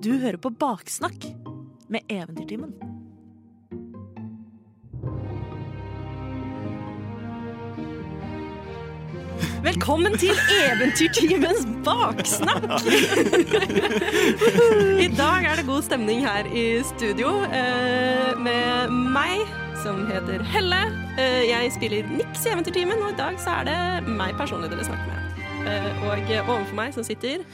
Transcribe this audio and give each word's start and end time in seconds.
Du 0.00 0.14
hører 0.16 0.36
på 0.40 0.48
Baksnakk 0.48 1.24
med 1.92 2.00
Eventyrtimen. 2.08 2.70
Velkommen 9.60 10.16
til 10.16 10.32
Eventyrtimens 10.56 11.66
baksnakk! 11.84 12.64
I 15.04 15.10
dag 15.20 15.44
er 15.44 15.60
det 15.60 15.68
god 15.68 15.84
stemning 15.84 16.24
her 16.24 16.48
i 16.48 16.80
studio 16.94 17.36
eh, 17.52 18.32
med 18.40 18.88
meg, 19.12 19.44
som 19.84 20.06
heter 20.08 20.40
Helle. 20.54 20.80
Eh, 21.20 21.44
jeg 21.50 21.74
spiller 21.76 22.08
Nix 22.16 22.46
i 22.46 22.54
Eventyrtimen, 22.54 23.04
og 23.04 23.12
i 23.12 23.20
dag 23.20 23.36
så 23.42 23.60
er 23.60 23.68
det 23.68 23.80
meg 24.08 24.32
personlig 24.40 24.72
dere 24.72 24.88
snakker 24.88 25.12
med. 25.12 25.16
Eh, 25.68 26.04
og 26.08 26.54
overfor 26.54 26.78
meg 26.86 26.96
så 26.96 27.04
sitter 27.04 27.44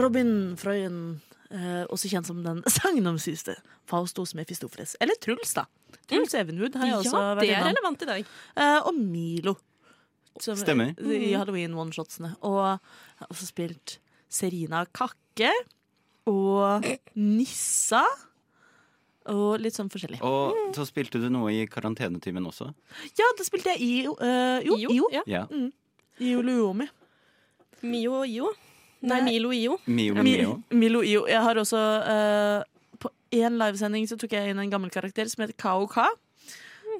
Robin 0.00 0.56
Frøyen, 0.56 1.20
eh, 1.50 1.82
også 1.90 2.10
kjent 2.12 2.28
som 2.28 2.42
den 2.44 2.62
sagnomsuste 2.78 3.56
Faustos 3.90 4.34
Mephistopheles. 4.38 4.96
Eller 5.00 5.18
Truls, 5.22 5.52
da. 5.56 5.66
Truls 6.10 6.34
Evenwood 6.38 6.78
har 6.78 6.86
jeg 6.90 7.00
også 7.02 7.16
Ja, 7.16 7.34
vært 7.34 7.46
det 7.46 7.56
er 7.56 7.66
relevant 7.70 8.02
i 8.06 8.08
dag. 8.10 8.30
Uh, 8.56 8.78
og 8.90 8.94
Milo. 8.98 9.56
Som, 10.40 10.56
Stemmer. 10.56 10.94
I 11.02 11.32
Halloween 11.34 11.74
one-shotsene. 11.76 12.32
Og 12.46 12.58
jeg 12.62 13.20
har 13.24 13.30
også 13.34 13.48
spilt 13.50 13.98
Serina 14.30 14.84
Kakke. 14.94 15.50
Og 16.30 16.86
Nissa. 17.18 18.04
Og 19.30 19.58
litt 19.60 19.76
sånn 19.76 19.90
forskjellig. 19.92 20.18
Og 20.24 20.72
så 20.74 20.86
spilte 20.88 21.20
du 21.20 21.28
noe 21.32 21.52
i 21.52 21.66
karantenetimen 21.70 22.46
også. 22.48 22.70
Ja, 23.18 23.26
da 23.38 23.44
spilte 23.46 23.74
jeg 23.74 23.82
i 23.84 23.92
uh, 24.08 24.58
Jo, 24.64 24.78
Jo, 24.80 24.94
Io. 24.96 25.10
ja. 25.28 25.44
Mm. 25.50 25.68
Io 26.24 26.40
Luomi. 26.44 26.86
Mio 27.86 28.18
og 28.22 28.28
Io. 28.28 28.50
Nei. 29.00 29.20
Milo 29.24 29.52
Io. 29.56 29.78
Mio 29.88 30.22
Mi, 30.22 30.34
Milo 30.76 31.00
Io. 31.06 31.24
Jeg 31.30 31.40
har 31.40 31.56
også 31.56 31.78
uh, 32.04 32.98
På 33.00 33.12
én 33.32 33.56
livesending 33.56 34.08
så 34.10 34.18
tok 34.20 34.34
jeg 34.36 34.52
inn 34.52 34.60
en 34.60 34.72
gammel 34.72 34.92
karakter 34.92 35.30
som 35.30 35.44
heter 35.44 35.56
Kao 35.60 35.86
Ka. 35.90 36.10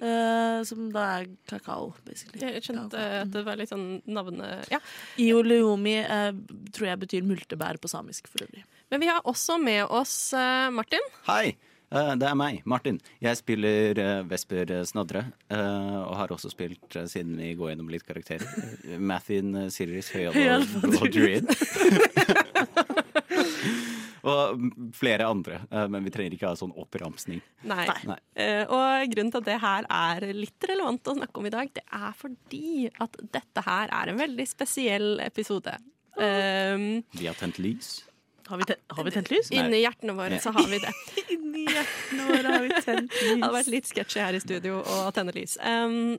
Uh, 0.01 0.63
som 0.65 0.87
da 0.95 1.03
er 1.19 1.27
kakao, 1.51 1.91
basically. 2.07 2.41
Jeg 2.41 2.63
skjønte 2.65 2.97
Kao 2.97 3.19
at 3.21 3.33
det 3.35 3.43
var 3.45 3.59
litt 3.61 3.69
sånn 3.69 3.99
navne... 4.09 4.49
Ja. 4.73 4.79
Io 5.21 5.43
Luomi 5.45 5.99
eh, 6.01 6.31
tror 6.73 6.89
jeg 6.89 7.01
betyr 7.03 7.27
multebær 7.29 7.77
på 7.83 7.91
samisk 7.91 8.31
for 8.33 8.47
øvrig. 8.47 8.65
Men 8.89 9.03
vi 9.03 9.11
har 9.11 9.21
også 9.29 9.59
med 9.61 9.83
oss 9.93 10.33
eh, 10.33 10.71
Martin. 10.73 11.05
Hei! 11.29 11.53
Eh, 11.93 12.13
det 12.21 12.27
er 12.29 12.37
meg, 12.39 12.61
Martin. 12.69 12.99
Jeg 13.23 13.39
spiller 13.41 13.99
eh, 13.99 14.23
Vesper 14.31 14.73
Snadre. 14.89 15.25
eh, 15.51 15.99
og 16.05 16.15
har 16.21 16.33
også 16.35 16.51
spilt, 16.53 16.87
siden 17.11 17.37
vi 17.41 17.55
går 17.59 17.73
gjennom 17.75 17.91
litt 17.93 18.07
karakterer, 18.07 18.47
Mathin 19.11 19.55
Sirius 19.71 20.11
Høyalv 20.15 20.79
og 20.91 21.09
Druid. 21.15 21.51
og 24.31 24.61
flere 24.95 25.25
andre. 25.31 25.61
men 25.89 26.05
vi 26.05 26.11
trenger 26.13 26.35
ikke 26.37 26.51
ha 26.51 26.57
sånn 26.59 26.75
oppramsning. 26.79 27.41
Nei. 27.69 27.87
Nei. 28.05 28.19
Eh, 28.37 28.65
og 28.69 29.09
grunnen 29.15 29.33
til 29.33 29.41
at 29.41 29.49
det 29.49 29.57
her 29.63 29.89
er 29.89 30.27
litt 30.37 30.67
relevant 30.69 31.09
å 31.09 31.15
snakke 31.17 31.41
om 31.41 31.49
i 31.49 31.55
dag, 31.55 31.71
det 31.77 31.85
er 31.89 32.13
fordi 32.19 32.91
at 33.01 33.17
dette 33.33 33.65
her 33.65 33.89
er 33.97 34.13
en 34.13 34.21
veldig 34.21 34.47
spesiell 34.51 35.23
episode. 35.25 35.73
Um, 36.21 37.01
Vi 37.17 37.25
har 37.31 37.37
tent 37.39 37.57
lys. 37.63 38.03
Har 38.51 38.59
vi, 38.59 38.67
tent, 38.67 38.81
har 38.89 39.07
vi 39.07 39.11
tent 39.15 39.31
lys? 39.31 39.51
Nei. 39.53 39.61
inni 39.63 39.85
hjertene 39.85 40.17
våre 40.19 40.41
så 40.43 40.51
har 40.57 40.67
vi 40.67 40.81
det. 40.83 40.91
Inni 41.37 41.63
hjertene 41.69 42.27
våre 42.27 42.57
har 42.57 42.65
vi 42.65 42.81
tent 42.83 43.15
lys. 43.15 43.23
Det 43.23 43.37
hadde 43.45 43.55
vært 43.55 43.71
litt 43.77 43.91
sketsjy 43.93 44.19
her 44.25 44.35
i 44.35 44.43
studio 44.43 44.81
å 44.83 44.99
tenne 45.15 45.35
lys. 45.37 45.55
Um, 45.63 46.17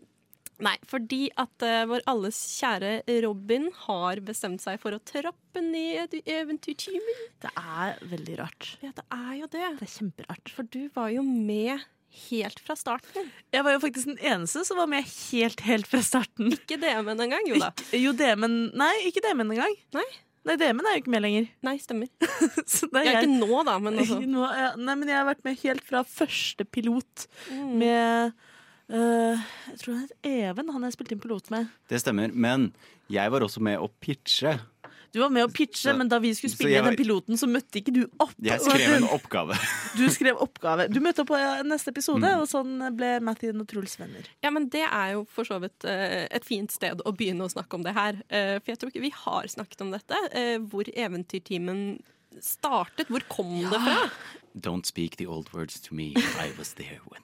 nei, 0.63 0.77
fordi 0.87 1.25
at 1.41 1.67
uh, 1.67 1.81
vår 1.91 2.05
alles 2.11 2.39
kjære 2.55 2.93
Robin 3.27 3.67
har 3.83 4.23
bestemt 4.23 4.63
seg 4.63 4.79
for 4.79 4.95
å 4.95 5.01
trappe 5.03 5.65
ned 5.65 6.15
i 6.21 6.23
eventyrtimen. 6.37 7.25
Det 7.43 7.51
er 7.59 7.99
veldig 8.13 8.39
rart. 8.39 8.75
Ja, 8.85 8.95
det 8.95 9.07
er 9.11 9.33
jo 9.41 9.51
det. 9.51 9.65
Det 9.81 9.89
er 9.89 9.95
kjemperart. 9.97 10.55
For 10.55 10.71
du 10.71 10.85
var 10.95 11.11
jo 11.11 11.27
med 11.27 11.83
helt 12.31 12.59
fra 12.63 12.79
starten. 12.79 13.29
Jeg 13.51 13.67
var 13.67 13.75
jo 13.75 13.83
faktisk 13.83 14.11
den 14.13 14.19
eneste 14.23 14.63
som 14.67 14.79
var 14.79 14.89
med 14.91 15.03
helt, 15.03 15.67
helt 15.67 15.87
fra 15.91 15.99
starten. 16.03 16.51
Ikke 16.55 16.79
DM-en 16.79 17.27
engang, 17.27 17.47
jo 17.51 17.59
da. 17.59 17.71
Ikke, 17.75 18.01
jo, 18.01 18.15
DM-en 18.15 18.59
Nei, 18.79 18.93
ikke 19.11 19.23
DM-en 19.27 19.51
engang. 19.55 19.75
Nei? 19.95 20.09
Nei, 20.47 20.55
DM-en 20.57 20.87
er 20.89 20.95
jo 20.95 21.01
ikke 21.03 21.11
med 21.13 21.21
lenger. 21.21 21.49
Nei, 21.67 21.75
stemmer. 21.77 22.07
Så 22.65 22.87
det 22.89 23.03
er 23.03 23.09
jeg- 23.11 23.27
ikke 23.27 23.35
nå, 23.43 23.59
da, 23.67 23.75
men 23.83 23.99
altså. 24.01 24.17
Nå, 24.35 24.45
ja, 24.57 24.71
nei, 24.79 24.95
men 24.97 25.11
jeg 25.11 25.19
har 25.19 25.27
vært 25.29 25.43
med 25.45 25.59
helt 25.61 25.83
fra 25.85 26.01
første 26.07 26.65
pilot 26.65 27.27
Mm. 27.51 27.75
med 27.77 28.33
uh, 28.91 29.37
Jeg 29.69 29.77
tror 29.83 29.93
han 29.93 30.01
het 30.07 30.15
Even, 30.27 30.71
han 30.73 30.83
jeg 30.87 30.95
spilte 30.97 31.13
inn 31.15 31.21
pilot 31.23 31.51
med. 31.53 31.69
Det 31.91 32.01
stemmer. 32.01 32.33
Men 32.33 32.71
jeg 33.11 33.31
var 33.31 33.45
også 33.45 33.61
med 33.63 33.77
å 33.79 33.87
pitche. 34.01 34.55
Du 35.11 35.19
var 35.19 35.29
med 35.29 35.43
å 35.43 35.51
pitche, 35.51 35.91
Så- 35.91 35.97
men 35.97 36.07
da 36.07 36.19
vi 36.19 36.31
skulle 36.33 36.53
spille 36.53 36.81
var- 36.81 36.91
den 36.91 36.95
piloten, 36.97 37.35
så 37.37 37.47
møtte 37.49 37.81
ikke 37.81 37.93
du 37.93 38.05
opp. 38.19 38.31
Jeg 38.41 38.59
skrev 38.61 38.95
en 38.95 39.07
oppgave. 39.09 39.57
Du 39.97 40.05
skrev 40.09 40.37
oppgave. 40.39 40.87
Du 40.89 40.99
møtte 41.01 41.19
opp 41.19 41.27
på 41.27 41.39
neste 41.67 41.89
episode, 41.91 42.23
Mm. 42.23 42.39
og 42.41 42.47
sånn 42.47 42.95
ble 42.95 43.19
Mathien 43.19 43.59
og 43.59 43.67
Truls 43.67 43.97
venner. 43.99 44.23
Ja, 44.41 44.49
men 44.51 44.69
det 44.69 44.85
er 44.87 45.11
jo 45.17 45.25
for 45.29 45.43
så 45.43 45.59
vidt 45.59 45.83
eh, 45.83 46.27
et 46.31 46.45
fint 46.45 46.71
sted 46.71 47.01
å 47.05 47.11
begynne 47.15 47.43
å 47.43 47.51
snakke 47.51 47.73
om 47.75 47.83
det 47.83 47.93
her. 47.93 48.21
Eh, 48.29 48.59
for 48.59 48.71
jeg 48.71 48.79
tror 48.79 48.91
ikke 48.93 49.01
vi 49.01 49.09
har 49.11 49.43
snakket 49.51 49.81
om 49.81 49.91
dette. 49.91 50.15
eh, 50.31 50.57
hvor 50.59 50.83
Eventyrtimen 50.95 52.01
startet. 52.39 53.07
Hvor 53.11 53.21
kom 53.27 53.59
det 53.69 53.81
fra? 53.81 54.09
Don't 54.57 54.85
speak 54.85 55.17
the 55.17 55.25
old 55.27 55.51
words 55.53 55.79
to 55.81 55.93
me. 55.93 56.13
I 56.15 56.51
was 56.57 56.73
there 56.73 56.99
when. 57.09 57.21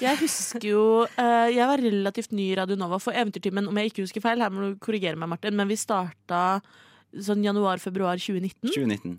Jeg 0.00 0.16
husker 0.22 0.64
jo 0.64 0.82
uh, 1.04 1.48
Jeg 1.52 1.68
var 1.68 1.82
relativt 1.82 2.32
ny 2.32 2.50
i 2.50 2.58
Radio 2.58 2.76
Nova 2.80 2.98
for 3.02 3.16
Eventyrtimen, 3.16 3.68
om 3.68 3.80
jeg 3.80 3.92
ikke 3.92 4.04
husker 4.06 4.24
feil. 4.24 4.40
Her 4.40 4.52
må 4.52 4.70
du 4.70 4.78
korrigere 4.82 5.18
meg, 5.20 5.30
Martin, 5.34 5.56
men 5.58 5.68
vi 5.68 5.78
starta 5.80 6.60
sånn 7.10 7.42
januar-februar 7.44 8.20
2019. 8.22 8.70
2019. 8.70 9.16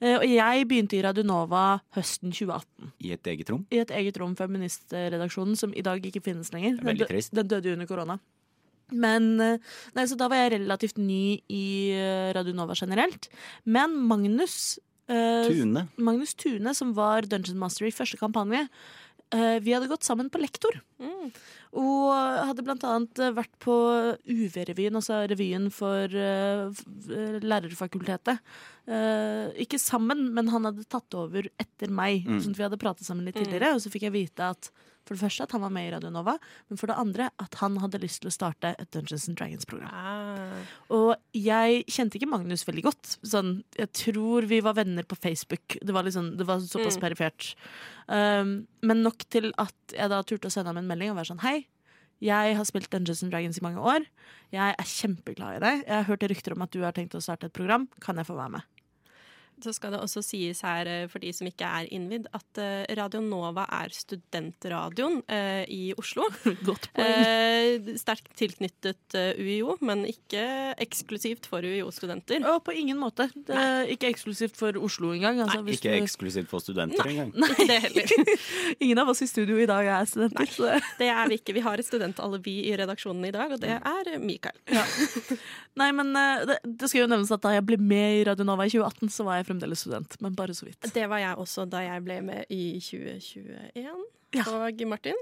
Uh, 0.00 0.16
og 0.20 0.26
jeg 0.30 0.66
begynte 0.70 0.98
i 0.98 1.04
Radio 1.04 1.24
Nova 1.26 1.64
høsten 1.96 2.34
2018. 2.34 2.92
I 3.06 3.14
et 3.16 3.32
eget 3.34 3.50
rom. 3.52 3.64
I 3.72 3.80
et 3.82 3.94
eget 4.00 4.20
rom, 4.20 4.36
Feministredaksjonen, 4.38 5.58
som 5.58 5.74
i 5.74 5.84
dag 5.86 6.04
ikke 6.04 6.22
finnes 6.24 6.52
lenger. 6.54 6.78
Det 6.78 6.86
er 6.86 6.92
veldig 6.94 7.10
trist. 7.10 7.34
Den 7.36 7.50
døde 7.50 7.72
jo 7.72 7.78
under 7.78 7.90
korona. 7.90 8.20
Men, 8.90 9.40
eh, 9.40 9.74
nei, 9.94 10.06
så 10.06 10.18
da 10.18 10.28
var 10.30 10.42
jeg 10.42 10.54
relativt 10.58 10.98
ny 11.00 11.40
i 11.50 11.64
eh, 11.94 12.30
Radio 12.36 12.54
Nova 12.56 12.76
generelt. 12.78 13.30
Men 13.64 13.94
Magnus 14.10 14.78
eh, 15.10 15.46
Tune. 15.46 15.86
Magnus 15.96 16.34
Tune, 16.34 16.74
som 16.74 16.94
var 16.96 17.28
Dungeon 17.28 17.60
Master 17.60 17.88
i 17.88 17.94
første 17.94 18.18
kampanje, 18.20 18.66
vi 19.30 19.72
hadde 19.72 19.86
gått 19.90 20.06
sammen 20.06 20.30
på 20.32 20.40
lektor. 20.42 20.80
Mm. 20.98 21.30
Og 21.78 22.10
hadde 22.48 22.64
blant 22.66 22.82
annet 22.86 23.20
eh, 23.22 23.34
vært 23.36 23.52
på 23.62 23.74
UV-revyen, 24.26 24.96
altså 24.98 25.20
revyen 25.30 25.68
for 25.74 26.10
uh, 26.10 26.66
eh, 26.66 27.36
lærerfakultetet. 27.44 28.40
Uh, 28.90 29.54
ikke 29.62 29.78
sammen, 29.78 30.32
men 30.34 30.50
han 30.50 30.66
hadde 30.66 30.88
tatt 30.90 31.14
over 31.14 31.46
etter 31.62 31.92
meg. 31.94 32.26
Mm. 32.26 32.40
Sånn 32.42 32.56
at 32.56 32.58
vi 32.58 32.66
hadde 32.66 32.80
pratet 32.80 33.06
sammen 33.06 33.28
litt 33.28 33.38
Mm. 33.38 33.44
tidligere, 33.44 33.74
og 33.76 33.84
så 33.84 33.92
fikk 33.92 34.08
jeg 34.08 34.16
vite 34.16 34.50
at 34.50 34.72
for 35.06 35.16
det 35.16 35.22
første 35.24 35.42
at 35.46 35.52
han 35.56 35.62
var 35.64 35.72
med 35.74 35.88
i 35.88 35.90
Radio 35.94 36.10
Nova, 36.14 36.36
men 36.68 36.78
for 36.78 36.86
det 36.90 36.96
andre 37.00 37.30
at 37.42 37.54
han 37.62 37.78
hadde 37.82 37.98
lyst 38.02 38.20
til 38.22 38.30
å 38.30 38.34
starte 38.34 38.74
et 38.78 38.90
Dungeons 38.94 39.28
and 39.28 39.36
Dragons-program. 39.40 39.90
Ah. 39.90 40.68
Og 40.94 41.16
jeg 41.34 41.84
kjente 41.90 42.18
ikke 42.20 42.28
Magnus 42.30 42.62
veldig 42.68 42.84
godt. 42.86 43.16
Sånn, 43.26 43.64
jeg 43.78 43.90
tror 43.96 44.46
vi 44.50 44.60
var 44.62 44.76
venner 44.78 45.02
på 45.08 45.18
Facebook. 45.18 45.76
Det 45.82 45.92
var, 45.96 46.04
liksom, 46.06 46.36
det 46.38 46.46
var 46.46 46.60
såpass 46.62 46.96
Mm. 46.98 47.02
perifert. 47.02 47.54
Um, 48.08 48.66
men 48.82 49.02
nok 49.02 49.24
til 49.30 49.52
at 49.58 49.74
jeg 49.94 50.08
da 50.10 50.22
turte 50.22 50.46
å 50.46 50.50
sende 50.54 50.70
ham 50.72 50.78
en 50.78 50.86
melding 50.90 51.10
og 51.12 51.16
være 51.20 51.30
sånn 51.34 51.42
Hei, 51.44 51.66
jeg 52.20 52.56
har 52.56 52.64
spilt 52.68 52.90
Dungeons 52.90 53.22
and 53.22 53.32
Dragons 53.32 53.58
i 53.58 53.62
mange 53.64 53.80
år. 53.80 54.04
Jeg 54.52 54.74
er 54.78 54.84
kjempeglad 54.84 55.56
i 55.56 55.60
deg. 55.64 55.84
Jeg 55.86 55.94
har 55.94 56.04
hørt 56.04 56.26
rykter 56.28 56.52
om 56.52 56.62
at 56.62 56.70
du 56.74 56.82
har 56.82 56.92
tenkt 56.92 57.14
å 57.16 57.22
starte 57.24 57.46
et 57.48 57.52
program. 57.56 57.88
Kan 58.04 58.16
jeg 58.20 58.26
få 58.28 58.36
være 58.36 58.50
med? 58.58 58.62
Så 59.62 59.72
skal 59.76 59.92
det 59.94 60.00
også 60.00 60.22
sies 60.24 60.60
her, 60.64 60.88
eh, 60.88 61.06
for 61.10 61.18
de 61.22 61.30
som 61.36 61.46
ikke 61.48 61.66
er 61.68 61.88
innvidd, 61.92 62.26
at 62.36 62.60
eh, 62.62 62.84
Radio 62.98 63.20
Nova 63.24 63.66
er 63.80 63.92
studentradioen 63.92 65.20
eh, 65.28 65.64
i 65.68 65.82
Oslo. 66.00 66.26
Godt 66.68 66.88
Eh, 67.00 67.80
sterkt 68.00 68.30
tilknyttet 68.38 69.14
UiO, 69.38 69.76
men 69.84 70.02
ikke 70.08 70.42
eksklusivt 70.82 71.46
for 71.50 71.64
UiO-studenter. 71.64 72.42
Og 72.50 72.62
på 72.66 72.74
ingen 72.76 72.98
måte. 73.00 73.28
Det 73.34 73.54
er 73.56 73.90
ikke 73.92 74.10
eksklusivt 74.10 74.56
for 74.58 74.76
Oslo 74.80 75.12
engang. 75.14 75.40
Altså, 75.44 75.60
hvis 75.66 75.78
Ikke 75.80 75.92
du- 75.94 76.04
eksklusivt 76.04 76.48
for 76.50 76.62
studenter 76.64 77.06
engang. 77.08 77.30
Nei, 77.40 77.66
det 77.68 77.78
heller. 77.86 78.14
ingen 78.84 78.98
av 79.02 79.12
oss 79.12 79.22
i 79.24 79.28
studio 79.30 79.58
i 79.62 79.68
dag 79.70 79.86
er 79.86 80.08
studenter. 80.10 80.50
Så 80.50 80.66
det 80.68 80.80
Det 80.98 81.08
er 81.12 81.28
vi 81.30 81.38
ikke. 81.40 81.54
Vi 81.56 81.64
har 81.64 81.78
et 81.80 81.86
studentalibi 81.88 82.56
i 82.70 82.74
redaksjonen 82.80 83.28
i 83.28 83.32
dag, 83.34 83.52
og 83.56 83.60
det 83.62 83.76
er 83.78 84.12
Mikael. 84.20 84.56
Mikael. 84.66 85.38
Nei, 85.80 85.90
men 85.96 86.12
det, 86.48 86.58
det 86.66 86.90
skal 86.90 87.04
jo 87.04 87.10
nevnes 87.12 87.30
at 87.34 87.42
da 87.44 87.54
jeg 87.54 87.64
ble 87.68 87.78
med 87.80 88.20
i 88.20 88.24
Radio 88.28 88.44
Nova 88.48 88.66
i 88.66 88.72
2018, 88.72 89.12
så 89.14 89.24
var 89.28 89.40
jeg 89.40 89.49
fremdeles 89.50 89.84
student. 89.84 90.16
Men 90.24 90.38
bare 90.38 90.56
så 90.56 90.68
vidt. 90.68 90.88
Det 90.94 91.04
var 91.10 91.22
jeg 91.22 91.36
også 91.42 91.66
da 91.70 91.84
jeg 91.88 92.06
ble 92.06 92.22
med 92.30 92.54
i 92.54 92.64
2021. 92.78 94.08
Ja. 94.30 94.44
Og 94.46 94.82
Martin? 94.86 95.16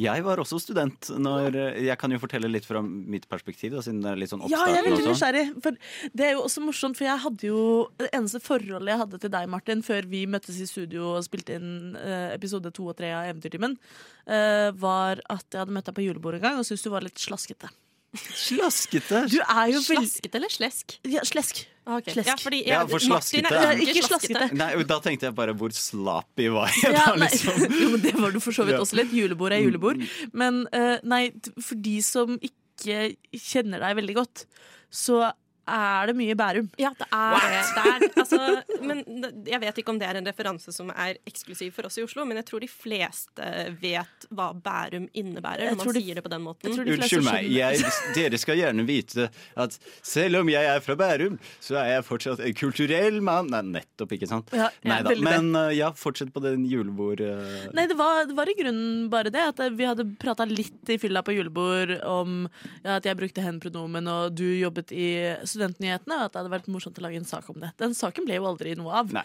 Jeg 0.00 0.24
var 0.24 0.40
også 0.40 0.56
student 0.62 1.10
når 1.20 1.56
Jeg 1.84 1.96
kan 2.00 2.12
jo 2.14 2.20
fortelle 2.22 2.48
litt 2.48 2.64
fra 2.64 2.80
mitt 2.80 3.26
perspektiv, 3.28 3.74
da, 3.74 3.82
siden 3.84 4.00
det 4.00 4.12
er 4.14 4.20
litt 4.22 4.32
sånn 4.32 4.44
Ja, 4.48 4.62
jeg 4.70 4.80
er 4.80 4.88
veldig 4.88 5.10
nysgjerrig. 5.10 5.44
For 5.64 5.76
det 6.16 6.26
er 6.26 6.32
jo 6.38 6.46
også 6.46 6.64
morsomt, 6.64 6.96
for 6.96 7.04
jeg 7.04 7.22
hadde 7.26 7.50
jo 7.50 7.60
Det 8.00 8.08
eneste 8.16 8.40
forholdet 8.44 8.94
jeg 8.94 9.02
hadde 9.04 9.20
til 9.20 9.34
deg, 9.36 9.52
Martin, 9.52 9.84
før 9.84 10.08
vi 10.08 10.24
møttes 10.30 10.62
i 10.64 10.68
studio 10.70 11.12
og 11.18 11.26
spilte 11.28 11.58
inn 11.58 11.98
eh, 12.00 12.32
episode 12.32 12.72
to 12.74 12.88
og 12.88 12.96
tre 12.98 13.12
av 13.12 13.28
Eventyrtimen, 13.28 13.76
eh, 14.24 14.70
var 14.80 15.20
at 15.28 15.44
jeg 15.50 15.60
hadde 15.60 15.76
møtt 15.76 15.90
deg 15.90 15.98
på 15.98 16.08
julebord 16.08 16.40
en 16.40 16.46
gang 16.48 16.60
og 16.60 16.64
syntes 16.68 16.86
du 16.86 16.92
var 16.94 17.04
litt 17.04 17.20
slaskete. 17.20 17.68
Slaskete. 18.14 19.24
Du 19.32 19.38
er 19.42 19.70
jo 19.72 19.80
veldig 19.84 20.08
Slaskete 20.08 20.38
eller 20.40 20.52
slesk? 20.52 20.98
ja, 21.10 21.22
Slesk. 21.26 21.64
Okay. 21.84 22.14
Slesk. 22.14 22.28
Ja, 22.30 22.34
fordi 22.40 22.58
Ja, 22.66 22.78
for 22.88 23.02
slaskete 23.02 23.42
Martin 23.44 23.58
er- 23.60 23.80
ikke 23.84 24.02
slaskete. 24.06 24.38
slaskete. 24.38 24.56
Nei, 24.56 24.70
da 24.88 24.96
tenkte 25.04 25.26
jeg 25.28 25.34
bare 25.36 25.52
hvor 25.52 25.68
slappy 25.76 26.46
var 26.54 26.70
jeg 26.72 26.94
Ja, 26.94 27.02
da, 27.10 27.16
liksom. 27.20 27.60
jo, 27.82 27.88
men 27.92 28.00
det 28.00 28.14
var 28.16 28.32
du 28.32 28.40
for 28.40 28.56
så 28.56 28.64
vidt 28.64 28.78
også 28.80 28.96
litt. 29.02 29.12
Julebord 29.12 29.52
er 29.52 29.60
julebord. 29.66 30.00
Men 30.32 30.62
uh, 30.72 30.96
nei, 31.04 31.26
for 31.60 31.74
de 31.76 31.98
som 32.02 32.38
ikke 32.40 33.10
kjenner 33.36 33.84
deg 33.84 33.98
veldig 34.00 34.16
godt, 34.16 34.46
så 34.94 35.26
er 35.66 36.06
det 36.10 36.14
mye 36.18 36.34
Bærum. 36.38 36.68
Ja, 36.80 36.90
det 36.98 37.06
er 37.12 38.00
det. 38.02 38.10
altså, 38.20 38.40
men 38.84 39.00
jeg 39.48 39.60
vet 39.62 39.78
ikke 39.80 39.92
om 39.94 39.98
det 40.00 40.08
er 40.08 40.18
en 40.20 40.28
referanse 40.28 40.72
som 40.74 40.90
er 40.92 41.18
eksklusiv 41.28 41.72
for 41.76 41.88
oss 41.88 41.98
i 41.98 42.04
Oslo, 42.04 42.24
men 42.28 42.38
jeg 42.40 42.46
tror 42.50 42.64
de 42.64 42.68
fleste 42.70 43.50
vet 43.80 44.26
hva 44.34 44.50
Bærum 44.54 45.06
innebærer 45.16 45.72
når 45.74 45.80
man 45.80 45.94
de- 45.96 46.02
sier 46.02 46.18
det 46.20 46.24
på 46.26 46.32
den 46.32 46.44
måten. 46.44 46.74
de 46.74 46.94
Unnskyld 46.96 47.24
meg, 47.26 47.48
jeg, 47.52 47.84
dere 48.18 48.40
skal 48.40 48.58
gjerne 48.60 48.84
vite 48.88 49.28
at 49.56 49.78
selv 50.04 50.42
om 50.42 50.50
jeg 50.52 50.68
er 50.74 50.80
fra 50.84 50.96
Bærum, 50.98 51.38
så 51.60 51.78
er 51.82 51.92
jeg 51.96 52.06
fortsatt 52.08 52.42
en 52.44 52.54
kulturell 52.58 53.20
mann. 53.24 53.50
Nei, 53.54 53.62
nettopp, 53.78 54.12
ikke 54.16 54.28
sant? 54.30 54.52
Ja, 54.56 54.68
Nei 54.84 55.00
da. 55.06 55.14
Men 55.24 55.50
uh, 55.56 55.70
ja, 55.74 55.90
fortsett 55.96 56.32
på 56.34 56.42
den 56.44 56.64
julebord... 56.68 57.20
uh, 57.24 57.68
Nei, 57.76 57.86
det 57.90 57.96
var, 57.98 58.24
det 58.28 58.36
var 58.36 58.50
i 58.50 58.56
grunnen 58.58 59.08
bare 59.12 59.32
det. 59.34 59.44
At 59.54 59.60
vi 59.78 59.86
hadde 59.88 60.06
prata 60.20 60.46
litt 60.48 60.90
i 60.92 60.98
fylla 61.00 61.22
på 61.26 61.34
julebord 61.36 61.94
om 62.08 62.44
ja, 62.84 62.98
at 62.98 63.06
jeg 63.08 63.18
brukte 63.18 63.44
hen-pronomen, 63.44 64.08
og 64.10 64.34
du 64.36 64.46
jobbet 64.58 64.92
i 64.94 65.08
Studentnyhetene, 65.54 66.18
og 66.18 66.26
at 66.26 66.34
det 66.34 66.42
hadde 66.42 66.52
vært 66.52 66.70
morsomt 66.74 67.00
å 67.00 67.06
lage 67.06 67.20
en 67.22 67.28
sak 67.28 67.48
om 67.52 67.58
det. 67.62 67.72
Den 67.80 67.96
saken 67.96 68.26
ble 68.28 68.36
jo 68.36 68.48
aldri 68.50 68.74
noe 68.78 69.00
av. 69.00 69.14
Nei. 69.14 69.24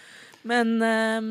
Men 0.50 0.76
eh, 0.86 1.30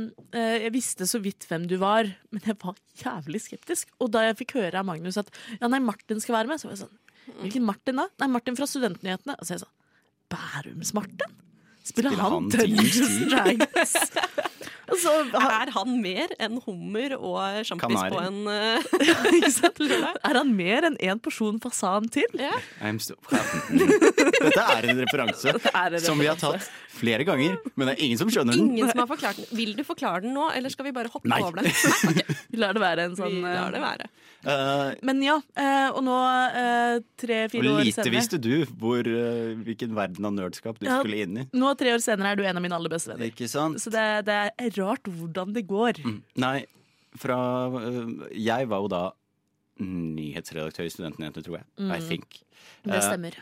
jeg 0.66 0.74
visste 0.74 1.08
så 1.08 1.22
vidt 1.24 1.48
hvem 1.48 1.66
du 1.70 1.78
var, 1.80 2.10
men 2.34 2.44
jeg 2.44 2.58
var 2.62 2.78
jævlig 3.00 3.42
skeptisk. 3.46 3.92
Og 4.02 4.12
da 4.14 4.26
jeg 4.28 4.38
fikk 4.42 4.58
høre 4.58 4.82
av 4.82 4.88
Magnus 4.88 5.20
at 5.20 5.30
ja, 5.56 5.70
nei, 5.70 5.80
Martin 5.84 6.20
skal 6.22 6.40
være 6.40 6.52
med, 6.52 6.60
så 6.60 6.68
var 6.70 6.76
jeg 6.76 6.86
sånn 6.86 6.96
Hvilken 7.28 7.64
Martin 7.66 7.98
da? 8.00 8.06
Nei, 8.22 8.30
Martin 8.32 8.56
fra 8.56 8.64
Studentnyhetene. 8.64 9.34
Og 9.36 9.44
så 9.44 9.52
er 9.52 9.58
jeg 9.58 9.66
sånn 9.66 9.74
Bærums-Martin? 10.32 11.34
Spiller, 11.84 12.14
Spiller 12.14 12.22
han 12.22 12.32
han 12.32 12.48
Dungeons 12.52 13.18
Dragons? 13.28 13.96
Og 14.88 15.00
så, 15.02 15.14
han, 15.34 15.50
Er 15.58 15.72
han 15.74 15.94
mer 16.02 16.32
enn 16.40 16.58
hummer 16.64 17.14
og 17.18 17.38
sjampis 17.68 18.04
på 18.12 18.20
en 18.22 18.38
uh, 18.48 18.78
er 20.28 20.38
han 20.38 20.52
mer 20.56 20.88
enn 20.88 20.98
én 21.02 21.20
porsjon 21.22 21.60
fasan 21.62 22.08
til? 22.12 22.28
Yeah. 22.38 22.58
Dette 22.88 24.64
er 24.64 24.90
en 24.92 25.02
referanse 25.04 25.54
er 25.54 25.98
en 25.98 26.04
som 26.04 26.20
vi 26.20 26.28
har 26.28 26.38
tatt 26.40 26.68
flere 26.98 27.24
ganger, 27.26 27.58
men 27.74 27.88
det 27.88 27.94
er 27.94 28.04
ingen 28.06 28.20
som 28.20 28.30
skjønner 28.32 28.56
den. 28.56 28.72
Ingen 28.74 28.90
som 28.90 29.02
har 29.02 29.10
forklart 29.10 29.38
den. 29.38 29.48
Vil 29.54 29.74
du 29.78 29.84
forklare 29.86 30.24
den 30.24 30.34
nå, 30.36 30.48
eller 30.54 30.72
skal 30.72 30.88
vi 30.88 30.94
bare 30.96 31.12
hoppe 31.12 31.30
Nei. 31.30 31.40
over 31.44 31.60
den? 31.60 31.68
Nei, 31.70 32.12
okay. 32.12 32.38
Vi 32.52 32.60
lar 32.60 32.74
det 32.74 32.82
være 32.82 33.04
en 33.08 33.14
Vi 33.14 33.20
sånn 33.22 33.38
lar 33.44 33.74
det 33.74 33.78
eh, 33.78 33.84
være. 33.84 34.08
Uh, 34.38 34.94
Men 35.02 35.22
ja, 35.24 35.34
uh, 35.58 35.88
og 35.98 36.02
nå 36.06 36.16
eh, 36.46 37.00
tre-fire 37.18 37.72
år 37.72 37.80
senere 37.80 37.86
lite 37.88 38.12
visste 38.14 38.38
du 38.38 38.52
hvor, 38.78 39.02
uh, 39.02 39.54
hvilken 39.66 39.94
verden 39.96 40.28
av 40.28 40.36
nerdskap 40.36 40.78
du 40.78 40.86
Ja. 40.86 41.00
skulle 41.00 41.24
inn 41.24 41.40
i. 41.42 41.46
Nå 41.58 41.72
tre 41.78 41.94
år 41.96 42.02
senere 42.04 42.32
er 42.32 42.38
du 42.38 42.44
en 42.46 42.60
av 42.60 42.64
mine 42.64 42.78
aller 42.78 42.92
beste 42.92 43.12
venner. 43.12 43.32
Ikke 43.32 43.50
sant? 43.50 43.82
Så 43.82 43.90
det, 43.94 44.06
det 44.28 44.38
er 44.46 44.70
rart 44.80 45.08
hvordan 45.10 45.54
det 45.56 45.66
går. 45.70 46.00
Nei, 46.40 46.56
fra 47.18 47.38
uh, 47.72 48.26
Jeg 48.34 48.68
var 48.70 48.84
jo 48.84 48.90
da 48.92 49.02
nyhetsredaktør 49.78 50.88
i 50.88 50.90
Studentnyhetene, 50.92 51.44
tror 51.46 51.60
jeg. 51.60 51.66
I 51.78 52.00
think. 52.02 52.40
Det 52.86 52.96
Eh, 52.98 53.04
stemmer. 53.04 53.36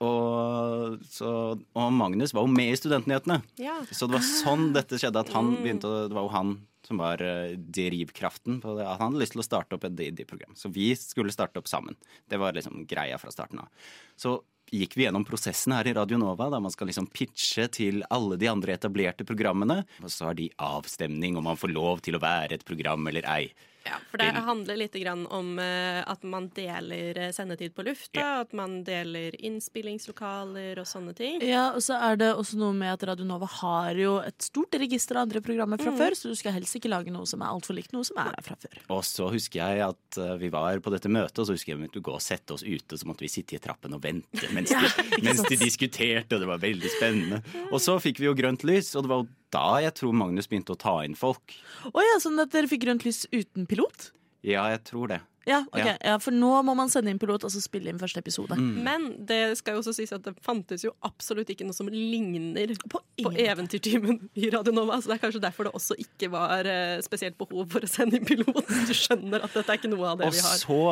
Og, 0.00 0.96
så, 1.12 1.30
og 1.76 1.92
Magnus 1.92 2.32
var 2.32 2.46
jo 2.46 2.52
med 2.52 2.72
i 2.72 2.76
Studentnyhetene. 2.78 3.40
Ja. 3.60 3.78
Så 3.92 4.08
det 4.08 4.16
var 4.16 4.24
sånn 4.24 4.70
dette 4.76 4.96
skjedde. 5.00 5.20
At 5.26 5.32
han 5.34 5.50
begynte 5.60 5.90
Det 6.08 6.16
var 6.16 6.24
jo 6.24 6.32
han 6.32 6.54
som 6.90 6.98
var 6.98 7.22
eh, 7.22 7.54
drivkraften 7.54 8.58
på 8.60 8.74
det. 8.74 8.86
At 8.86 8.98
han 8.98 9.12
hadde 9.12 9.22
lyst 9.22 9.36
til 9.36 9.44
å 9.44 9.46
starte 9.46 9.76
opp 9.76 9.86
et 9.86 9.94
D&D-program. 9.94 10.56
Så 10.58 10.72
vi 10.74 10.90
skulle 10.98 11.34
starte 11.34 11.62
opp 11.62 11.70
sammen. 11.70 11.94
Det 12.26 12.40
var 12.42 12.56
liksom 12.56 12.82
greia 12.90 13.18
fra 13.22 13.30
starten 13.30 13.62
av. 13.62 13.70
Så 14.18 14.40
gikk 14.74 14.96
vi 14.98 15.06
gjennom 15.06 15.26
prosessen 15.26 15.74
her 15.74 15.86
i 15.86 15.94
Radio 15.94 16.18
Nova, 16.18 16.48
da 16.50 16.60
man 16.62 16.74
skal 16.74 16.90
liksom 16.90 17.08
pitche 17.14 17.66
til 17.74 18.02
alle 18.10 18.38
de 18.40 18.50
andre 18.50 18.74
etablerte 18.74 19.26
programmene. 19.26 19.84
Og 20.02 20.10
så 20.10 20.30
har 20.30 20.38
de 20.38 20.50
avstemning 20.58 21.38
om 21.38 21.46
man 21.46 21.58
får 21.60 21.74
lov 21.74 22.02
til 22.06 22.18
å 22.18 22.22
være 22.22 22.58
et 22.58 22.66
program 22.66 23.06
eller 23.10 23.26
ei. 23.30 23.44
Ja, 23.86 23.96
for 24.10 24.20
det 24.20 24.28
handler 24.44 24.76
litt 24.76 24.96
grann 25.00 25.22
om 25.32 25.58
eh, 25.62 26.00
at 26.04 26.24
man 26.26 26.50
deler 26.56 27.16
eh, 27.18 27.30
sendetid 27.32 27.72
på 27.76 27.84
lufta, 27.86 28.42
at 28.42 28.52
man 28.56 28.80
deler 28.84 29.36
innspillingslokaler 29.40 30.80
og 30.82 30.88
sånne 30.88 31.14
ting. 31.16 31.40
Ja, 31.46 31.70
og 31.76 31.82
så 31.84 31.96
er 31.96 32.20
det 32.20 32.30
også 32.34 32.60
noe 32.60 32.76
med 32.76 32.92
at 32.92 33.06
Radio 33.08 33.26
Nova 33.28 33.48
har 33.60 33.96
jo 33.98 34.18
et 34.24 34.36
stort 34.44 34.76
register 34.80 35.16
av 35.16 35.28
andre 35.28 35.42
programmer 35.44 35.80
fra 35.80 35.94
før, 35.96 36.16
så 36.18 36.32
du 36.32 36.36
skal 36.38 36.56
helst 36.58 36.76
ikke 36.76 36.92
lage 36.92 37.14
noe 37.14 37.28
som 37.28 37.40
er 37.40 37.54
altfor 37.54 37.78
likt 37.78 37.94
noe 37.96 38.06
som 38.06 38.20
er 38.20 38.36
fra 38.44 38.58
før. 38.60 38.82
Og 38.92 39.02
så 39.08 39.30
husker 39.32 39.62
jeg 39.62 39.84
at 39.88 40.20
eh, 40.20 40.36
vi 40.44 40.52
var 40.52 40.82
på 40.84 40.92
dette 40.94 41.12
møtet, 41.12 41.40
og 41.40 41.48
så 41.48 41.56
husker 41.56 41.72
jeg 41.72 41.78
at 41.78 41.82
vi 41.82 41.88
måtte 41.88 42.04
gå 42.10 42.16
og 42.18 42.24
sette 42.24 42.56
oss 42.56 42.66
ute, 42.66 43.00
så 43.00 43.08
måtte 43.08 43.24
vi 43.24 43.32
sitte 43.32 43.56
i 43.56 43.62
trappen 43.62 43.96
og 43.96 44.04
vente 44.04 44.52
mens 44.54 44.74
de, 44.76 45.20
mens 45.24 45.44
de 45.48 45.60
diskuterte, 45.60 46.36
og 46.36 46.44
det 46.44 46.52
var 46.52 46.62
veldig 46.62 46.96
spennende. 46.98 47.42
Og 47.70 47.80
så 47.82 47.96
fikk 48.02 48.20
vi 48.20 48.28
jo 48.28 48.36
grønt 48.36 48.66
lys, 48.68 48.92
og 48.94 49.06
det 49.06 49.14
var 49.14 49.24
jo 49.24 49.30
da 49.54 49.80
jeg 49.84 49.96
tror 49.98 50.14
Magnus 50.16 50.48
begynte 50.50 50.76
å 50.76 50.80
ta 50.80 51.00
inn 51.06 51.18
folk. 51.18 51.56
Å 51.90 52.06
ja, 52.06 52.20
sånn 52.22 52.38
at 52.42 52.52
dere 52.54 52.70
fikk 52.70 52.84
grønt 52.86 53.06
lys 53.06 53.24
uten 53.34 53.66
pilot? 53.70 54.10
Ja, 54.46 54.68
jeg 54.72 54.84
tror 54.88 55.10
det. 55.12 55.20
Ja, 55.48 55.64
okay. 55.72 55.86
Ja. 55.86 55.96
Ja. 56.04 56.16
For 56.20 56.34
nå 56.36 56.50
må 56.66 56.74
man 56.76 56.90
sende 56.92 57.12
inn 57.12 57.18
pilot 57.20 57.44
og 57.46 57.52
så 57.52 57.62
spille 57.64 57.90
inn 57.90 58.00
første 58.00 58.20
episode. 58.20 58.56
Men 58.60 59.08
det 59.26 59.56
skal 59.58 59.76
jo 59.76 59.82
også 59.82 59.94
sies 59.96 60.12
at 60.14 60.24
det 60.26 60.34
fantes 60.44 60.84
jo 60.84 60.92
absolutt 61.06 61.50
ikke 61.52 61.66
noe 61.66 61.76
som 61.76 61.88
ligner 61.90 62.74
På 62.84 63.00
på 63.20 63.32
Eventyrtimen 63.40 64.20
i 64.38 64.50
Radio 64.52 64.74
Nova. 64.76 65.00
Så 65.00 65.10
det 65.10 65.18
er 65.18 65.22
kanskje 65.24 65.42
derfor 65.42 65.68
det 65.68 65.74
også 65.76 65.96
ikke 66.00 66.30
var 66.32 66.68
eh, 66.68 67.00
spesielt 67.04 67.36
behov 67.40 67.66
for 67.72 67.84
å 67.84 67.90
sende 67.90 68.20
inn 68.20 68.28
pilot. 68.28 68.62
Du 68.88 68.94
skjønner 68.96 69.44
at 69.44 69.56
dette 69.56 69.74
er 69.74 69.80
ikke 69.80 69.92
noe 69.92 70.12
av 70.12 70.20
det 70.20 70.28
Og 70.28 70.36
vi 70.36 70.44
har. 70.44 70.56
Og 70.56 70.62
så, 70.62 70.82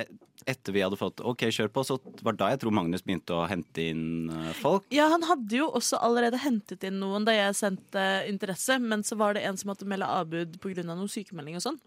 eh, 0.00 0.30
etter 0.46 0.72
vi 0.74 0.82
hadde 0.84 0.98
fått 0.98 1.20
OK, 1.20 1.44
kjør 1.54 1.68
på, 1.72 1.84
så 1.86 1.96
var 2.22 2.36
da 2.38 2.48
jeg 2.52 2.60
tror 2.62 2.74
Magnus 2.74 3.02
begynte 3.06 3.34
å 3.36 3.44
hente 3.50 3.84
inn 3.92 4.30
eh, 4.32 4.52
folk. 4.58 4.84
Ja, 4.94 5.08
han 5.12 5.22
hadde 5.28 5.56
jo 5.60 5.68
også 5.70 6.00
allerede 6.02 6.40
hentet 6.42 6.84
inn 6.88 6.98
noen 7.02 7.24
da 7.28 7.34
jeg 7.36 7.54
sendte 7.58 8.02
interesse, 8.30 8.78
men 8.82 9.04
så 9.06 9.16
var 9.20 9.34
det 9.38 9.44
en 9.48 9.56
som 9.60 9.70
måtte 9.72 9.86
melde 9.88 10.08
avbud 10.08 10.58
pga. 10.62 10.82
noe 10.88 11.08
sykemelding 11.12 11.56
og 11.60 11.64
sånn. 11.64 11.78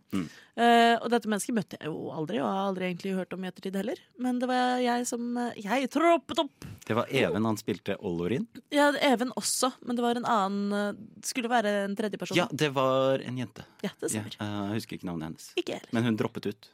Eh, 0.55 0.95
og 1.01 1.09
dette 1.11 1.27
mennesket 1.27 1.55
møtte 1.57 1.79
jeg 1.81 1.89
jo 1.91 2.11
aldri, 2.15 2.39
og 2.39 2.47
har 2.47 2.69
aldri 2.69 2.87
egentlig 2.89 3.15
hørt 3.17 3.33
om 3.35 3.43
i 3.43 3.49
ettertid 3.51 3.75
heller. 3.75 3.99
Men 4.21 4.39
det 4.39 4.47
var 4.51 4.79
jeg 4.83 5.07
som 5.09 5.25
eh, 5.41 5.57
Jeg 5.65 5.89
troppet 5.91 6.39
opp! 6.45 6.69
Det 6.85 6.93
var 6.95 7.09
Even, 7.09 7.47
han 7.49 7.57
spilte 7.57 7.95
Olorin. 8.05 8.45
Ja, 8.73 8.91
Even 9.01 9.31
også, 9.35 9.71
men 9.85 9.97
det 9.97 10.03
var 10.05 10.19
en 10.19 10.27
annen 10.29 10.99
Skulle 11.25 11.49
være 11.49 11.71
en 11.87 11.95
tredjeperson. 11.97 12.37
Ja, 12.37 12.45
det 12.53 12.69
var 12.75 13.23
en 13.25 13.39
jente. 13.41 13.65
ja, 13.81 13.89
det 13.99 14.11
Ja, 14.13 14.21
stemmer. 14.21 14.37
jeg 14.37 14.75
husker 14.77 14.99
ikke 14.99 15.09
navnet 15.09 15.31
hennes. 15.31 15.47
Ikke 15.57 15.79
heller. 15.79 15.89
Men 15.97 16.03
hun 16.11 16.17
droppet 16.19 16.45
ut. 16.51 16.69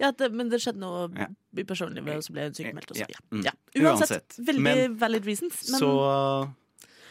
Ja, 0.00 0.10
det, 0.10 0.32
men 0.34 0.48
det 0.50 0.58
skjedde 0.60 0.80
noe 0.82 1.08
Ja. 1.16 1.26
i 1.56 1.62
personlivet, 1.64 2.16
og 2.16 2.22
så 2.26 2.32
ble 2.34 2.42
hun 2.48 2.54
sykemeldt. 2.56 2.96
Ja. 2.98 3.06
Mm. 3.30 3.44
Ja. 3.46 3.52
Uansett, 3.78 4.10
Uansett. 4.10 4.38
veldig 4.46 4.62
Men- 4.62 4.96
valid 4.98 5.24
reasons. 5.26 5.70
Men 5.70 5.80
Så 5.80 5.90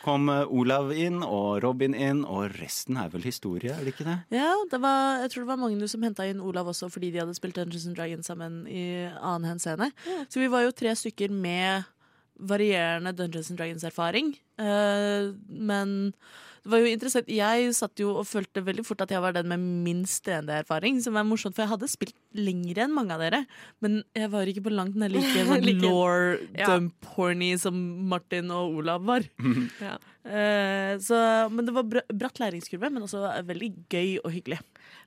kom 0.03 0.27
eh, 0.29 0.43
Olav 0.51 0.91
inn, 0.91 1.21
og 1.23 1.61
Robin 1.63 1.93
inn, 1.95 2.25
og 2.25 2.51
resten 2.59 2.97
er 2.99 3.07
vel 3.09 3.21
historie, 3.23 3.71
er 3.71 3.85
det 3.85 3.93
ikke 3.95 4.03
det? 4.03 4.17
ja, 4.35 4.49
det 4.69 4.81
var, 4.83 5.21
jeg 5.21 5.31
tror 5.31 5.41
det 5.45 5.47
var 5.47 5.57
Magnus 5.63 5.91
som 5.95 6.01
henta 6.03 6.25
inn 6.27 6.41
Olav 6.43 6.67
også 6.67 6.89
fordi 6.91 7.11
de 7.13 7.19
hadde 7.19 7.35
spilt 7.35 7.55
Dungeons 7.55 7.87
and 7.87 7.95
Dragons 7.95 8.27
sammen 8.27 8.67
i 8.67 9.07
annen 9.21 9.47
henseende. 9.53 9.91
Så 10.27 10.41
vi 10.43 10.47
var 10.51 10.63
jo 10.65 10.71
tre 10.71 10.89
stykker 10.91 11.29
med 11.31 11.85
varierende 12.37 13.13
Dungeons 13.15 13.49
and 13.49 13.59
Dragons-erfaring. 13.59 14.33
Eh, 14.59 15.31
men 15.47 16.13
det 16.63 16.71
var 16.71 16.79
jo 16.79 16.87
interessant. 16.93 17.27
Jeg 17.27 17.73
satt 17.75 17.99
jo 17.99 18.13
og 18.21 18.25
følte 18.29 18.61
veldig 18.63 18.85
fort 18.87 19.01
at 19.03 19.11
jeg 19.11 19.19
var 19.23 19.33
den 19.35 19.49
med 19.51 19.59
minst 19.83 20.23
DND-erfaring, 20.23 21.01
som 21.03 21.17
er 21.19 21.25
morsomt, 21.27 21.57
for 21.57 21.65
jeg 21.65 21.71
hadde 21.73 21.89
spilt 21.91 22.15
lengre 22.39 22.85
enn 22.85 22.93
mange 22.95 23.11
av 23.11 23.19
dere. 23.19 23.41
Men 23.83 23.99
jeg 24.15 24.31
var 24.31 24.47
ikke 24.47 24.63
på 24.69 24.71
langt 24.71 24.95
nær 24.95 25.11
like 25.11 25.27
sånn 25.43 25.59
Like- 25.67 25.83
law 25.83 26.37
Ja. 26.55 27.59
som 27.59 27.75
Martin 28.07 28.51
og 28.55 28.79
Olav 28.79 29.03
var. 29.03 29.27
Ja. 29.83 29.97
uh, 30.23 30.93
så, 31.03 31.17
men 31.51 31.67
det 31.67 31.73
var 31.75 31.83
bra, 31.83 32.01
bratt 32.07 32.39
læringskurve, 32.39 32.89
men 32.95 33.03
også 33.03 33.25
veldig 33.43 33.69
gøy 33.91 34.17
og 34.23 34.31
hyggelig. 34.31 34.61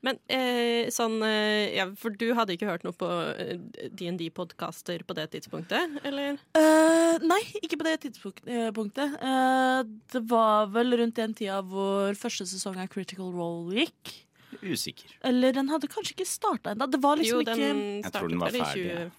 Men 0.04 0.18
eh, 0.32 0.88
sånn 0.92 1.20
eh, 1.24 1.76
ja, 1.76 1.86
For 1.98 2.14
du 2.14 2.28
hadde 2.36 2.56
ikke 2.56 2.68
hørt 2.68 2.84
noe 2.86 2.96
på 2.96 3.08
eh, 3.32 3.56
DND-podkaster 3.96 5.04
på 5.06 5.16
det 5.16 5.28
tidspunktet, 5.34 5.98
eller? 6.06 6.40
Eh, 6.58 7.24
nei, 7.24 7.40
ikke 7.62 7.80
på 7.80 7.88
det 7.88 7.96
tidspunktet. 8.06 9.16
Eh, 9.16 9.32
eh, 9.32 9.80
det 10.12 10.22
var 10.30 10.70
vel 10.74 10.98
rundt 11.00 11.18
den 11.18 11.36
tida 11.36 11.62
hvor 11.66 12.16
første 12.18 12.48
sesong 12.48 12.80
av 12.82 12.90
Critical 12.92 13.32
Role 13.34 13.82
gikk. 13.82 14.16
Usikker. 14.62 15.18
Eller 15.26 15.54
den 15.56 15.68
hadde 15.72 15.88
kanskje 15.90 16.16
ikke 16.16 16.28
starta 16.28 16.72
ennå. 16.72 16.88
Det 16.90 17.00
var 17.02 17.18
liksom 17.20 17.40
jo, 17.42 17.46
den 17.46 17.62
ikke 17.62 18.04
Jeg 18.06 18.12
tror 18.14 18.32
den 18.32 18.42
var 18.42 18.54
ferdig. 18.56 18.90
20... 18.96 19.14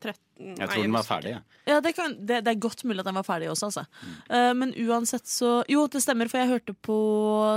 13 0.00 0.56
Jeg 0.58 0.70
tror 0.70 0.82
den 0.82 0.96
var 0.96 1.06
ferdig. 1.06 1.36
Ja, 1.68 1.78
det, 1.84 1.94
kan, 1.96 2.16
det, 2.16 2.42
det, 2.46 2.54
er 2.54 2.62
godt 2.62 2.84
mulig 2.88 3.04
at 3.04 3.10
den 3.10 3.18
var 3.20 3.26
ferdig 3.26 3.50
også, 3.52 3.70
altså. 3.70 3.84
Mm. 4.00 4.18
Uh, 4.32 4.52
men 4.56 4.74
uansett 4.86 5.28
så 5.28 5.60
Jo, 5.68 5.86
det 5.92 6.02
stemmer, 6.02 6.30
for 6.32 6.40
jeg 6.40 6.52
hørte 6.54 6.74
på 6.74 6.98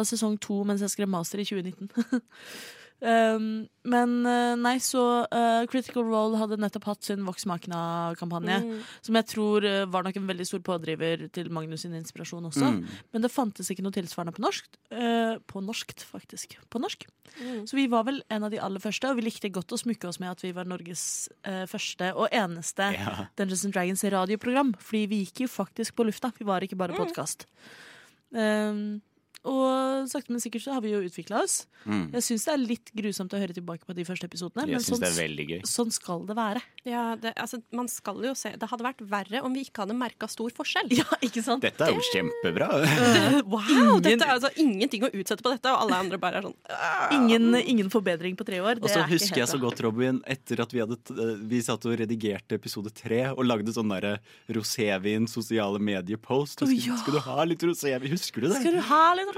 sesong 0.08 0.38
to 0.44 0.62
mens 0.68 0.84
jeg 0.84 0.94
skrev 0.94 1.12
master 1.12 1.42
i 1.44 1.48
2019. 1.48 1.92
Um, 3.04 3.66
men 3.84 4.12
eh, 4.24 4.54
nei, 4.56 4.78
så 4.80 5.02
uh, 5.28 5.64
Critical 5.68 6.06
Role 6.08 6.38
hadde 6.40 6.56
nettopp 6.62 6.86
hatt 6.88 7.04
sin 7.04 7.26
Vox 7.28 7.44
Machina-kampanje. 7.50 8.62
Mm. 8.64 8.78
Som 9.04 9.20
jeg 9.20 9.28
tror 9.28 9.68
eh, 9.68 9.84
var 9.92 10.06
nok 10.08 10.22
en 10.22 10.30
veldig 10.30 10.48
stor 10.48 10.62
pådriver 10.64 11.26
til 11.36 11.50
Magnus 11.52 11.84
sin 11.84 11.98
inspirasjon 11.98 12.48
også. 12.48 12.70
Mm. 12.78 12.80
Men 13.12 13.26
det 13.26 13.34
fantes 13.34 13.74
ikke 13.74 13.84
noe 13.84 13.96
tilsvarende 13.96 14.36
på 14.38 14.46
norsk. 14.46 14.72
Uh, 14.88 15.36
på 15.52 15.64
norskt, 15.66 16.06
faktisk. 16.08 16.56
På 16.72 16.80
norsk. 16.80 17.04
Mm. 17.42 17.66
Så 17.68 17.76
vi 17.76 17.90
var 17.92 18.08
vel 18.08 18.24
en 18.32 18.48
av 18.48 18.56
de 18.56 18.64
aller 18.64 18.84
første, 18.84 19.12
og 19.12 19.20
vi 19.20 19.28
likte 19.28 19.52
godt 19.52 19.76
å 19.76 19.84
smykke 19.84 20.08
oss 20.08 20.22
med 20.24 20.32
at 20.32 20.46
vi 20.46 20.56
var 20.56 20.70
Norges 20.70 21.06
uh, 21.44 21.66
første 21.68 22.14
og 22.16 22.30
eneste 22.32 22.94
Ja. 22.96 23.28
Dungeons 23.36 23.68
and 23.68 23.76
Dragons 23.76 24.08
radioprogram. 24.16 24.78
Fordi 24.80 25.08
vi 25.12 25.26
gikk 25.26 25.44
jo 25.44 25.52
faktisk 25.52 26.00
på 26.00 26.08
lufta. 26.08 26.32
Vi 26.40 26.48
var 26.48 26.64
ikke 26.64 26.80
bare 26.80 26.96
podkast. 26.96 27.50
Um, 28.32 29.02
og 29.44 30.08
sakte, 30.08 30.32
men 30.32 30.40
sikkert 30.40 30.64
så 30.64 30.76
har 30.78 30.84
vi 30.84 30.94
jo 30.94 31.02
utvikla 31.04 31.42
oss. 31.44 31.66
Mm. 31.84 32.06
Jeg 32.16 32.24
syns 32.24 32.46
det 32.48 32.52
er 32.54 32.62
litt 32.62 32.92
grusomt 32.96 33.34
å 33.36 33.40
høre 33.42 33.56
tilbake 33.56 33.84
på 33.84 33.96
de 33.96 34.06
første 34.08 34.30
episodene, 34.30 34.64
Jeg 34.70 34.80
men 34.80 34.86
sånn, 34.86 35.02
det 35.04 35.10
er 35.10 35.18
veldig 35.18 35.46
gøy. 35.50 35.60
sånn 35.68 35.92
skal 35.92 36.24
det 36.30 36.38
være. 36.38 36.62
Ja, 36.88 37.04
det, 37.20 37.34
altså, 37.40 37.60
man 37.76 37.90
skal 37.92 38.20
jo 38.24 38.32
se 38.36 38.54
Det 38.60 38.68
hadde 38.68 38.84
vært 38.84 39.02
verre 39.08 39.40
om 39.44 39.54
vi 39.56 39.66
ikke 39.68 39.84
hadde 39.84 39.98
merka 40.00 40.30
stor 40.32 40.54
forskjell. 40.56 40.92
Ja, 40.96 41.08
ikke 41.26 41.44
sant? 41.44 41.64
Dette 41.66 41.90
er 41.90 41.96
jo 41.96 42.04
kjempebra. 42.14 42.70
Wow, 43.54 44.00
dette 44.04 44.24
er 44.24 44.32
altså 44.36 44.50
ingenting 44.62 45.04
å 45.06 45.10
utsette 45.12 45.44
på 45.44 45.52
dette, 45.52 45.72
og 45.72 45.84
alle 45.84 45.98
andre 46.06 46.18
bare 46.22 46.40
er 46.40 46.46
sånn 46.48 46.56
Ingen, 47.18 47.58
ingen 47.60 47.90
forbedring 47.92 48.38
på 48.40 48.46
tre 48.48 48.62
år. 48.64 48.80
Og 48.80 48.88
så 48.88 49.02
er 49.02 49.10
husker 49.12 49.42
jeg 49.42 49.50
så 49.52 49.60
godt, 49.62 49.82
Robin, 49.84 50.22
etter 50.30 50.62
at 50.64 50.74
vi 50.74 50.82
hadde 50.84 50.98
eh, 51.12 51.34
Vi 51.50 51.60
satt 51.66 51.84
og 51.90 51.98
redigerte 52.00 52.58
episode 52.60 52.94
tre 52.96 53.26
og 53.34 53.44
lagde 53.46 53.74
sånn 53.76 53.92
derre 53.92 54.16
rosévin 54.54 55.28
sosiale 55.30 55.82
medier-post. 55.84 56.64
Å, 56.64 56.70
oh, 56.70 56.74
ja. 56.74 56.98
Skal 57.02 57.18
du 57.18 57.22
ha 57.28 57.48
litt 57.50 57.66
rosévin? 57.68 58.14
Husker 58.14 58.46
du 58.46 58.50
det? 58.50 58.62
Skal 58.62 58.78
du 58.80 58.84
ha 58.88 59.04
litt? 59.18 59.33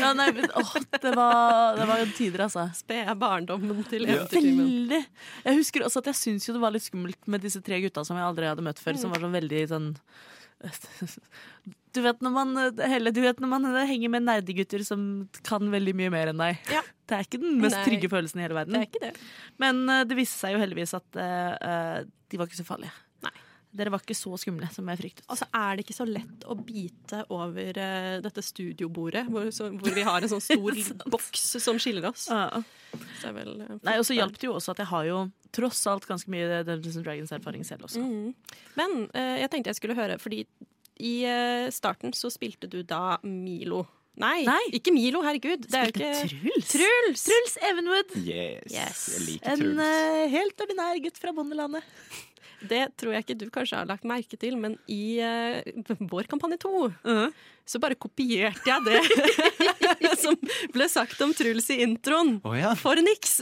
Ja, 0.00 0.12
nei, 0.16 0.30
men, 0.32 0.46
åh, 0.56 0.72
det 1.02 1.12
var, 1.16 1.76
det 1.76 1.86
var 1.90 2.00
jo 2.00 2.06
tider, 2.16 2.44
altså. 2.46 2.66
spede 2.76 3.14
barndommen 3.20 3.82
til 3.90 4.06
eventyrtimen. 4.08 4.64
Veldig. 4.64 5.00
Jeg 5.44 5.58
husker 5.58 5.84
også 5.86 6.02
at 6.04 6.10
jeg 6.12 6.20
syns 6.20 6.48
jo 6.48 6.54
det 6.56 6.62
var 6.62 6.72
litt 6.74 6.86
skummelt 6.86 7.28
med 7.30 7.44
disse 7.44 7.60
tre 7.64 7.80
gutta 7.84 8.04
som 8.06 8.18
jeg 8.18 8.26
aldri 8.26 8.48
hadde 8.48 8.64
møtt 8.64 8.80
før, 8.82 8.98
som 9.00 9.12
var 9.12 9.22
sånn 9.24 9.36
veldig 9.36 9.64
sånn 9.70 9.90
Du 11.94 12.02
vet 12.04 12.20
når 12.22 12.32
man, 12.34 12.50
Helle, 12.78 13.10
du 13.10 13.20
vet 13.24 13.40
når 13.42 13.50
man 13.50 13.64
henger 13.88 14.12
med 14.12 14.26
nerdegutter 14.26 14.84
som 14.86 15.04
kan 15.46 15.70
veldig 15.72 15.94
mye 15.98 16.12
mer 16.12 16.30
enn 16.30 16.40
deg. 16.40 16.60
Ja. 16.70 16.82
Det 17.10 17.16
er 17.16 17.26
ikke 17.26 17.40
den 17.42 17.56
mest 17.58 17.74
Nei. 17.80 17.86
trygge 17.88 18.10
følelsen 18.12 18.38
i 18.38 18.44
hele 18.44 18.54
Det 18.54 18.60
verden. 18.60 18.76
er 18.84 19.06
det. 19.08 19.12
Men 19.58 19.80
uh, 19.90 20.02
det 20.06 20.18
viste 20.20 20.38
seg 20.38 20.54
jo 20.54 20.60
heldigvis 20.62 20.94
at 20.94 21.18
eh, 21.18 22.04
de 22.30 22.38
var 22.38 22.46
ikke 22.46 22.60
så 22.60 22.66
farlige. 22.68 22.92
Dere 23.70 23.92
var 23.94 24.02
ikke 24.02 24.16
så 24.18 24.34
skumle 24.40 24.66
som 24.74 24.88
jeg 24.90 24.98
fryktet. 24.98 25.24
Og 25.30 25.38
så 25.38 25.46
er 25.54 25.76
det 25.78 25.84
ikke 25.84 25.94
så 25.94 26.06
lett 26.08 26.46
å 26.50 26.56
bite 26.58 27.20
over 27.30 27.76
uh, 27.78 28.16
dette 28.24 28.42
studiobordet, 28.42 29.22
hvor, 29.30 29.46
så, 29.54 29.68
hvor 29.70 29.94
vi 29.94 30.02
har 30.06 30.26
en 30.26 30.32
sånn 30.32 30.42
stor 30.50 30.80
boks 31.14 31.44
som 31.62 31.78
skiller 31.78 32.08
oss. 32.10 32.26
Ja. 32.32 32.62
Så 33.20 33.30
er 33.30 33.36
vel, 33.36 33.52
uh, 33.62 33.76
Nei, 33.86 33.94
Og 34.00 34.08
så 34.08 34.16
hjalp 34.18 34.34
det 34.40 34.48
jo 34.48 34.56
også 34.58 34.74
at 34.74 34.82
jeg 34.82 34.90
har 34.90 35.06
jo 35.06 35.20
tross 35.54 35.84
alt 35.90 36.08
ganske 36.10 36.30
mye 36.34 36.64
Dungeons 36.66 36.98
and 36.98 37.06
Dragons-erfaring 37.06 37.62
selv 37.66 37.86
også. 37.86 38.02
Mm. 38.02 38.34
Men 38.80 38.98
uh, 39.14 39.36
jeg 39.44 39.52
tenkte 39.54 39.70
jeg 39.70 39.78
skulle 39.78 39.98
høre, 39.98 40.18
fordi 40.22 40.42
i 41.00 41.14
starten 41.72 42.12
så 42.12 42.28
spilte 42.28 42.68
du 42.68 42.82
da 42.84 43.16
Milo. 43.24 43.86
Nei, 44.20 44.42
Nei. 44.44 44.62
ikke 44.76 44.92
Milo, 44.92 45.22
herregud. 45.24 45.62
Det 45.64 45.78
er 45.78 45.86
jo 45.88 45.92
ikke 45.94 46.08
Truls. 46.28 46.72
Truls! 46.74 47.22
Truls 47.24 47.54
Evenwood. 47.70 48.10
Yes. 48.20 48.72
Yes. 48.74 49.04
Jeg 49.14 49.22
liker 49.28 49.54
En 49.54 49.62
Truls. 49.62 49.80
eh, 49.86 50.24
helt 50.34 50.64
ordinær 50.66 50.98
gutt 51.06 51.20
fra 51.22 51.32
bondelandet. 51.36 51.86
Det 52.68 52.82
tror 53.00 53.14
jeg 53.16 53.24
ikke 53.24 53.38
du 53.40 53.46
kanskje 53.52 53.78
har 53.80 53.88
lagt 53.88 54.04
merke 54.08 54.36
til, 54.40 54.58
men 54.60 54.76
i 54.90 55.20
uh, 55.22 55.60
vår 56.12 56.28
kampanje 56.30 56.60
to 56.60 56.90
så 57.70 57.78
bare 57.78 57.94
kopierte 57.94 58.66
jeg 58.66 58.82
det 58.82 60.14
som 60.24 60.34
ble 60.74 60.88
sagt 60.90 61.20
om 61.22 61.30
Truls 61.36 61.68
i 61.70 61.76
introen. 61.84 62.38
Oh, 62.42 62.56
ja, 62.58 62.72
For 62.78 62.98
niks! 62.98 63.36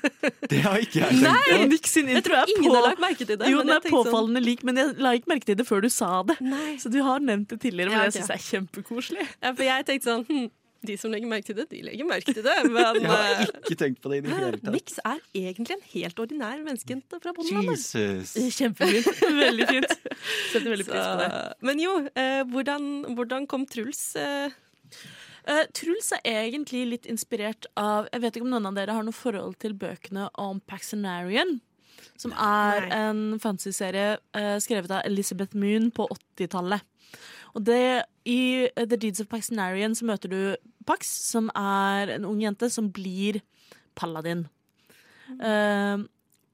det 0.50 0.62
har 0.64 0.80
ikke 0.80 1.02
jeg 1.02 1.18
tenkt 1.20 1.50
på. 1.50 1.58
Nick 1.74 1.90
sin 1.90 2.08
Jeg 2.14 2.24
tror 2.24 2.40
jeg 2.40 2.56
ingen 2.56 2.70
på 2.70 2.78
har 2.78 2.86
lagt 2.88 3.02
merke 3.04 3.26
til 3.28 3.36
det. 3.36 3.50
Jo, 3.52 3.60
den 3.60 3.74
er 3.74 3.84
påfallende 3.84 3.92
sånn, 3.92 4.08
påfallende 4.08 4.44
lik, 4.46 4.64
men 4.64 4.80
jeg 4.80 4.96
la 5.04 5.14
ikke 5.18 5.34
merke 5.34 5.50
til 5.50 5.58
det 5.60 5.68
før 5.68 5.84
du 5.84 5.90
sa 5.92 6.10
det. 6.30 6.38
Nei. 6.44 6.78
Så 6.80 6.92
du 6.92 7.00
har 7.04 7.20
nevnt 7.24 7.52
det 7.52 7.60
tidligere, 7.66 7.92
men 7.92 7.98
Ja, 7.98 8.06
jeg 8.08 8.14
ok. 8.14 8.18
syns 8.22 8.32
det 8.32 8.38
er 8.38 8.46
kjempekoselig. 8.48 9.26
Ja, 9.36 9.52
for 9.52 9.66
jeg 9.68 9.88
tenkte 9.90 10.10
sånn 10.10 10.24
hm, 10.30 10.48
De 10.90 10.96
som 11.00 11.12
legger 11.14 11.30
merke 11.30 11.48
til 11.48 11.58
det, 11.58 11.66
de 11.72 11.82
legger 11.86 12.08
merke 12.08 12.34
til 12.36 12.44
det. 12.44 12.56
Men 12.68 13.00
Jeg 13.04 13.10
har 13.10 13.26
eh, 13.32 13.52
ikke 13.62 13.78
tenkt 13.80 14.02
på 14.04 14.12
det 14.12 14.20
i 14.20 14.24
det 14.26 14.36
hele 14.36 14.60
tatt. 14.60 14.70
Nix 14.74 15.00
er 15.02 15.20
egentlig 15.40 15.78
en 15.78 15.84
helt 15.94 16.24
ordinær 16.26 16.62
menneskejente 16.62 17.20
fra 17.22 17.34
bondelandet. 17.36 17.82
Jesus. 17.82 18.56
Kjempefint. 18.58 19.10
Veldig 19.44 19.68
fint. 19.70 19.98
Setter 20.52 20.70
veldig 20.70 20.86
pris 20.88 21.00
på 21.00 21.18
det. 21.20 21.28
Men 21.66 21.80
jo, 21.82 21.98
eh, 22.20 22.40
hvordan, 22.52 22.90
hvordan 23.16 23.48
kom 23.50 23.66
Truls 23.70 24.06
eh, 24.20 24.54
Eh, 25.44 25.66
Truls 25.76 26.08
er 26.16 26.46
egentlig 26.46 26.84
litt 26.88 27.06
inspirert 27.10 27.66
av 27.76 28.08
Jeg 28.12 28.22
vet 28.22 28.36
ikke 28.36 28.46
om 28.46 28.54
noen 28.54 28.70
av 28.70 28.78
dere 28.78 28.96
har 28.96 29.04
noe 29.04 29.16
forhold 29.16 29.58
til 29.60 29.76
bøkene 29.76 30.30
om 30.40 30.62
Paxenarian. 30.64 31.58
Som 32.20 32.32
er 32.38 32.86
Nei. 32.86 32.98
en 33.00 33.20
fantasyserie 33.42 34.16
uh, 34.36 34.56
skrevet 34.62 34.92
av 34.92 35.02
Elizabeth 35.08 35.56
Moon 35.58 35.88
på 35.94 36.06
80-tallet. 36.38 36.84
Og 37.54 37.64
det, 37.68 38.04
I 38.26 38.68
The 38.76 38.98
Deeds 38.98 39.22
of 39.22 39.30
Paxenarian 39.30 39.94
så 39.94 40.06
møter 40.08 40.32
du 40.32 40.40
Pax, 40.86 41.08
som 41.30 41.50
er 41.56 42.16
en 42.16 42.26
ung 42.28 42.42
jente 42.42 42.68
som 42.72 42.90
blir 42.92 43.40
paladin. 43.96 44.48
Eh, 45.38 46.02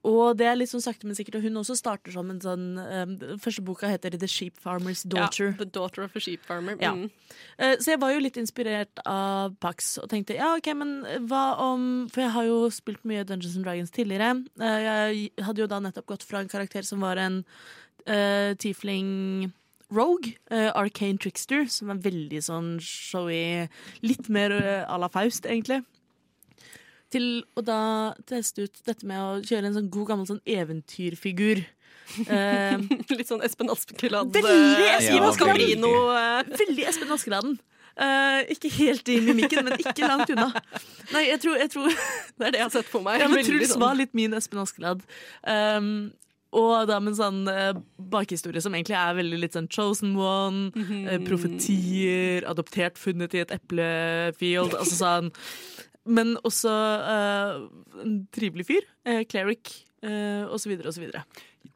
og 0.00 0.38
det 0.40 0.46
er 0.48 0.56
litt 0.56 0.70
sånn 0.70 0.80
sakte, 0.80 1.04
men 1.04 1.16
sikkert. 1.16 1.36
Og 1.40 1.44
hun 1.44 1.58
også 1.60 1.74
starter 1.76 2.14
som 2.14 2.30
en 2.32 2.38
sånn 2.40 2.66
eh, 2.80 3.34
første 3.42 3.64
boka 3.64 3.90
heter 3.90 4.14
The 4.16 4.28
Sheep 4.30 4.56
Farmer's 4.60 5.02
Daughter. 5.04 5.50
Ja, 5.50 5.58
the 5.60 5.68
daughter 5.68 6.06
of 6.06 6.16
a 6.16 6.22
sheep 6.24 6.44
farmer. 6.48 6.78
Ja. 6.80 6.94
Mm. 6.96 7.10
Eh, 7.58 7.74
Så 7.80 7.92
jeg 7.92 8.00
var 8.00 8.14
jo 8.14 8.22
litt 8.24 8.38
inspirert 8.40 9.02
av 9.04 9.58
Pax 9.60 9.98
og 10.00 10.08
tenkte 10.12 10.38
ja, 10.38 10.54
ok, 10.56 10.72
men 10.76 10.94
hva 11.28 11.44
om 11.60 12.08
For 12.12 12.24
jeg 12.24 12.32
har 12.36 12.48
jo 12.48 12.58
spilt 12.72 13.04
mye 13.08 13.26
Dungeons 13.28 13.58
and 13.60 13.68
Dragons 13.68 13.92
tidligere. 13.92 14.32
Uh, 14.60 14.80
Jeg 14.80 15.44
hadde 15.44 15.64
jo 15.64 15.68
da 15.68 15.80
nettopp 15.84 16.08
gått 16.14 16.24
fra 16.24 16.40
en 16.40 16.48
karakter 16.48 16.86
som 16.86 17.04
var 17.04 17.20
en 17.20 17.42
uh, 18.08 18.56
tiefling 18.56 19.50
rogue, 19.94 20.34
uh, 20.52 20.70
arcane 20.78 21.18
trickster, 21.20 21.66
som 21.70 21.90
er 21.92 22.02
veldig 22.04 22.42
sånn 22.46 22.68
showy 22.84 23.68
Litt 24.06 24.28
mer 24.32 24.54
eh, 24.54 24.84
à 24.86 24.98
la 25.00 25.08
Faust, 25.12 25.46
egentlig. 25.46 25.82
Til 27.10 27.42
å 27.58 27.64
da 27.66 27.80
teste 28.30 28.68
ut 28.68 28.82
dette 28.86 29.06
med 29.08 29.18
å 29.18 29.40
kjøre 29.42 29.66
en 29.70 29.76
sånn 29.80 29.90
god 29.90 30.12
gammel 30.12 30.28
sånn 30.28 30.44
eventyrfigur. 30.46 31.64
Uh, 32.26 32.78
Litt 33.18 33.30
sånn 33.30 33.42
Espen 33.46 33.70
Askeladd. 33.72 34.30
Veldig 34.34 34.86
Espen 34.96 35.26
Askeladden! 35.26 35.90
Ja. 35.90 36.30
Veldig 36.62 36.86
Espen 36.92 37.16
Askeladden. 37.16 37.58
Uh, 38.00 38.46
ikke 38.48 38.70
helt 38.72 39.08
i 39.12 39.18
mimikken, 39.20 39.66
men 39.66 39.74
ikke 39.82 40.06
langt 40.06 40.30
unna. 40.32 40.48
Nei, 41.10 41.26
jeg 41.26 41.42
tror, 41.42 41.58
jeg 41.60 41.72
tror 41.74 41.90
Det 42.38 42.46
er 42.46 42.54
det 42.54 42.60
jeg 42.62 42.66
har 42.68 42.72
sett 42.78 42.88
for 42.88 43.04
meg. 43.04 43.20
ja, 43.20 43.28
men 43.28 43.44
Truls 43.44 43.74
sånn- 43.74 43.82
var 43.82 43.98
litt 43.98 44.14
min 44.16 44.32
Espen 44.38 44.62
Askeladd. 44.62 45.02
Um, 45.42 45.90
og 46.56 46.88
da 46.90 46.98
med 46.98 47.12
en 47.12 47.18
sånn 47.18 47.50
eh, 47.50 47.76
bakhistorie 48.10 48.62
som 48.62 48.74
egentlig 48.74 48.96
er 48.98 49.18
veldig 49.20 49.38
litt 49.44 49.58
sånn 49.58 49.68
chosen 49.70 50.16
one, 50.18 50.72
eh, 51.06 51.20
profetier, 51.22 52.46
adoptert, 52.50 52.98
funnet 52.98 53.36
i 53.36 53.44
et 53.44 53.54
eplefield. 53.54 54.74
Altså 54.78 54.98
sånn. 54.98 55.30
Men 56.10 56.34
også 56.42 56.72
eh, 56.72 57.54
en 58.02 58.18
trivelig 58.34 58.66
fyr. 58.72 58.90
Eh, 59.06 59.22
cleric. 59.30 59.76
Uh, 60.00 60.48
og 60.48 60.56
så 60.56 60.70
videre 60.70 60.88
og 60.88 60.94
så 60.96 61.02
videre. 61.02 61.20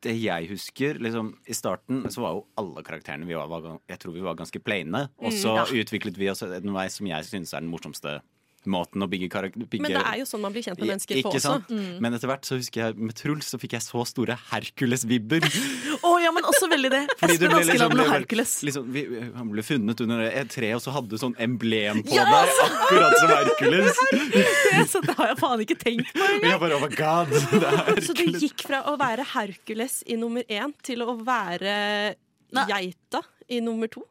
Det 0.01 0.15
jeg 0.17 0.47
husker, 0.49 0.97
liksom, 0.97 1.35
I 1.45 1.57
starten 1.57 2.07
så 2.09 2.23
var 2.23 2.39
jo 2.39 2.47
alle 2.57 2.81
karakterene 2.87 3.29
vi 3.29 3.37
var, 3.37 3.51
var, 3.53 3.83
Jeg 3.85 4.01
tror 4.01 4.15
vi 4.15 4.23
var 4.25 4.39
ganske 4.39 4.61
plaine. 4.65 5.03
Og 5.21 5.35
så 5.37 5.53
ja. 5.59 5.67
utviklet 5.83 6.17
vi 6.17 6.31
oss 6.33 6.41
en 6.47 6.73
vei 6.73 6.87
som 6.93 7.11
jeg 7.11 7.29
synes 7.29 7.53
er 7.53 7.61
den 7.61 7.69
morsomste 7.69 8.23
måten 8.71 9.05
å 9.05 9.09
bygge 9.11 9.29
karakter 9.33 9.67
Men 9.83 9.93
det 9.95 10.03
er 10.03 10.19
jo 10.21 10.27
sånn 10.29 10.43
man 10.45 10.55
blir 10.55 10.65
kjent 10.67 10.81
med 10.81 10.93
mennesker 10.93 11.21
på 11.25 11.33
også. 11.35 11.55
Mm. 11.69 11.99
Men 12.05 12.17
etter 12.17 12.31
hvert 12.31 12.49
så 12.49 12.59
husker 12.59 12.83
jeg 12.87 12.97
med 12.99 13.17
Truls 13.19 13.51
så 13.53 13.61
fikk 13.61 13.77
jeg 13.77 13.85
så 13.85 14.05
store 14.09 14.37
Hercules-vibber. 14.51 15.45
oh, 16.07 16.17
ja, 16.23 16.33
men 16.35 16.47
også 16.49 16.69
veldig 16.73 16.91
det! 16.95 17.03
Fordi 17.21 17.37
Espen 17.37 17.53
ble 17.55 17.65
liksom, 17.69 17.97
og 17.99 18.13
Hercules. 18.13 18.55
liksom, 18.69 18.89
vi, 18.95 19.05
Han 19.37 19.53
ble 19.53 19.65
funnet 19.67 20.05
under 20.07 20.25
et 20.29 20.53
tre, 20.55 20.73
og 20.77 20.83
så 20.85 20.95
hadde 20.95 21.13
du 21.13 21.21
sånn 21.21 21.37
emblem 21.43 22.03
på 22.07 22.17
Ja, 22.17 22.25
deg, 22.31 22.55
akkurat 22.69 23.19
som 23.21 23.35
Hercules. 23.39 24.03
Så 24.93 25.05
det 25.05 25.19
har 25.19 25.33
jeg 25.33 25.41
faen 25.43 25.65
ikke 25.67 25.79
tenkt 25.81 26.15
på. 26.15 26.31
engang. 26.41 26.79
oh 26.81 26.89
god, 26.97 27.35
det 27.35 28.05
Så 28.09 28.17
du 28.17 28.25
gikk 28.33 28.67
fra 28.69 28.85
å 28.91 28.97
være 29.01 29.27
Hercules 29.35 30.01
i 30.07 30.19
nummer 30.21 30.47
én 30.49 30.75
til 30.85 31.05
å 31.05 31.17
være 31.25 31.77
Nei. 32.55 32.67
geita 32.71 33.25
i 33.49 33.61
nummer 33.65 33.91
to? 33.93 34.05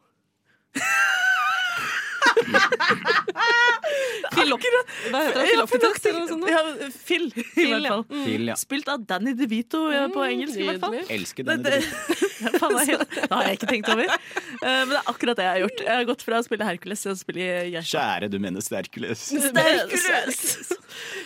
Phil, 7.04 7.30
i 7.30 7.66
hvert 7.70 7.88
fall. 7.88 8.04
Mm. 8.08 8.24
Phil, 8.24 8.48
ja. 8.48 8.56
Spilt 8.58 8.88
av 8.90 9.04
Danny 9.08 9.34
DeVito 9.38 9.80
ja, 9.92 10.06
på 10.12 10.24
engelsk, 10.26 10.58
i 10.58 10.68
hvert 10.68 10.82
fall. 10.82 10.96
Elsker 11.16 11.48
Danny 11.48 11.64
DeVito. 11.66 11.88
det, 12.44 13.28
har 13.30 13.48
jeg 13.48 13.58
ikke 13.58 13.70
tenkt 13.70 13.90
over. 13.94 14.06
Eh, 14.14 14.16
men 14.60 14.94
det 14.94 15.00
er 15.00 15.10
akkurat 15.14 15.40
det 15.40 15.46
jeg 15.46 15.52
har 15.52 15.64
gjort. 15.64 15.84
Jeg 15.86 15.94
har 15.94 16.08
gått 16.12 16.24
fra 16.26 16.40
å 16.40 16.46
spille 16.46 16.70
Hercules 16.70 17.04
til 17.04 17.12
å 17.12 17.18
spille 17.18 17.50
Geisha. 17.74 17.90
Kjære, 17.92 18.30
du 18.32 18.38
mener 18.42 18.64
Sterkules. 18.64 19.28
Sterkules! 19.50 20.72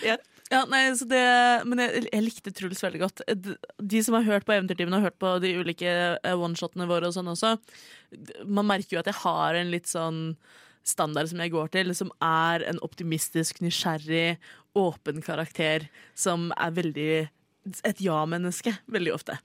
Ja. 0.06 0.18
Ja, 0.48 0.62
nei, 0.64 0.86
så 0.96 1.04
det, 1.04 1.20
men 1.68 1.82
jeg, 1.82 2.06
jeg 2.08 2.24
likte 2.24 2.52
Truls 2.56 2.80
veldig 2.80 3.02
godt. 3.02 3.20
De, 3.36 3.56
de 3.92 4.00
som 4.04 4.16
har 4.16 4.24
hørt 4.24 4.46
på 4.48 4.54
Eventyrtimen 4.54 4.96
og 4.96 5.04
hørt 5.04 5.18
på 5.20 5.34
de 5.44 5.50
ulike 5.60 5.90
eh, 5.92 6.32
oneshotene 6.32 6.88
våre 6.88 7.10
og 7.10 7.16
sånn 7.16 7.28
også, 7.34 7.50
man 8.48 8.68
merker 8.70 8.96
jo 8.96 9.02
at 9.02 9.10
jeg 9.10 9.20
har 9.20 9.58
en 9.58 9.74
litt 9.74 9.90
sånn 9.90 10.22
standard 10.88 11.30
som 11.30 11.42
jeg 11.42 11.52
går 11.54 11.72
til, 11.74 11.94
som 11.96 12.12
er 12.24 12.64
en 12.68 12.80
optimistisk, 12.84 13.62
nysgjerrig, 13.64 14.38
åpen 14.78 15.22
karakter 15.24 15.88
som 16.18 16.50
er 16.56 16.74
veldig 16.76 17.12
et 17.84 18.00
ja-menneske, 18.00 18.72
veldig 18.88 19.12
ofte. 19.12 19.36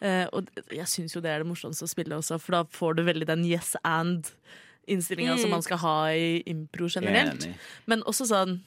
Eh, 0.00 0.24
og 0.32 0.48
jeg 0.72 0.88
syns 0.88 1.16
jo 1.16 1.22
det 1.24 1.32
er 1.32 1.42
det 1.42 1.48
morsomste 1.50 1.84
å 1.84 1.90
spille 1.90 2.16
også, 2.16 2.38
for 2.40 2.56
da 2.56 2.62
får 2.72 2.96
du 2.96 3.04
veldig 3.08 3.28
den 3.28 3.44
yes 3.48 3.74
and-innstillinga 3.82 5.36
som 5.40 5.52
man 5.52 5.64
skal 5.66 5.82
ha 5.82 5.96
i 6.16 6.38
impro 6.48 6.88
generelt. 6.88 7.48
Men 7.90 8.04
også 8.08 8.28
sånn 8.30 8.58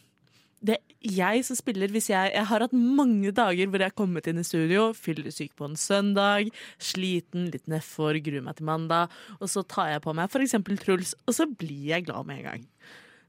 det 0.61 0.77
er 0.77 1.13
jeg 1.17 1.45
som 1.47 1.57
spiller 1.57 1.89
hvis 1.89 2.11
jeg 2.11 2.33
Jeg 2.35 2.45
har 2.45 2.61
hatt 2.61 2.73
mange 2.77 3.31
dager 3.33 3.67
hvor 3.67 3.81
jeg 3.81 3.89
har 3.89 3.97
kommet 3.97 4.27
inn 4.29 4.41
i 4.41 4.45
studio, 4.45 4.91
fyllesyk 4.93 5.55
på 5.57 5.65
en 5.65 5.77
søndag, 5.79 6.51
sliten, 6.77 7.49
litt 7.53 7.65
nedfor, 7.71 8.19
gruer 8.21 8.45
meg 8.45 8.59
til 8.59 8.69
mandag, 8.69 9.09
og 9.39 9.49
så 9.49 9.63
tar 9.65 9.89
jeg 9.95 10.03
på 10.05 10.13
meg 10.13 10.29
eksempel 10.29 10.77
Truls, 10.77 11.15
og 11.25 11.33
så 11.33 11.47
blir 11.49 11.89
jeg 11.95 12.05
glad 12.05 12.29
med 12.29 12.41
en 12.41 12.49
gang. 12.51 12.67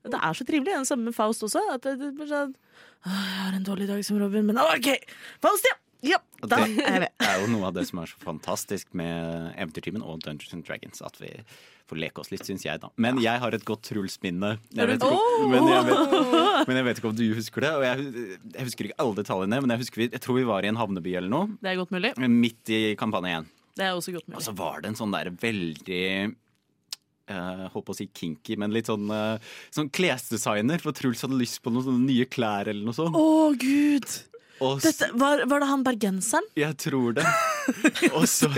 Det 0.03 0.19
er 0.19 0.35
så 0.35 0.45
trivelig. 0.45 0.75
Det 0.75 0.89
samme 0.89 1.11
med 1.11 1.15
Faust 1.15 1.45
også. 1.47 1.63
At 1.77 1.85
det, 1.87 1.95
det 2.03 2.27
er 2.27 2.31
sånn, 2.31 2.55
«Åh, 3.07 3.13
Jeg 3.13 3.39
har 3.39 3.57
en 3.57 3.67
dårlig 3.67 3.87
dag 3.91 4.03
som 4.07 4.19
Robin, 4.19 4.47
men 4.49 4.59
OK! 4.59 4.89
Faust, 5.43 5.69
ja! 5.71 5.77
Ja, 6.03 6.19
da 6.43 6.59
det 6.59 6.83
er 6.83 7.05
med. 7.05 7.13
er 7.23 7.43
jo 7.45 7.51
noe 7.53 7.69
av 7.69 7.77
det 7.77 7.85
som 7.87 8.01
er 8.03 8.11
så 8.11 8.19
fantastisk 8.23 8.91
med 8.99 9.53
Eventyrtimen 9.55 10.03
og 10.03 10.19
Dungeons 10.25 10.57
and 10.57 10.67
Dragons. 10.67 11.03
At 11.07 11.21
vi 11.23 11.31
får 11.91 12.01
leke 12.03 12.23
oss 12.23 12.33
litt, 12.33 12.43
syns 12.49 12.65
jeg, 12.67 12.81
da. 12.83 12.91
Men 13.03 13.21
jeg 13.23 13.39
har 13.43 13.55
et 13.55 13.65
godt 13.69 13.87
Truls-minne. 13.87 14.57
Men, 14.75 14.97
men 16.67 16.81
jeg 16.81 16.89
vet 16.89 16.99
ikke 17.01 17.13
om 17.13 17.17
du 17.19 17.25
husker 17.39 17.67
det. 17.67 17.73
Og 17.79 17.87
jeg, 17.87 18.29
jeg 18.57 18.69
husker 18.69 18.89
ikke 18.91 18.99
alle 19.05 19.19
detaljene, 19.21 19.63
men 19.63 19.75
jeg, 19.77 19.91
vi, 19.95 20.09
jeg 20.09 20.25
tror 20.25 20.41
vi 20.41 20.47
var 20.51 20.67
i 20.67 20.73
en 20.73 20.81
havneby 20.81 21.15
eller 21.21 21.33
noe. 21.33 21.53
Det 21.63 21.71
er 21.73 21.79
godt 21.85 21.95
mulig. 21.95 22.15
Midt 22.19 22.75
i. 22.75 22.83
Det 23.73 23.87
er 23.87 23.95
også 23.97 24.13
godt 24.19 24.35
Og 24.37 24.43
så 24.45 24.53
var 24.57 24.83
det 24.83 24.91
en 24.91 24.99
sånn 24.99 25.15
der 25.15 25.31
veldig 25.41 26.03
eh, 27.31 27.63
holdt 27.73 27.87
på 27.87 27.95
å 27.95 27.97
si 27.97 28.09
kinky, 28.11 28.59
men 28.61 28.75
litt 28.75 28.91
sånn, 28.91 29.07
eh, 29.15 29.55
sånn 29.73 29.89
klesdesigner. 29.95 30.83
For 30.83 30.97
Truls 30.97 31.23
hadde 31.25 31.39
lyst 31.39 31.63
på 31.65 31.73
noen 31.73 32.03
nye 32.09 32.27
klær 32.27 32.69
eller 32.73 32.85
noe 32.91 32.97
sånt. 32.97 33.17
Å, 33.17 33.55
gud! 33.63 34.19
Og 34.63 34.79
s- 34.79 34.87
Dette, 34.87 35.09
var, 35.19 35.43
var 35.51 35.63
det 35.65 35.69
han 35.73 35.83
bergenseren? 35.87 36.47
jeg 36.59 36.77
tror 36.79 37.17
det. 37.19 37.27
Og 38.19 38.25
så, 38.27 38.49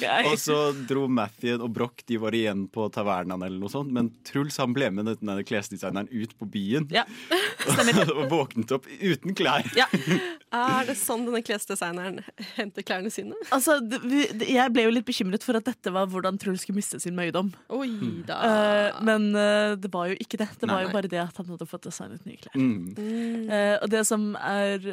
Jeg- 0.00 0.26
og 0.30 0.36
så 0.38 0.56
dro 0.86 1.06
Mathien 1.10 1.60
og 1.64 1.72
Broch 1.74 2.04
de 2.06 2.18
var 2.22 2.34
igjen 2.38 2.66
på 2.70 2.84
tavernaen 2.94 3.42
eller 3.42 3.58
noe 3.58 3.72
sånt. 3.72 3.90
Men 3.94 4.12
Truls 4.28 4.56
han 4.62 4.74
ble 4.76 4.86
med 4.94 5.08
denne 5.10 5.40
klesdesigneren 5.46 6.06
ut 6.12 6.36
på 6.38 6.46
byen. 6.50 6.86
Ja, 6.94 7.02
og 8.14 8.26
våknet 8.30 8.70
opp 8.76 8.86
uten 9.00 9.34
klær. 9.38 9.66
Ja. 9.78 9.88
Er 10.50 10.82
det 10.88 10.96
sånn 10.98 11.22
denne 11.28 11.44
klesdesigneren 11.46 12.16
henter 12.56 12.82
klærne 12.82 13.10
sine? 13.14 13.36
Altså, 13.54 13.76
jeg 14.42 14.72
ble 14.74 14.82
jo 14.88 14.90
litt 14.96 15.06
bekymret 15.06 15.44
for 15.46 15.54
at 15.58 15.66
dette 15.68 15.92
var 15.94 16.08
hvordan 16.10 16.40
Truls 16.42 16.64
skulle 16.64 16.80
miste 16.80 16.98
sin 17.02 17.14
møydom. 17.14 17.52
Oi 17.70 17.90
da. 18.26 18.38
Uh, 18.42 19.02
men 19.06 19.28
uh, 19.36 19.76
det 19.78 19.92
var 19.94 20.10
jo 20.10 20.16
ikke 20.18 20.40
det. 20.42 20.48
Det 20.58 20.66
Nei, 20.66 20.74
var 20.74 20.82
jo 20.82 20.90
nei. 20.90 20.96
bare 20.96 21.10
det 21.12 21.20
at 21.22 21.38
han 21.38 21.52
hadde 21.52 21.68
fått 21.70 21.86
designet 21.86 22.26
nye 22.26 22.40
klær. 22.42 22.58
Mm. 22.58 23.46
Uh, 23.46 23.76
og 23.78 23.86
det 23.94 24.02
som 24.10 24.26
er 24.42 24.90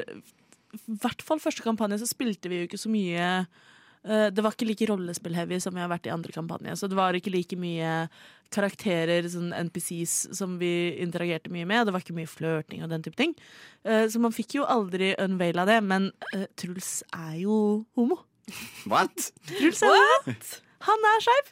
hvert 0.86 1.24
fall 1.26 1.42
første 1.44 1.66
kampanje 1.66 2.02
så 2.02 2.10
spilte 2.10 2.52
vi 2.52 2.62
jo 2.62 2.68
ikke 2.68 2.80
så 2.82 2.92
mye 2.92 3.28
eh, 3.44 4.28
Det 4.34 4.44
var 4.44 4.56
ikke 4.56 4.68
like 4.70 4.88
rollespillheavy 4.90 5.60
som 5.64 5.76
vi 5.76 5.84
har 5.84 5.92
vært 5.92 6.10
i 6.10 6.14
andre 6.14 6.36
kampanjer. 6.36 6.78
Så 6.80 6.90
det 6.90 7.00
var 7.00 7.18
ikke 7.18 7.34
like 7.34 7.60
mye 7.60 8.08
karakterer, 8.54 9.26
sånn 9.28 9.52
NPCs, 9.52 10.36
som 10.38 10.56
vi 10.62 10.96
interagerte 11.04 11.52
mye 11.52 11.68
med. 11.68 11.88
Det 11.88 11.96
var 11.96 12.06
ikke 12.06 12.16
mye 12.16 12.30
flørting 12.32 12.86
og 12.86 12.94
den 12.94 13.04
type 13.04 13.20
ting. 13.20 13.36
Eh, 13.84 14.06
så 14.12 14.22
man 14.24 14.36
fikk 14.36 14.60
jo 14.60 14.68
aldri 14.68 15.14
unveila 15.24 15.68
det. 15.68 15.82
Men 15.84 16.12
eh, 16.34 16.48
Truls 16.60 17.02
er 17.12 17.42
jo 17.44 17.58
homo. 18.00 18.22
What? 18.88 19.32
Truls 19.58 19.84
er 19.84 19.92
homo. 19.98 20.64
Han 20.86 21.08
er 21.14 21.24
skeiv. 21.26 21.48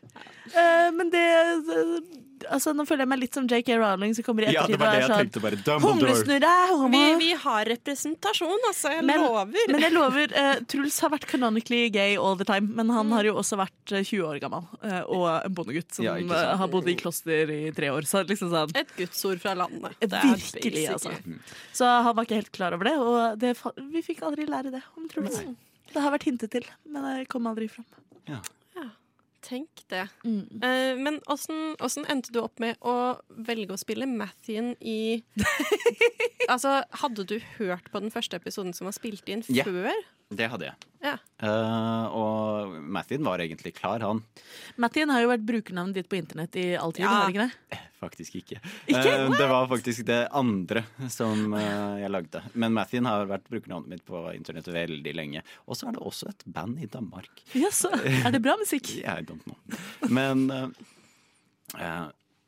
Uh, 0.54 0.92
men 0.94 1.10
det, 1.10 1.26
det 1.66 2.22
Altså, 2.52 2.74
nå 2.76 2.84
føler 2.86 3.06
jeg 3.06 3.10
meg 3.10 3.20
litt 3.24 3.34
som 3.34 3.46
JK 3.50 3.70
Rowling, 3.80 4.12
som 4.14 4.22
kommer 4.28 4.44
i 4.46 4.52
Ja, 4.54 4.66
det 4.68 4.76
ettertid 4.76 4.82
det 4.82 4.86
og 4.86 5.46
er 5.48 5.56
sånn 5.56 5.70
bare. 5.72 5.78
Humlesnurre. 5.82 6.90
Vi, 6.92 7.00
vi 7.22 7.30
har 7.42 7.66
representasjon, 7.72 8.66
altså. 8.70 8.92
Jeg 8.92 9.06
Men- 9.08 9.24
lover. 9.24 9.64
Men 9.72 9.82
jeg 9.82 9.94
lover, 9.96 10.34
Uh, 10.36 10.60
Truls 10.68 11.00
har 11.00 11.10
vært 11.14 11.26
canonically 11.32 11.90
gay 11.90 12.18
all 12.18 12.36
the 12.36 12.44
time, 12.46 12.68
men 12.76 12.88
Mm. 12.88 12.94
han 12.94 13.12
har 13.16 13.24
jo 13.24 13.34
også 13.40 13.58
vært 13.58 13.94
eh, 13.96 14.04
20 14.04 14.28
år 14.28 14.40
gammel 14.44 14.68
uh, 14.84 15.04
og 15.08 15.46
en 15.46 15.56
bondegutt 15.56 15.94
som 15.96 16.06
Ja, 16.06 16.16
eh, 16.18 16.58
har 16.58 16.68
bodd 16.68 16.88
i 16.92 16.96
kloster 17.00 17.50
i 17.50 17.72
tre 17.72 17.88
år. 17.90 18.04
Så 18.06 18.22
liksom 18.28 18.52
sånn 18.52 18.76
Et 18.76 18.94
gudsord 18.98 19.40
fra 19.42 19.56
landet. 19.56 19.96
Det 20.02 20.12
er 20.14 20.36
Virkelig, 20.36 20.90
altså. 20.92 21.16
Så 21.74 21.86
han 21.88 22.14
var 22.16 22.26
ikke 22.26 22.36
helt 22.44 22.52
klar 22.52 22.74
over 22.74 22.84
det, 22.84 22.98
og 23.00 23.40
det, 23.40 23.56
vi 23.92 24.02
fikk 24.06 24.22
aldri 24.22 24.46
lære 24.46 24.72
det 24.76 24.84
om 24.98 25.08
Truls. 25.10 25.40
Det 25.94 26.02
har 26.04 26.12
vært 26.12 26.28
hintet 26.28 26.52
til, 26.52 26.66
men 26.86 27.02
det 27.24 27.30
kom 27.30 27.48
aldri 27.48 27.70
fram. 27.72 27.86
Ja. 28.28 28.42
Tenk 29.46 29.84
det. 29.94 30.08
Mm. 30.26 30.62
Eh, 30.64 30.98
men 30.98 31.20
åssen 31.30 31.76
åssen 31.84 32.08
endte 32.10 32.34
du 32.34 32.42
opp 32.42 32.58
med 32.64 32.80
å 32.82 33.20
velge 33.46 33.76
å 33.76 33.80
spille 33.80 34.08
Mathien 34.10 34.74
i 34.82 35.22
Altså, 36.52 36.80
hadde 37.02 37.26
du 37.30 37.38
hørt 37.58 37.90
på 37.94 38.02
den 38.02 38.14
første 38.14 38.38
episoden 38.38 38.74
som 38.74 38.90
var 38.90 38.96
spilt 38.98 39.30
inn 39.30 39.46
yeah. 39.50 39.66
før? 39.66 39.94
Det 40.36 40.50
hadde 40.52 40.70
jeg. 40.70 40.92
Ja. 41.06 41.18
Uh, 41.44 42.06
og 42.18 42.78
Mathien 42.82 43.26
var 43.26 43.42
egentlig 43.44 43.76
klar, 43.78 44.02
han. 44.02 44.24
Mathien 44.82 45.12
har 45.14 45.22
jo 45.22 45.30
vært 45.30 45.46
brukernavnet 45.46 46.00
ditt 46.00 46.10
på 46.10 46.18
internett 46.18 46.58
i 46.58 46.66
all 46.80 46.96
tid, 46.96 47.06
har 47.06 47.30
ikke 47.30 47.46
det? 47.46 47.82
Faktisk 48.02 48.40
ikke. 48.40 48.58
Ikke? 48.90 49.14
Uh, 49.14 49.36
det 49.38 49.50
var 49.52 49.70
faktisk 49.70 50.06
det 50.08 50.20
andre 50.36 50.86
som 51.14 51.54
uh, 51.54 52.02
jeg 52.02 52.12
lagde. 52.14 52.42
Men 52.54 52.74
Mathien 52.78 53.10
har 53.10 53.30
vært 53.30 53.46
brukernavnet 53.52 53.94
mitt 53.94 54.06
på 54.08 54.24
internett 54.34 54.70
veldig 54.74 55.16
lenge. 55.16 55.46
Og 55.70 55.78
så 55.78 55.90
er 55.90 55.98
det 55.98 56.04
også 56.06 56.32
et 56.34 56.46
band 56.58 56.82
i 56.82 56.90
Danmark. 56.90 57.46
Jaså, 57.54 57.94
er 58.02 58.34
det 58.34 58.42
bra 58.46 58.58
musikk? 58.62 58.96
I 59.06 59.22
don't 59.22 59.46
know. 59.46 59.60
Men 60.10 60.48
eh, 60.54 60.68
eh, 61.78 62.06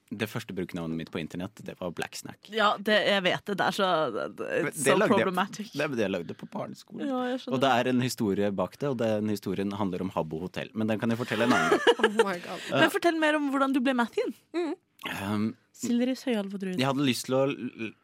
det 0.09 0.27
første 0.31 0.53
brukernavnet 0.55 0.95
mitt 0.95 1.09
på 1.11 1.19
internett, 1.19 1.59
det 1.67 1.75
var 1.79 1.91
Blacksnack. 1.91 2.47
Ja, 2.53 2.69
det, 2.79 2.95
jeg 3.09 3.23
vet 3.25 3.43
det. 3.49 3.55
Det 3.59 3.65
er 3.67 3.75
så, 3.75 3.87
Det 4.13 4.73
so 4.75 4.95
lagde 4.95 5.07
jeg- 5.07 5.09
problematic. 5.11 5.71
Det 5.73 5.83
er 5.83 5.95
det 5.97 6.05
jeg 6.05 6.13
lagde 6.13 6.33
på 6.39 6.47
barneskolen. 6.53 7.07
Ja, 7.09 7.19
jeg 7.33 7.41
Og 7.51 7.59
det 7.59 7.71
er 7.73 7.87
en 7.91 8.01
historie 8.01 8.51
bak 8.51 8.77
det, 8.79 8.89
og 8.93 8.97
den 9.01 9.27
historien 9.29 9.71
handler 9.71 10.01
om 10.05 10.09
Habbo 10.15 10.39
hotell. 10.39 10.69
Men 10.73 10.87
den 10.87 10.99
kan 10.99 11.09
jeg 11.11 11.19
fortelle 11.19 11.43
en 11.49 11.53
annen 11.53 11.69
gang. 11.75 11.81
Oh 12.07 12.25
my. 12.25 12.37
Men 12.71 12.89
fortell 12.93 13.17
mer 13.19 13.35
om 13.35 13.49
hvordan 13.51 13.73
du 13.75 13.81
ble 13.83 13.93
Mattien. 13.97 14.31
Um, 14.55 15.55
Silderis 15.75 16.23
høyalv 16.25 16.53
og 16.55 16.61
druid. 16.61 16.79
Jeg 16.79 16.87
hadde 16.87 17.05
lyst 17.05 17.27
til 17.27 17.35
å 17.37 17.43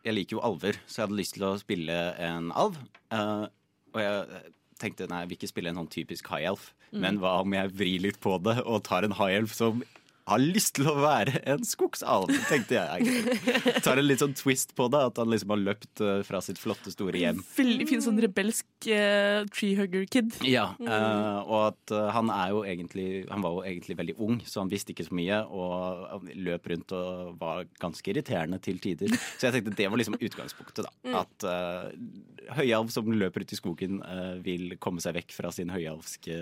Jeg 0.05 0.13
liker 0.13 0.37
jo 0.37 0.43
alver, 0.45 0.77
så 0.85 1.01
jeg 1.01 1.07
hadde 1.07 1.17
lyst 1.19 1.37
til 1.37 1.45
å 1.47 1.53
spille 1.61 1.97
en 2.21 2.51
alv. 2.51 2.77
Uh, 3.13 3.47
og 3.93 4.01
jeg 4.03 4.43
tenkte 4.83 5.07
nei, 5.07 5.23
jeg 5.23 5.29
vil 5.31 5.37
ikke 5.39 5.51
spille 5.53 5.71
en 5.71 5.79
sånn 5.81 5.91
typisk 5.93 6.27
high 6.33 6.45
elf, 6.49 6.73
men 6.91 7.17
hva 7.21 7.39
om 7.41 7.53
jeg 7.55 7.71
vrir 7.73 8.01
litt 8.03 8.19
på 8.21 8.35
det 8.43 8.59
og 8.67 8.83
tar 8.85 9.05
en 9.07 9.15
high 9.17 9.37
elf 9.39 9.53
som 9.55 9.81
har 10.29 10.39
lyst 10.39 10.77
til 10.77 10.87
å 10.87 10.95
være 11.01 11.41
en 11.51 11.65
skogsalv, 11.67 12.31
tenkte 12.47 12.77
jeg. 12.77 13.07
jeg. 13.07 13.73
Tar 13.83 13.99
en 13.99 14.07
litt 14.07 14.21
sånn 14.23 14.35
twist 14.37 14.71
på 14.77 14.87
det, 14.93 15.01
at 15.11 15.19
han 15.19 15.31
liksom 15.31 15.51
har 15.53 15.61
løpt 15.61 16.03
eh, 16.03 16.21
fra 16.27 16.39
sitt 16.43 16.61
flotte, 16.61 16.93
store 16.93 17.19
hjem. 17.19 17.41
Veldig 17.57 17.87
fin 17.89 18.03
sånn 18.03 18.21
rebelsk 18.23 18.87
uh, 18.87 19.43
treehugger-kid. 19.51 20.39
Ja, 20.47 20.69
uh, 20.79 21.43
og 21.43 21.59
at 21.73 21.95
uh, 21.95 22.07
han 22.15 22.31
er 22.33 22.53
jo 22.53 22.63
egentlig 22.67 23.07
Han 23.29 23.43
var 23.43 23.57
jo 23.57 23.63
egentlig 23.67 23.97
veldig 23.99 24.15
ung, 24.23 24.39
så 24.47 24.63
han 24.63 24.71
visste 24.71 24.93
ikke 24.93 25.07
så 25.09 25.17
mye. 25.17 25.41
Og 25.51 26.31
løp 26.47 26.71
rundt 26.71 26.95
og 26.95 27.35
var 27.41 27.67
ganske 27.81 28.13
irriterende 28.13 28.61
til 28.63 28.79
tider. 28.83 29.11
Så 29.37 29.49
jeg 29.49 29.57
tenkte 29.57 29.75
det 29.77 29.89
var 29.91 29.99
liksom 29.99 30.19
utgangspunktet, 30.19 30.87
da. 30.87 31.23
At 31.23 31.47
uh, 31.47 32.55
høyalv 32.55 32.91
som 32.93 33.11
løper 33.11 33.43
ut 33.43 33.55
i 33.55 33.59
skogen, 33.59 34.01
vil 34.43 34.75
komme 34.81 35.01
seg 35.03 35.15
vekk 35.17 35.33
fra 35.35 35.51
sin 35.53 35.71
høyalvske 35.71 36.35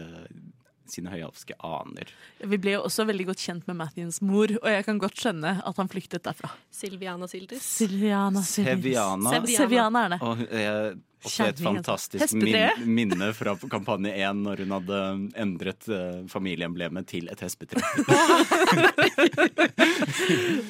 sine 0.92 1.14
høyalvske 1.14 1.58
aner. 1.66 2.12
Vi 2.44 2.60
ble 2.62 2.78
jo 2.78 2.84
også 2.88 3.06
veldig 3.10 3.30
godt 3.32 3.44
kjent 3.44 3.70
med 3.70 3.80
Mathiens 3.80 4.22
mor, 4.26 4.52
og 4.62 4.68
jeg 4.70 4.88
kan 4.88 5.00
godt 5.02 5.22
skjønne 5.22 5.56
at 5.66 5.82
han 5.82 5.92
flyktet 5.92 6.26
derfra. 6.28 6.52
Silviana 6.74 7.30
Sildis. 7.32 7.64
Silviana 7.64 8.44
Sildis. 8.44 8.76
Seviana. 8.82 9.36
Seviana. 9.38 9.64
Seviana 9.64 10.04
er 10.06 10.14
det. 10.16 10.22
Og 10.26 10.46
eh, 10.50 10.92
også 11.26 11.48
et 11.52 11.62
fantastisk 11.62 12.36
min, 12.38 12.86
minne 12.90 13.32
fra 13.38 13.54
kampanje 13.72 14.14
1, 14.14 14.42
når 14.46 14.64
hun 14.64 14.76
hadde 14.78 15.02
endret 15.44 15.90
uh, 15.92 16.22
familieemblemet 16.32 17.08
til 17.10 17.30
et 17.32 17.44
hespetre. 17.46 17.82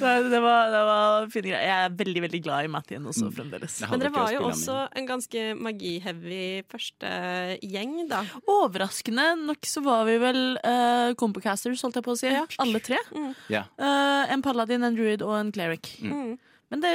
Det, 0.02 0.12
det, 0.32 0.40
var, 0.42 0.70
det 0.72 0.82
var 0.88 1.28
fine 1.32 1.52
greier. 1.52 1.64
Jeg 1.66 1.86
er 1.86 1.96
veldig 1.98 2.22
veldig 2.26 2.40
glad 2.44 2.66
i 2.66 2.70
Mattien 2.72 3.06
også 3.08 3.30
fremdeles. 3.34 3.78
Men 3.90 4.02
dere 4.02 4.12
var 4.14 4.32
jo 4.34 4.44
også 4.48 4.78
en 4.98 5.08
ganske 5.08 5.44
magi-heavy 5.62 6.44
første 6.72 7.12
gjeng, 7.62 7.96
da. 8.10 8.24
Overraskende 8.50 9.28
nok 9.46 9.68
så 9.70 9.84
var 9.86 10.06
vi 10.10 10.18
vel 10.22 10.42
uh, 10.58 11.14
compocasters, 11.20 11.84
holdt 11.86 12.00
jeg 12.00 12.08
på 12.08 12.16
å 12.16 12.20
si. 12.20 12.32
Ja. 12.32 12.46
Alle 12.64 12.82
tre. 12.84 13.00
Mm. 13.14 13.34
Yeah. 13.52 13.70
Uh, 13.82 14.32
en 14.34 14.46
paladin, 14.46 14.88
en 14.88 14.98
druid 14.98 15.26
og 15.26 15.36
en 15.38 15.54
cleric. 15.56 15.94
Mm. 16.02 16.38
Men 16.72 16.80
det 16.80 16.92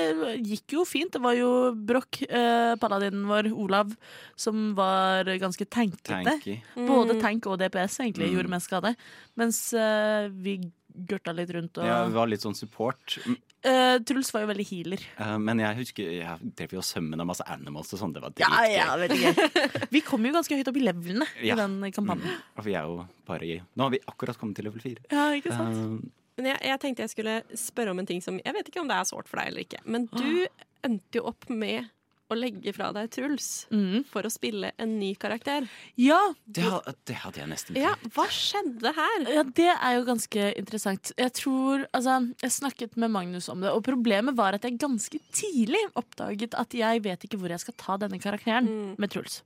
gikk 0.48 0.72
jo 0.78 0.84
fint. 0.88 1.12
Det 1.12 1.20
var 1.20 1.34
jo 1.36 1.50
Broch, 1.76 2.22
eh, 2.28 2.74
paladinen 2.80 3.26
vår, 3.28 3.50
Olav, 3.52 3.92
som 4.34 4.74
var 4.74 5.24
ganske 5.38 5.66
tankete. 5.68 6.24
Tanky. 6.24 6.62
Både 6.74 7.20
tank 7.20 7.46
og 7.46 7.58
DPS 7.60 7.98
egentlig 8.00 8.30
Mm. 8.30 8.34
gjorde 8.38 8.48
mest 8.56 8.70
skade. 8.70 8.94
Mens 9.36 9.60
eh, 9.76 10.28
vi 10.32 10.58
gørta 10.96 11.34
litt 11.36 11.50
rundt 11.52 11.76
og 11.76 11.84
Ja, 11.84 12.06
vi 12.08 12.14
var 12.16 12.26
litt 12.26 12.40
sånn 12.40 12.56
support. 12.56 13.18
Mm, 13.26 13.36
Eh, 13.66 13.98
Truls 14.06 14.28
var 14.32 14.42
jo 14.44 14.46
veldig 14.46 14.64
healer. 14.68 15.00
eh, 15.18 15.38
Men 15.38 15.58
jeg 15.58 15.76
husker 15.76 16.04
jeg 16.22 16.38
drev 16.54 16.70
jo 16.70 16.78
og 16.78 16.84
sømmen 16.84 17.18
av 17.20 17.26
masse 17.26 17.42
animals 17.50 17.92
og 17.94 17.98
sånn. 17.98 18.12
Det 18.14 18.22
var 18.22 18.30
Ja, 18.38 18.46
dritgøy. 18.46 18.76
ja, 18.76 18.96
veldig 18.96 19.18
gøy. 19.18 19.88
Vi 19.90 20.00
kom 20.02 20.24
jo 20.24 20.32
ganske 20.32 20.54
høyt 20.54 20.68
opp 20.68 20.76
i 20.76 20.84
levelene 20.86 21.26
Ja. 21.42 21.54
i 21.54 21.56
den 21.56 21.90
kampanjen. 21.90 22.36
Og 22.56 22.64
vi 22.64 22.74
er 22.74 22.84
jo 22.86 23.08
bare 23.26 23.42
i 23.42 23.60
Nå 23.76 23.82
har 23.82 23.90
vi 23.90 23.98
akkurat 24.06 24.38
kommet 24.38 24.54
til 24.54 24.66
level 24.66 24.78
4. 24.80 24.98
Ja, 25.10 25.32
ikke 25.34 25.50
sant? 25.50 26.12
Men 26.36 26.50
jeg, 26.52 26.60
jeg 26.68 26.80
tenkte 26.82 27.04
jeg 27.06 27.12
skulle 27.14 27.36
spørre 27.56 27.92
om 27.94 28.00
en 28.02 28.08
ting 28.08 28.22
som 28.24 28.40
Jeg 28.44 28.56
vet 28.56 28.68
ikke 28.68 28.82
om 28.82 28.90
det 28.90 28.98
er 28.98 29.08
sårt 29.08 29.28
for 29.30 29.40
deg 29.40 29.52
eller 29.52 29.64
ikke. 29.64 29.80
Men 29.88 30.08
du 30.12 30.46
endte 30.86 31.20
jo 31.20 31.24
opp 31.30 31.48
med 31.48 31.88
å 32.30 32.34
legge 32.38 32.72
fra 32.74 32.88
deg 32.92 33.10
Truls 33.14 33.66
Mm. 33.70 34.04
for 34.10 34.22
å 34.26 34.30
spille 34.32 34.72
en 34.78 34.98
ny 34.98 35.14
karakter. 35.14 35.68
Ja, 35.96 36.18
Det, 36.46 36.64
det 37.06 37.16
hadde 37.22 37.38
jeg 37.40 37.48
nesten 37.48 37.76
Ja, 37.78 37.94
hva 38.14 38.26
skjedde 38.28 38.92
her? 38.96 39.26
Ja, 39.32 39.42
det 39.44 39.68
er 39.76 39.94
jo 39.98 40.04
ganske 40.08 40.48
interessant. 40.58 41.12
Jeg 41.16 41.32
tror, 41.38 41.86
altså, 41.94 42.32
jeg 42.42 42.50
snakket 42.50 42.96
med 42.96 43.10
Magnus 43.10 43.48
om 43.48 43.60
det, 43.60 43.70
og 43.70 43.84
problemet 43.84 44.34
var 44.36 44.54
at 44.54 44.62
jeg 44.66 44.78
ganske 44.78 45.20
tidlig 45.32 45.84
oppdaget 45.94 46.54
at 46.58 46.70
jeg 46.74 47.02
vet 47.02 47.22
ikke 47.28 47.38
hvor 47.38 47.48
jeg 47.54 47.60
skal 47.60 47.74
ta 47.78 47.96
denne 47.96 48.18
karakteren 48.18 48.66
Mm. 48.66 48.98
med 48.98 49.10
Truls. 49.10 49.42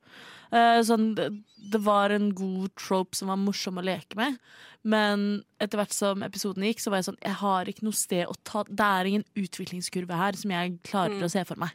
Uh, 0.52 0.80
sånn, 0.82 1.14
det, 1.14 1.28
det 1.70 1.78
var 1.84 2.10
en 2.10 2.32
god 2.34 2.72
trope 2.74 3.14
som 3.14 3.28
var 3.28 3.36
morsom 3.38 3.76
å 3.78 3.84
leke 3.86 4.16
med, 4.18 4.38
men 4.82 5.44
etter 5.60 5.78
hvert 5.78 5.92
som 5.94 6.22
episoden 6.26 6.64
gikk, 6.66 6.80
så 6.82 6.90
var 6.90 6.98
jeg 7.02 7.10
sånn 7.12 7.20
Jeg 7.22 7.36
har 7.38 7.64
ikke 7.70 7.84
noe 7.84 7.92
sted 7.94 8.26
å 8.26 8.34
ta 8.42 8.64
Det 8.64 8.80
er 8.80 9.04
ingen 9.12 9.24
utviklingskurve 9.36 10.16
her 10.16 10.32
som 10.40 10.50
jeg 10.50 10.78
klarer 10.82 11.14
Mm. 11.20 11.22
å 11.22 11.30
se 11.30 11.44
for 11.44 11.54
meg. 11.60 11.70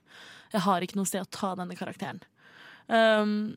Jeg 0.55 0.63
har 0.63 0.85
ikke 0.85 0.97
noe 0.99 1.09
sted 1.09 1.25
å 1.25 1.31
ta 1.31 1.53
denne 1.59 1.75
karakteren. 1.77 2.21
Um, 2.87 3.55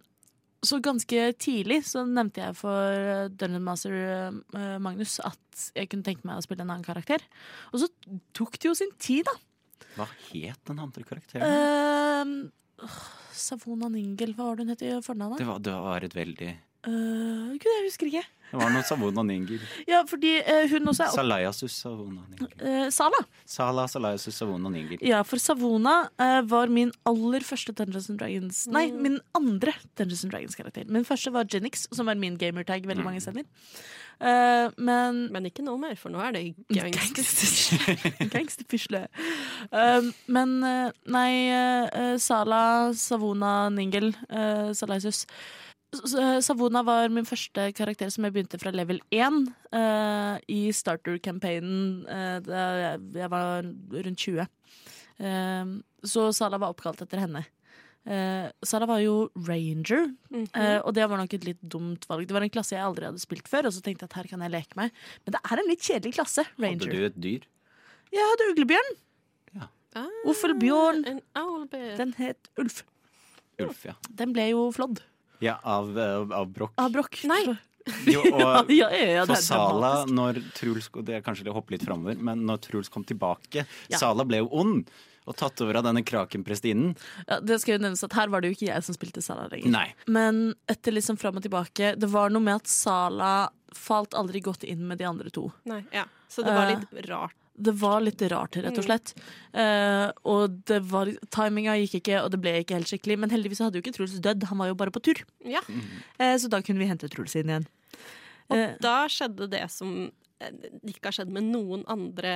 så 0.66 0.80
ganske 0.82 1.28
tidlig 1.38 1.84
så 1.86 2.02
nevnte 2.08 2.42
jeg 2.42 2.56
for 2.58 3.28
Dungeon 3.38 3.62
Master 3.62 3.94
eh, 3.94 4.78
Magnus 4.82 5.20
at 5.22 5.68
jeg 5.76 5.86
kunne 5.92 6.06
tenke 6.06 6.26
meg 6.26 6.40
å 6.40 6.42
spille 6.42 6.64
en 6.64 6.72
annen 6.72 6.86
karakter. 6.86 7.22
Og 7.70 7.84
så 7.84 7.88
tok 8.34 8.58
det 8.58 8.66
jo 8.66 8.74
sin 8.74 8.90
tid, 8.98 9.28
da. 9.28 9.36
Hva 9.94 10.08
het 10.32 10.58
den 10.66 10.82
andre 10.82 11.06
karakteren? 11.06 12.42
Uh, 12.82 12.88
Savona 13.38 13.90
Ningel, 13.92 14.34
hva 14.34 14.50
var 14.50 14.58
det 14.58 14.66
hun 14.66 14.74
het 14.74 14.82
i 14.82 14.90
fornavnet? 15.04 15.38
Det 15.38 15.46
var, 15.46 15.62
det 15.62 15.76
var 15.86 16.06
et 16.08 16.18
veldig 16.18 16.50
Uh, 16.88 17.52
Gud, 17.60 17.68
jeg 17.68 17.86
husker 17.88 18.08
ikke. 18.08 18.24
Det 18.48 18.56
var 18.56 18.70
noe 18.72 18.80
Savona 18.88 19.20
Ninger. 19.28 19.60
Ja, 19.84 19.98
fordi 20.08 20.30
uh, 20.40 20.62
hun 20.72 20.88
også 20.88 21.04
er 21.04 21.10
opp... 21.10 21.18
Salayasus 21.18 21.74
Savona 21.82 22.22
Ninger. 22.30 22.54
Uh, 22.62 22.86
Sala. 22.96 23.18
Sala 23.44 23.84
Salayasus 23.92 24.38
Savona 24.40 24.70
Ninger. 24.72 25.02
Ja, 25.04 25.20
for 25.28 25.36
Savona 25.42 25.98
uh, 26.16 26.38
var 26.48 26.72
min 26.72 26.94
aller 27.10 27.44
første 27.44 27.74
Dungeons 27.76 28.08
and 28.08 28.18
Dragons 28.22 28.62
Nei, 28.72 28.86
Mm. 28.88 29.02
min 29.04 29.18
andre 29.36 29.74
Dungeons 30.00 30.24
and 30.24 30.32
Dragons-karakter. 30.32 30.88
Min 30.88 31.04
første 31.04 31.32
var 31.34 31.44
Genix, 31.52 31.84
som 31.92 32.08
var 32.08 32.16
min 32.16 32.38
gamertag 32.40 32.88
veldig 32.88 33.04
mange 33.04 33.20
steder. 33.20 33.44
Eh, 34.18 34.70
men 34.82 35.18
Men 35.30 35.44
ikke 35.46 35.62
nå 35.62 35.76
mer, 35.78 35.92
for 35.94 36.10
nå 36.10 36.18
er 36.18 36.32
det 36.34 36.40
Gangster- 36.74 38.24
Gangsterfisle. 38.32 39.04
Um, 39.70 40.08
men 40.26 40.56
nei, 41.06 41.30
Sala, 42.18 42.90
Savona, 42.98 43.68
Ningel, 43.70 44.08
uh, 44.32 44.72
Salaisus 44.74 45.20
S- 45.22 45.26
s- 45.26 45.26
Savona 46.44 46.82
var 46.84 47.08
min 47.08 47.24
første 47.24 47.70
karakter 47.76 48.10
som 48.12 48.26
jeg 48.26 48.34
begynte 48.34 48.58
fra 48.60 48.70
level 48.74 48.98
1 49.14 49.38
uh, 49.72 50.36
i 50.52 50.68
starter-campaignen 50.74 52.02
uh, 52.04 52.38
da 52.44 52.64
jeg, 52.82 53.04
jeg 53.22 53.30
var 53.32 53.62
rundt 53.64 54.18
20. 54.26 54.48
Uh, 55.18 55.78
så 56.04 56.26
Sala 56.36 56.60
var 56.60 56.74
oppkalt 56.74 57.00
etter 57.06 57.24
henne. 57.24 57.44
Eh, 58.08 58.46
Sala 58.64 58.86
var 58.88 59.00
jo 59.02 59.26
ranger, 59.44 60.06
Mhm. 60.30 60.44
eh, 60.56 60.78
og 60.80 60.94
det 60.96 61.04
var 61.10 61.18
nok 61.18 61.34
et 61.34 61.44
litt 61.44 61.58
dumt 61.60 62.06
valg. 62.08 62.24
Det 62.28 62.32
var 62.32 62.40
en 62.46 62.52
klasse 62.54 62.72
jeg 62.72 62.80
aldri 62.80 63.04
hadde 63.04 63.20
spilt 63.20 63.48
før, 63.50 63.66
og 63.68 63.74
så 63.74 63.82
tenkte 63.84 64.06
jeg 64.06 64.08
at 64.08 64.16
her 64.16 64.28
kan 64.30 64.40
jeg 64.40 64.52
leke 64.54 64.78
meg. 64.80 64.94
Men 65.26 65.34
det 65.34 65.40
er 65.44 65.58
en 65.60 65.68
litt 65.68 65.82
kjedelig 65.84 66.14
klasse, 66.16 66.44
ranger 66.56 66.86
Hadde 66.88 66.96
du 66.96 67.04
et 67.04 67.18
dyr? 67.20 67.44
Jeg 68.14 68.24
hadde 68.30 68.46
uglebjørn. 68.54 68.96
ah, 69.98 70.08
Uffelbjørn. 70.30 71.02
Den 71.98 72.12
het 72.16 72.48
Ulf. 72.56 72.84
Ulf, 73.60 73.84
ja. 73.84 73.92
Den 74.14 74.32
ble 74.32 74.48
jo 74.54 74.70
flådd 74.72 75.02
Ja, 75.44 75.58
av, 75.62 75.90
av, 75.98 76.32
av 76.32 76.46
brokk. 76.52 76.72
av 76.76 76.92
brokk. 76.94 77.20
Nei. 77.30 77.42
Jo, 78.04 78.20
og 78.20 78.68
ja, 78.74 78.90
ja, 78.92 79.04
ja, 79.16 79.20
det 79.24 79.32
for 79.32 79.40
Sala, 79.46 79.90
når 80.12 80.42
Truls 80.52 80.90
Det 81.06 81.14
er 81.16 81.22
kanskje 81.24 81.46
å 81.48 81.54
hoppe 81.56 81.72
litt 81.72 81.86
framover, 81.88 82.18
men 82.20 82.42
når 82.44 82.58
Truls 82.66 82.90
kom 82.92 83.04
tilbake 83.08 83.62
Ja. 83.88 83.96
Sala 83.96 84.26
ble 84.28 84.42
jo 84.42 84.50
ond 84.60 84.90
og 85.28 85.36
tatt 85.36 85.60
over 85.64 85.76
av 85.80 85.86
denne 85.86 86.02
krakenprestinen 86.04 86.92
Ja, 87.28 87.38
det 87.40 87.58
skal 87.62 87.78
jo 87.78 87.82
nevnes 87.86 88.04
at 88.04 88.12
Her 88.16 88.28
var 88.32 88.44
det 88.44 88.50
jo 88.50 88.58
ikke 88.58 88.68
jeg 88.68 88.84
som 88.84 88.96
spilte 88.96 89.24
Sala 89.24 89.46
lenger. 89.48 89.72
Nei. 89.72 89.86
Men 90.08 90.42
etter 90.68 90.92
liksom 90.92 91.16
fram 91.20 91.40
og 91.40 91.44
tilbake 91.44 91.94
Det 92.00 92.08
var 92.12 92.28
noe 92.34 92.44
med 92.44 92.60
at 92.60 92.68
Sala 92.68 93.32
falt 93.76 94.12
aldri 94.16 94.40
godt 94.44 94.64
inn 94.68 94.84
med 94.88 95.00
de 95.00 95.04
andre 95.08 95.32
to. 95.32 95.46
Nei, 95.68 95.82
ja. 95.92 96.04
Så 96.28 96.44
det 96.44 96.52
var 96.56 96.68
Eh, 96.72 96.76
litt 96.84 97.08
rart. 97.08 97.36
Det 97.58 97.74
var 97.80 98.02
litt 98.04 98.22
rart, 98.30 98.56
rett 98.62 98.78
og 98.78 98.86
slett. 98.86 99.12
Eh, 99.52 100.06
og 100.30 100.60
det 100.70 100.78
var, 100.92 101.10
timinga 101.34 101.74
gikk 101.80 101.98
ikke, 102.00 102.20
og 102.22 102.30
det 102.34 102.40
ble 102.44 102.52
ikke 102.62 102.78
helt 102.78 102.90
skikkelig. 102.90 103.16
Men 103.24 103.34
heldigvis 103.34 103.62
hadde 103.64 103.80
jo 103.80 103.82
ikke 103.82 103.96
Truls 103.96 104.14
dødd, 104.22 104.46
han 104.50 104.60
var 104.62 104.70
jo 104.70 104.78
bare 104.78 104.94
på 104.94 105.02
tur. 105.08 105.24
Ja. 105.48 105.64
Uh, 106.20 106.36
så 106.38 106.50
da 106.52 106.62
kunne 106.62 106.82
vi 106.82 106.88
hente 106.90 107.10
Truls 107.10 107.34
inn 107.38 107.50
igjen. 107.50 107.66
Og 108.48 108.56
uh, 108.56 108.76
da 108.84 108.94
skjedde 109.10 109.50
det 109.50 109.64
som 109.74 109.96
ikke 110.86 111.08
har 111.08 111.16
skjedd 111.16 111.32
med 111.34 111.48
noen 111.50 111.82
andre 111.90 112.32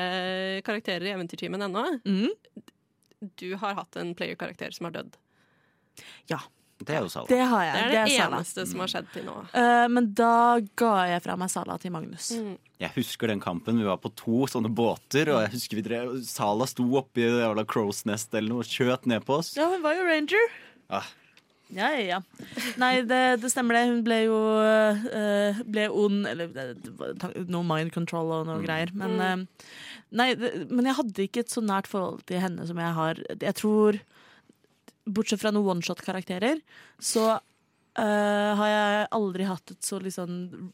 karakterer 0.67 1.07
i 1.07 1.13
Eventyrtimen 1.15 1.63
ennå. 1.69 1.85
mm, 2.03 3.31
Du 3.39 3.53
har 3.63 3.79
hatt 3.79 3.97
en 4.01 4.11
player-karakter 4.19 4.75
som 4.75 4.89
har 4.89 4.97
dødd. 4.99 5.21
Det 6.89 6.97
er 6.99 7.05
jo 7.07 7.11
Sala. 7.13 7.27
det 7.31 7.39
har 7.53 7.65
jeg. 7.69 7.73
Det 7.75 7.83
er 7.83 7.89
Det 7.93 8.03
det, 8.11 8.19
er 8.19 8.27
eneste 8.29 8.67
som 8.71 8.83
har 8.85 8.93
skjedd 8.93 9.09
til 9.15 9.25
nå. 9.29 9.37
Uh, 9.55 9.87
men 9.93 10.11
da 10.19 10.33
ga 10.83 10.93
jeg 11.13 11.23
fra 11.25 11.37
meg 11.41 11.51
Sala 11.53 11.79
til 11.83 11.95
Magnus. 11.95 12.31
Mm. 12.37 12.53
Jeg 12.83 12.95
husker 12.97 13.31
den 13.31 13.41
kampen. 13.41 13.79
Vi 13.79 13.87
var 13.87 14.01
på 14.03 14.11
to 14.19 14.45
sånne 14.51 14.73
båter, 14.75 15.31
og 15.31 15.43
jeg 15.45 15.53
husker 15.57 15.79
vi 15.79 15.87
drev 15.87 16.15
Sala 16.27 16.67
sto 16.67 16.87
oppi 16.99 17.23
det 17.29 17.41
jævla 17.45 17.65
Crows 17.71 18.05
Nest 18.11 18.35
eller 18.35 18.51
noe 18.51 18.65
og 18.65 18.71
skjøt 18.71 19.07
ned 19.07 19.23
på 19.29 19.39
oss. 19.39 19.53
Ja, 19.57 19.69
hun 19.71 19.83
var 19.85 19.95
jo 19.99 20.07
ranger. 20.09 20.49
Ah, 20.91 21.07
Ja, 21.73 21.87
ja, 21.97 22.03
ja. 22.05 22.19
Nei, 22.77 22.99
det, 23.09 23.21
det 23.41 23.49
stemmer 23.49 23.79
det. 23.79 23.87
Hun 23.89 24.03
ble 24.05 24.19
jo 24.27 24.35
uh, 24.61 25.63
ble 25.73 25.87
ond 25.89 26.27
Eller 26.29 26.51
ta- 27.23 27.31
noe 27.49 27.65
mind 27.65 27.95
control 27.95 28.29
og 28.37 28.45
noe 28.51 28.61
greier. 28.61 28.93
Men, 28.93 29.15
uh, 29.17 29.71
nei, 30.13 30.35
det, 30.37 30.51
men 30.69 30.85
jeg 30.91 30.99
hadde 30.99 31.25
ikke 31.25 31.47
et 31.47 31.55
så 31.55 31.63
nært 31.65 31.89
forhold 31.89 32.21
til 32.29 32.43
henne 32.45 32.67
som 32.69 32.77
jeg 32.83 32.93
har. 32.99 33.23
Jeg 33.41 33.57
tror 33.57 33.97
Bortsett 35.05 35.43
fra 35.43 35.51
noen 35.55 35.79
oneshot-karakterer, 35.79 36.61
så 37.03 37.25
uh, 37.35 38.53
har 38.61 38.69
jeg 38.71 39.09
aldri 39.19 39.49
hatt 39.49 39.75
et 39.75 39.83
så 39.83 39.99
liksom 40.03 40.31
sånn 40.31 40.71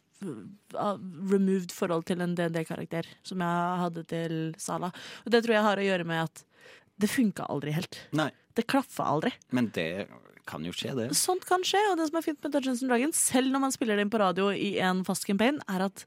removed 1.30 1.70
forhold 1.70 2.08
til 2.08 2.22
en 2.24 2.34
DND-karakter 2.34 3.06
som 3.26 3.42
jeg 3.44 3.80
hadde 3.84 4.04
til 4.10 4.36
Sala. 4.58 4.90
Og 5.24 5.30
det 5.30 5.44
tror 5.44 5.54
jeg 5.54 5.66
har 5.68 5.78
å 5.78 5.86
gjøre 5.86 6.06
med 6.08 6.24
at 6.24 6.42
det 6.98 7.10
funka 7.12 7.46
aldri 7.46 7.74
helt. 7.76 8.00
nei, 8.18 8.30
Det 8.58 8.66
klaffa 8.66 9.06
aldri. 9.06 9.32
men 9.54 9.70
det 9.70 10.08
kan 10.48 10.64
jo 10.66 10.72
skje, 10.74 10.94
det. 10.96 11.06
Sånt 11.18 11.44
kan 11.48 11.64
skje, 11.66 11.80
og 11.92 11.98
det 12.00 12.08
som 12.08 12.18
er 12.20 12.24
fint 12.24 12.40
med 12.44 12.54
Dungeons 12.54 12.82
and 12.82 12.92
Dragons, 12.92 13.20
selv 13.30 13.52
når 13.52 13.64
man 13.66 13.74
spiller 13.74 13.98
det 13.98 14.06
inn 14.06 14.12
på 14.12 14.20
radio 14.22 14.48
i 14.54 14.74
en 14.84 15.04
fast 15.06 15.28
campaign, 15.28 15.60
er 15.68 15.86
at 15.86 16.06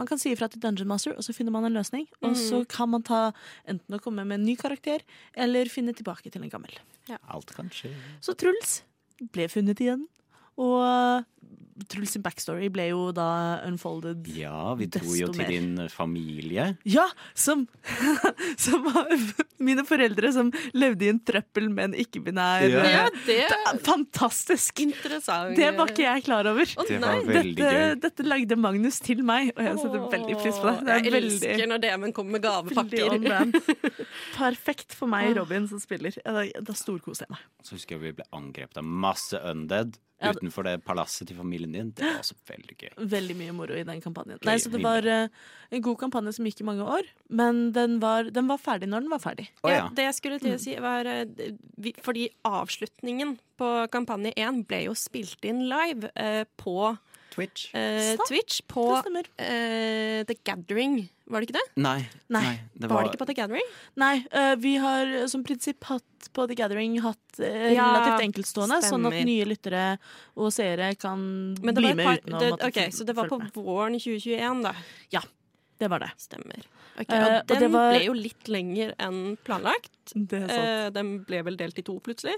man 0.00 0.08
kan 0.08 0.20
si 0.20 0.30
ifra 0.32 0.48
til 0.48 0.62
Dungeon 0.62 0.88
Master, 0.88 1.12
og 1.18 1.26
så 1.26 1.34
finner 1.36 1.52
man 1.52 1.66
en 1.68 1.76
løsning. 1.76 2.06
Og 2.24 2.36
så 2.38 2.62
kan 2.70 2.88
man 2.88 3.04
ta 3.04 3.34
enten 3.68 3.96
å 3.96 4.00
komme 4.00 4.24
med 4.24 4.38
en 4.38 4.46
ny 4.48 4.54
karakter, 4.60 5.04
eller 5.36 5.68
finne 5.72 5.92
tilbake 5.96 6.32
til 6.32 6.46
en 6.46 6.52
gammel. 6.52 6.78
Alt 7.28 7.52
kan 7.56 7.68
skje. 7.74 7.92
Så 8.24 8.36
Truls 8.38 8.78
ble 9.34 9.50
funnet 9.52 9.82
igjen, 9.84 10.06
og 10.60 11.26
Truls 11.88 12.10
sin 12.16 12.22
backstory 12.22 12.68
ble 12.72 12.88
jo 12.90 13.06
da 13.16 13.60
unfolded. 13.66 14.26
Ja, 14.36 14.74
vi 14.78 14.86
dro 14.90 15.14
jo 15.16 15.28
til 15.32 15.40
mer. 15.42 15.48
din 15.48 15.88
familie. 15.92 16.66
Ja, 16.84 17.06
som, 17.34 17.66
som 18.64 18.84
var 18.84 19.08
mine 19.60 19.84
foreldre 19.88 20.32
som 20.34 20.50
levde 20.76 21.06
i 21.06 21.10
en 21.12 21.20
trøppel 21.24 21.68
med 21.72 21.90
en 21.90 21.96
ikke-binær 22.04 22.66
Ja. 22.68 22.84
Ja, 22.90 23.04
det 23.26 23.38
det 23.50 23.80
Fantastisk! 23.86 24.80
interessant. 24.84 25.56
Det 25.56 25.70
var 25.76 25.90
ikke 25.92 26.04
jeg 26.06 26.24
klar 26.26 26.46
over. 26.50 26.66
Oh, 26.76 26.84
Det 26.88 27.00
var 27.00 27.22
Dette, 27.24 27.54
gøy. 27.56 27.94
dette 28.00 28.26
lagde 28.26 28.56
Magnus 28.60 29.00
til 29.04 29.22
meg, 29.26 29.52
og 29.56 29.62
jeg 29.64 29.78
setter 29.80 30.06
veldig 30.12 30.36
pris 30.42 30.58
på 30.60 30.68
det. 30.70 30.76
Det 30.86 30.94
er 30.94 31.02
jeg 31.04 31.14
veldig, 31.14 31.40
elsker 31.50 31.70
når 31.70 31.82
DM-en 31.84 32.12
kommer 32.16 32.36
med 32.38 32.44
gavepakker. 32.44 33.90
Perfekt 34.36 34.94
for 34.96 35.10
meg, 35.10 35.34
Robin, 35.38 35.66
som 35.70 35.80
spiller. 35.82 36.16
Da 36.24 36.76
storkoser 36.76 37.26
jeg 37.28 37.34
meg. 37.36 37.44
Så 37.66 37.76
husker 37.76 37.96
jeg 37.96 38.04
vi 38.08 38.14
ble 38.20 38.26
angrepet 38.36 38.80
av 38.80 38.86
masse 38.86 39.38
undead 39.50 39.98
Ja, 40.20 40.34
utenfor 40.36 40.66
det 40.66 40.78
palasset 40.84 41.30
til 41.30 41.38
familien 41.38 41.69
din. 41.76 41.90
Det 41.96 42.06
var 42.06 42.20
også 42.22 42.36
veldig 42.50 42.76
gøy. 42.80 42.92
Veldig 43.14 43.36
mye 43.38 43.54
moro 43.56 43.76
i 43.78 43.84
den 43.86 44.00
kampanjen. 44.04 44.40
Nei, 44.46 44.56
så 44.62 44.72
Det 44.72 44.82
var 44.84 45.06
uh, 45.06 45.28
en 45.70 45.84
god 45.86 45.98
kampanje 46.00 46.34
som 46.36 46.48
gikk 46.48 46.62
i 46.64 46.68
mange 46.68 46.86
år, 46.98 47.08
men 47.28 47.70
den 47.76 47.98
var, 48.02 48.30
den 48.34 48.50
var 48.50 48.60
ferdig 48.62 48.88
når 48.90 49.06
den 49.06 49.14
var 49.14 49.22
ferdig. 49.22 49.48
Oh, 49.62 49.70
Ja, 49.70 49.76
ja. 49.76 49.86
det 49.94 50.08
jeg 50.08 50.18
skulle 50.18 50.40
til 50.42 50.56
å 50.56 50.60
si 50.62 50.74
var 50.82 51.06
uh, 51.06 51.24
vi, 51.80 51.94
Fordi 52.02 52.28
avslutningen 52.48 53.36
på 53.60 53.70
kampanje 53.92 54.32
1 54.36 54.64
ble 54.68 54.84
jo 54.88 54.96
spilt 54.98 55.44
inn 55.44 55.66
live 55.70 56.10
uh, 56.16 56.44
på 56.60 56.96
Twitch? 57.30 57.68
eh, 57.74 58.16
Twitch. 58.28 58.60
På 58.68 58.84
eh, 59.38 60.24
The 60.26 60.34
Gathering. 60.44 61.08
Var 61.30 61.40
det 61.44 61.48
ikke 61.50 61.58
det? 61.60 61.66
Nei. 61.78 62.00
Nei. 62.34 62.56
det 62.74 62.88
Var 62.90 62.94
var, 62.96 63.04
det 63.06 63.12
ikke 63.12 63.20
på 63.22 63.26
The 63.30 63.36
Gathering? 63.38 63.68
Nei, 64.02 64.14
uh, 64.34 64.54
vi 64.58 64.72
har 64.82 65.12
som 65.30 65.44
prinsipp 65.46 65.84
hatt 65.86 66.30
på 66.34 66.46
The 66.50 66.56
Gathering 66.58 66.96
hatt 67.04 67.38
uh, 67.38 67.68
Ja, 67.70 67.86
relativt 67.86 68.24
enkeltstående, 68.26 68.80
sånn 68.82 69.06
at 69.06 69.14
nye 69.28 69.46
lyttere 69.46 69.84
og 70.34 70.50
seere 70.54 70.90
kan 70.98 71.22
Men 71.62 71.70
det 71.70 71.78
bli 71.78 71.92
var 71.92 72.00
med 72.00 72.08
par, 72.08 72.18
uten 72.24 72.34
å 72.34 72.40
det, 72.42 72.50
måtte 72.56 72.70
ok, 72.72 72.80
Så 72.98 73.06
det 73.06 73.14
var 73.18 73.30
på 73.30 73.38
med. 73.38 73.52
våren 73.54 73.94
2021, 74.00 74.64
da. 74.66 74.74
Ja. 75.14 75.22
Det 75.80 75.88
var 75.88 76.02
det. 76.02 76.10
Stemmer. 76.20 76.66
Ok, 77.00 77.08
Eh, 77.08 77.22
og 77.22 77.30
uh, 77.30 77.46
den 77.46 77.62
det 77.62 77.70
var- 77.72 77.94
ble 77.94 78.02
jo 78.04 78.12
litt 78.18 78.48
lenger 78.50 78.90
enn 78.98 79.22
planlagt. 79.46 79.94
Det 80.12 80.42
sant. 80.50 80.94
Den 80.98 81.14
ble 81.24 81.44
vel 81.46 81.56
delt 81.56 81.78
i 81.78 81.86
to, 81.86 81.94
plutselig. 82.04 82.34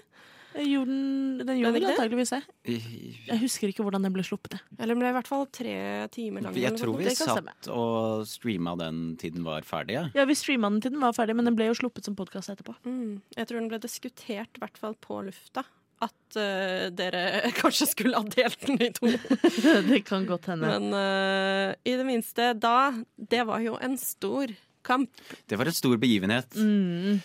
Jeg 0.52 0.68
gjorde 0.68 0.96
den, 1.42 1.58
gjorde 1.58 1.74
vel 1.76 1.86
antakeligvis 1.90 2.32
det. 2.34 2.40
Jeg 2.68 3.38
husker 3.40 3.72
ikke 3.72 3.84
hvordan 3.86 4.04
den 4.04 4.14
ble 4.14 4.24
sluppet. 4.26 4.58
Eller 4.78 4.98
ble 4.98 5.10
i 5.10 5.16
hvert 5.16 5.30
fall 5.30 5.46
tre 5.54 5.76
timer 6.14 6.46
lang. 6.46 6.56
Jeg 6.58 6.76
tror 6.80 6.98
vi 7.00 7.14
satt 7.16 7.70
og 7.72 8.24
streama 8.28 8.74
den 8.80 9.04
tiden 9.20 9.46
var 9.46 9.66
ferdig. 9.68 9.96
Ja. 9.98 10.06
Ja, 10.16 10.26
Vi 10.28 10.36
streama 10.38 10.70
den 10.72 10.82
til 10.84 10.94
den 10.94 11.02
var 11.02 11.14
ferdig, 11.16 11.36
men 11.38 11.48
den 11.48 11.56
ble 11.58 11.70
jo 11.70 11.76
sluppet 11.78 12.08
som 12.08 12.16
podkast 12.18 12.52
etterpå. 12.52 12.74
Mm. 12.84 13.22
Jeg 13.36 13.48
tror 13.48 13.62
den 13.62 13.70
ble 13.72 13.80
diskutert, 13.82 14.52
i 14.58 14.62
hvert 14.62 14.80
fall 14.80 14.96
på 15.00 15.22
lufta, 15.26 15.64
at 16.02 16.36
uh, 16.38 16.88
dere 16.94 17.24
kanskje 17.60 17.88
skulle 17.92 18.18
ha 18.18 18.26
delt 18.36 18.66
den 18.66 18.82
i 18.82 18.90
to. 18.96 19.12
det 19.90 20.02
kan 20.08 20.26
godt 20.28 20.50
hende. 20.52 20.68
Men 20.68 20.90
uh, 20.96 21.76
i 21.86 21.96
det 21.98 22.06
minste 22.08 22.52
da 22.58 22.92
Det 23.16 23.44
var 23.48 23.62
jo 23.64 23.78
en 23.80 23.96
stor 24.00 24.52
kamp. 24.82 25.10
Det 25.46 25.58
var 25.58 25.70
en 25.70 25.76
stor 25.76 25.96
begivenhet. 26.02 26.56
Mm. 26.58 27.22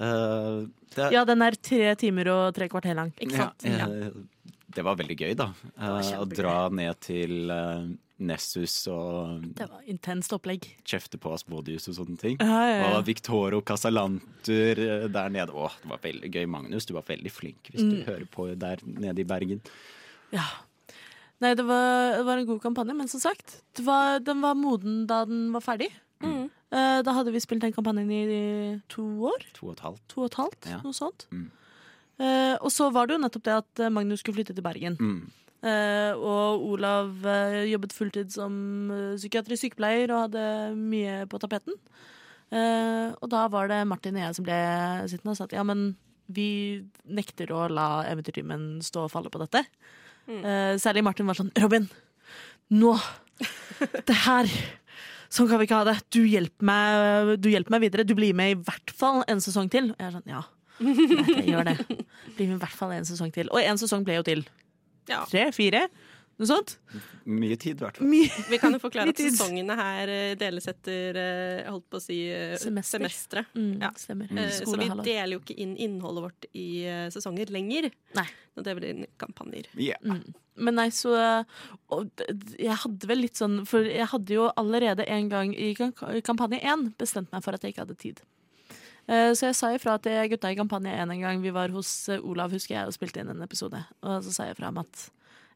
Eh, 0.00 0.60
det, 0.96 1.08
Ja, 1.14 1.24
den 1.28 1.42
er 1.44 1.56
tre 1.60 1.94
timer 2.00 2.30
og 2.32 2.54
tre 2.56 2.68
kvarter 2.72 2.96
lang. 2.96 3.12
Ikke 3.20 3.36
sant? 3.36 3.64
Ja. 3.68 3.86
eh, 3.86 4.10
det 4.70 4.84
var 4.86 4.96
veldig 5.00 5.16
gøy, 5.18 5.34
da. 5.36 5.50
Eh, 5.76 6.14
å 6.20 6.24
dra 6.30 6.68
ned 6.70 7.00
til 7.02 7.50
eh, 7.50 7.88
Nessus 8.20 8.74
og 8.92 9.42
Det 9.56 9.66
var 9.70 9.80
intenst 9.88 10.32
opplegg. 10.36 10.66
kjefte 10.84 11.16
på 11.18 11.32
Asmodius 11.34 11.88
og 11.88 11.96
sånne 11.96 12.18
ting. 12.20 12.36
Ja, 12.40 12.58
ja, 12.68 12.74
ja. 12.82 12.90
Og 12.98 13.06
Victoro 13.08 13.62
Casalantur 13.66 14.78
eh, 14.84 15.06
der 15.08 15.30
nede. 15.32 15.52
Å, 15.56 15.70
det 15.82 15.90
var 15.90 16.02
veldig 16.04 16.30
gøy. 16.32 16.46
Magnus, 16.46 16.86
du 16.86 16.94
var 16.94 17.06
veldig 17.08 17.32
flink 17.32 17.70
hvis 17.72 17.82
Mm. 17.82 17.90
du 17.94 18.04
hører 18.10 18.26
på 18.30 18.48
der 18.58 18.78
nede 18.84 19.20
i 19.20 19.24
Bergen. 19.24 19.60
Ja. 20.32 20.44
Nei, 21.40 21.54
det 21.56 21.64
var, 21.64 22.18
det 22.18 22.24
var 22.28 22.36
en 22.36 22.46
god 22.46 22.60
kampanje, 22.62 22.94
men 22.94 23.08
som 23.08 23.18
sagt, 23.22 23.62
det 23.74 23.82
var, 23.86 24.18
den 24.20 24.42
var 24.44 24.54
moden 24.54 25.06
da 25.08 25.24
den 25.24 25.50
var 25.54 25.62
ferdig. 25.64 25.88
Mm. 26.22 26.50
Eh, 26.70 27.00
da 27.06 27.14
hadde 27.16 27.32
vi 27.34 27.40
spilt 27.42 27.64
den 27.64 27.74
kampanjen 27.74 28.10
i, 28.14 28.80
to 28.92 29.02
år. 29.30 29.42
To 29.58 29.70
og 29.70 29.74
et 29.76 29.82
halvt. 29.86 30.04
To 30.14 30.22
og 30.22 30.30
et 30.30 30.38
halvt, 30.38 30.70
Ja. 30.70 30.78
noe 30.84 30.94
sånt. 30.96 31.26
Mm. 31.34 31.48
Uh, 32.20 32.56
og 32.60 32.68
så 32.68 32.90
var 32.92 33.06
det 33.08 33.14
jo 33.16 33.22
nettopp 33.22 33.44
det 33.46 33.52
at 33.56 33.80
eh, 33.80 33.88
Magnus 33.88 34.20
skulle 34.20 34.36
flytte 34.36 34.52
til 34.52 34.62
Bergen. 34.62 34.98
Mm. 35.00 35.30
Uh, 35.64 36.12
og 36.20 36.66
Olav 36.74 37.14
uh, 37.24 37.64
jobbet 37.64 37.94
fulltid 37.96 38.30
som 38.32 38.52
psykiatrisk 39.16 39.64
sykepleier 39.64 40.12
og 40.12 40.26
hadde 40.28 40.44
mye 40.76 41.22
på 41.32 41.40
tapeten. 41.40 41.74
Eh, 42.50 43.10
og 43.22 43.28
da 43.30 43.44
var 43.50 43.68
det 43.70 43.84
Martin 43.86 44.16
og 44.18 44.24
jeg 44.24 44.36
som 44.36 44.46
ble 44.46 44.56
sittende 45.10 45.34
og 45.34 45.38
sa 45.38 45.46
at 45.46 45.54
ja, 45.54 45.62
men 45.66 45.92
vi 46.30 46.82
nekter 47.06 47.50
å 47.54 47.68
la 47.70 48.02
eventyrtimen 48.10 48.80
stå 48.82 49.04
og 49.06 49.12
falle 49.12 49.30
på 49.30 49.38
dette. 49.42 49.62
Mm. 50.26 50.40
Eh, 50.42 50.72
særlig 50.82 51.04
Martin 51.06 51.30
var 51.30 51.38
sånn 51.38 51.52
Robin, 51.62 51.86
nå! 52.74 52.96
Det 54.08 54.16
her! 54.26 54.50
Sånn 55.30 55.46
kan 55.50 55.60
vi 55.60 55.68
ikke 55.68 55.78
ha 55.78 55.86
det. 55.86 55.98
Du 56.10 56.22
hjelper 56.26 56.66
meg, 56.66 57.34
du 57.38 57.50
hjelper 57.52 57.76
meg 57.76 57.84
videre. 57.84 58.06
Du 58.06 58.16
blir 58.18 58.34
med 58.36 58.54
i 58.54 58.58
hvert 58.58 58.90
fall 58.98 59.22
en 59.30 59.42
sesong 59.42 59.70
til. 59.70 59.92
Og 59.92 60.00
jeg 60.00 60.08
er 60.08 60.16
sånn, 60.16 60.30
ja. 60.30 60.42
greit, 60.80 61.36
Jeg 61.36 61.52
gjør 61.52 61.68
det. 61.70 61.76
Blir 62.36 62.48
med 62.48 62.56
i 62.56 62.62
hvert 62.64 62.78
fall 62.80 62.94
en 62.96 63.06
sesong 63.06 63.30
til. 63.34 63.50
Og 63.54 63.62
en 63.62 63.78
sesong 63.78 64.06
ble 64.06 64.18
jo 64.18 64.24
til. 64.26 64.42
Ja. 65.10 65.22
Tre? 65.30 65.46
Fire? 65.54 65.84
Noe 66.40 66.48
sånt? 66.48 66.70
Mye 67.28 67.56
tid, 67.60 67.76
i 67.76 67.84
hvert 67.84 67.98
fall. 68.00 68.08
Mye. 68.08 68.28
Vi 68.48 68.58
kan 68.62 68.72
jo 68.72 68.78
forklare 68.80 69.12
at 69.12 69.18
tid. 69.18 69.34
sesongene 69.34 69.74
her 69.76 70.08
eh, 70.08 70.30
deles 70.40 70.64
etter 70.72 71.18
eh, 71.20 71.66
holdt 71.68 71.84
på 71.92 71.98
å 72.00 72.02
si 72.02 72.16
eh, 72.32 72.54
Semester. 72.56 72.96
semestre. 72.96 73.42
Mm, 73.52 73.74
Ja. 73.82 73.90
Eh, 73.92 74.54
Så 74.64 74.78
vi 74.80 74.88
deler 75.04 75.34
jo 75.36 75.42
ikke 75.42 75.58
inn 75.60 75.74
innholdet 75.76 76.24
vårt 76.24 76.48
i 76.56 76.66
sesonger 77.12 77.52
lenger. 77.52 77.90
Nei. 78.16 78.24
Nå 78.56 78.64
deler 78.64 78.80
vi 78.86 78.92
inn 78.94 79.04
kampanjer. 79.20 79.68
Yeah. 79.76 80.00
Mm. 80.00 80.32
Men 80.60 80.74
nei, 80.80 80.88
så 80.92 81.12
Jeg 82.58 82.74
hadde 82.82 83.06
vel 83.08 83.22
litt 83.22 83.38
sånn 83.38 83.62
For 83.68 83.86
jeg 83.86 84.04
hadde 84.10 84.34
jo 84.34 84.48
allerede 84.60 85.06
en 85.08 85.28
gang 85.30 85.54
i 85.56 85.70
kampanje 85.76 86.58
én 86.60 86.88
bestemt 87.00 87.30
meg 87.32 87.44
for 87.46 87.56
at 87.56 87.62
jeg 87.64 87.72
ikke 87.74 87.84
hadde 87.86 87.96
tid. 88.00 88.20
Eh, 89.08 89.30
Så 89.36 89.46
jeg 89.50 89.56
sa 89.60 89.70
ifra 89.76 89.98
til 90.02 90.18
gutta 90.32 90.50
i 90.52 90.56
kampanje 90.58 90.92
én 90.96 91.12
en 91.12 91.20
gang. 91.20 91.40
Vi 91.44 91.52
var 91.54 91.68
hos 91.76 92.08
Olav, 92.20 92.52
husker 92.56 92.76
jeg, 92.80 92.86
og 92.88 92.96
spilte 92.96 93.20
inn 93.22 93.30
en 93.32 93.42
episode. 93.46 93.80
Og 94.02 94.24
så 94.24 94.32
sa 94.34 94.48
jeg 94.50 94.56
fra 94.56 94.68
om 94.72 94.78
at 94.84 95.10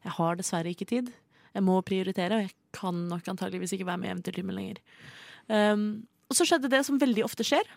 jeg 0.05 0.13
har 0.17 0.37
dessverre 0.39 0.71
ikke 0.71 0.87
tid. 0.89 1.09
Jeg 1.55 1.63
må 1.65 1.79
prioritere, 1.87 2.37
og 2.37 2.45
jeg 2.45 2.53
kan 2.75 3.05
nok 3.09 3.27
antageligvis 3.31 3.73
ikke 3.75 3.87
være 3.87 4.01
med 4.01 4.09
i 4.09 4.13
Eventyrtimen 4.13 4.57
lenger. 4.57 4.81
Um, 5.47 6.05
og 6.29 6.37
så 6.37 6.47
skjedde 6.47 6.71
det 6.71 6.81
som 6.85 6.99
veldig 7.01 7.23
ofte 7.25 7.45
skjer. 7.47 7.67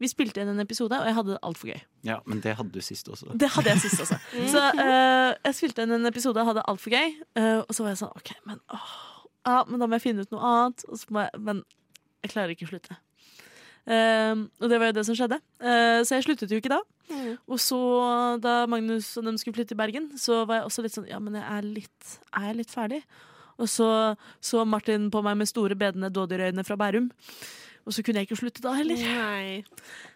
Vi 0.00 0.08
spilte 0.08 0.40
inn 0.40 0.48
en 0.48 0.62
episode, 0.62 0.96
og 0.96 1.04
jeg 1.04 1.16
hadde 1.18 1.34
det 1.34 1.42
altfor 1.44 1.70
gøy. 1.74 1.82
Ja, 2.08 2.16
men 2.24 2.40
det 2.40 2.54
hadde 2.56 2.72
du 2.72 2.80
sist 2.84 3.10
også. 3.12 3.34
Det 3.36 3.50
hadde 3.52 3.74
jeg 3.74 3.82
sist 3.82 4.00
også. 4.00 4.16
Så 4.54 4.62
uh, 4.78 5.34
jeg 5.36 5.58
spilte 5.58 5.84
inn 5.84 5.92
en 5.98 6.08
episode 6.08 6.40
og 6.40 6.48
hadde 6.48 6.62
det 6.62 6.70
altfor 6.72 6.96
gøy. 6.96 7.12
Uh, 7.36 7.60
og 7.60 7.76
så 7.76 7.84
var 7.84 7.92
jeg 7.92 8.00
sånn 8.00 8.16
OK, 8.16 8.32
men, 8.48 8.62
åh, 8.72 8.94
ja, 9.44 9.58
men 9.68 9.82
da 9.82 9.86
må 9.86 9.98
jeg 9.98 10.06
finne 10.06 10.24
ut 10.24 10.32
noe 10.32 10.54
annet. 10.54 10.86
Og 10.88 11.02
så 11.02 11.12
må 11.12 11.26
jeg, 11.26 11.42
men 11.50 11.60
jeg 12.24 12.32
klarer 12.32 12.54
ikke 12.54 12.70
å 12.70 12.72
slutte. 12.72 12.96
Eh, 13.90 14.42
og 14.60 14.70
det 14.70 14.78
var 14.78 14.90
jo 14.90 14.96
det 15.00 15.06
som 15.08 15.16
skjedde. 15.18 15.40
Uh, 15.58 16.00
så 16.06 16.18
jeg 16.18 16.28
sluttet 16.28 16.52
jo 16.52 16.60
ikke 16.62 16.72
da. 16.72 16.80
Og 17.50 17.58
så, 17.58 17.80
da 18.42 18.62
Magnus 18.70 19.12
og 19.18 19.26
dem 19.26 19.38
skulle 19.40 19.56
flytte 19.56 19.74
til 19.74 19.80
Bergen, 19.80 20.12
så 20.20 20.44
var 20.46 20.60
jeg 20.60 20.68
også 20.68 20.84
litt 20.84 20.94
sånn 20.94 21.08
Ja, 21.10 21.18
men 21.22 21.34
jeg 21.40 21.46
er 21.46 21.66
litt, 21.66 22.12
er 22.38 22.50
jeg 22.50 22.60
litt 22.60 22.70
ferdig? 22.70 23.00
Og 23.60 23.68
så 23.68 23.88
så 24.40 24.62
Martin 24.64 25.10
på 25.12 25.22
meg 25.26 25.40
med 25.40 25.50
store, 25.50 25.76
bedende 25.78 26.12
dådyrøyne 26.14 26.64
fra 26.64 26.78
Bærum. 26.80 27.10
Og 27.88 27.94
så 27.96 28.04
kunne 28.04 28.20
jeg 28.20 28.28
ikke 28.28 28.38
slutte 28.38 28.62
da 28.62 28.74
heller. 28.76 29.00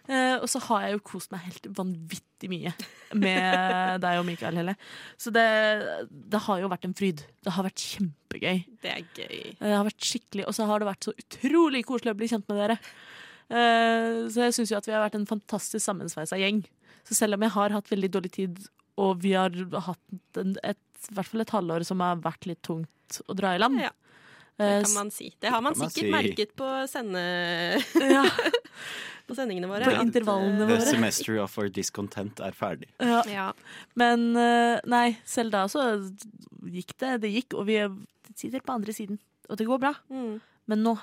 Eh, 0.05 0.35
og 0.37 0.45
så 0.49 0.61
har 0.67 0.85
jeg 0.85 0.95
jo 0.95 1.01
kost 1.09 1.31
meg 1.33 1.47
helt 1.47 1.67
vanvittig 1.75 2.49
mye 2.51 2.71
med 3.17 4.03
deg 4.03 4.19
og 4.21 4.27
Mikael 4.27 4.59
Helle. 4.61 4.75
Så 5.19 5.33
det, 5.33 5.45
det 6.07 6.41
har 6.45 6.61
jo 6.61 6.69
vært 6.71 6.85
en 6.87 6.95
fryd. 6.97 7.25
Det 7.43 7.55
har 7.55 7.65
vært 7.65 7.83
kjempegøy. 7.83 8.63
Det 8.85 8.93
er 8.93 9.03
gøy. 9.17 9.39
Det 9.59 9.73
har 9.73 9.87
vært 9.89 10.09
skikkelig, 10.11 10.45
Og 10.47 10.55
så 10.57 10.69
har 10.69 10.81
det 10.81 10.91
vært 10.91 11.09
så 11.09 11.15
utrolig 11.25 11.83
koselig 11.89 12.13
å 12.13 12.19
bli 12.21 12.29
kjent 12.31 12.47
med 12.51 12.61
dere. 12.61 12.79
Eh, 13.49 14.25
så 14.33 14.47
jeg 14.47 14.55
syns 14.57 14.71
jo 14.73 14.79
at 14.79 14.87
vi 14.89 14.95
har 14.95 15.03
vært 15.05 15.17
en 15.19 15.27
fantastisk 15.29 15.83
sammensveisa 15.85 16.39
gjeng. 16.41 16.63
Så 17.05 17.17
selv 17.17 17.37
om 17.37 17.45
jeg 17.45 17.53
har 17.53 17.75
hatt 17.75 17.91
veldig 17.91 18.09
dårlig 18.15 18.31
tid, 18.39 18.63
og 19.01 19.19
vi 19.21 19.35
har 19.37 19.53
hatt 19.89 20.41
en, 20.41 20.55
et, 20.65 20.81
i 21.09 21.13
hvert 21.17 21.29
fall 21.29 21.43
et 21.43 21.53
halvår 21.53 21.85
som 21.85 22.01
har 22.01 22.17
vært 22.23 22.47
litt 22.49 22.63
tungt 22.65 23.19
å 23.29 23.37
dra 23.37 23.53
i 23.55 23.61
land 23.61 23.83
Ja. 23.83 23.91
Det 24.55 24.67
eh, 24.71 24.81
kan 24.85 24.93
man 24.95 25.09
si. 25.11 25.33
Det 25.43 25.51
har 25.51 25.59
man 25.59 25.75
man 25.75 25.89
sikkert 25.91 26.07
si. 26.07 26.11
merket 26.13 26.53
på, 26.55 26.67
sende, 26.87 27.21
ja, 27.99 28.23
på 29.27 29.35
sendingene 29.35 29.67
våre. 29.67 29.83
På 29.83 29.99
intervallene 29.99 30.63
våre. 30.63 30.79
The 30.79 30.93
semester 30.95 31.41
of 31.43 31.57
our 31.59 31.67
discontent 31.67 32.39
er 32.39 32.55
ferdig. 32.55 32.87
ja. 33.03 33.19
Ja. 33.27 33.49
Men 33.99 34.29
eh, 34.39 34.79
nei, 34.87 35.17
selv 35.27 35.51
da 35.57 35.65
så 35.71 35.83
gikk 36.71 36.95
det. 37.03 37.17
Det 37.25 37.33
gikk, 37.33 37.57
og 37.59 37.67
vi 37.67 37.81
sitter 38.31 38.63
på 38.63 38.79
andre 38.79 38.95
siden. 38.95 39.19
Og 39.51 39.59
det 39.59 39.67
går 39.67 39.83
bra. 39.83 39.91
Mm. 40.07 40.39
Men 40.71 40.87
nå, 40.87 40.95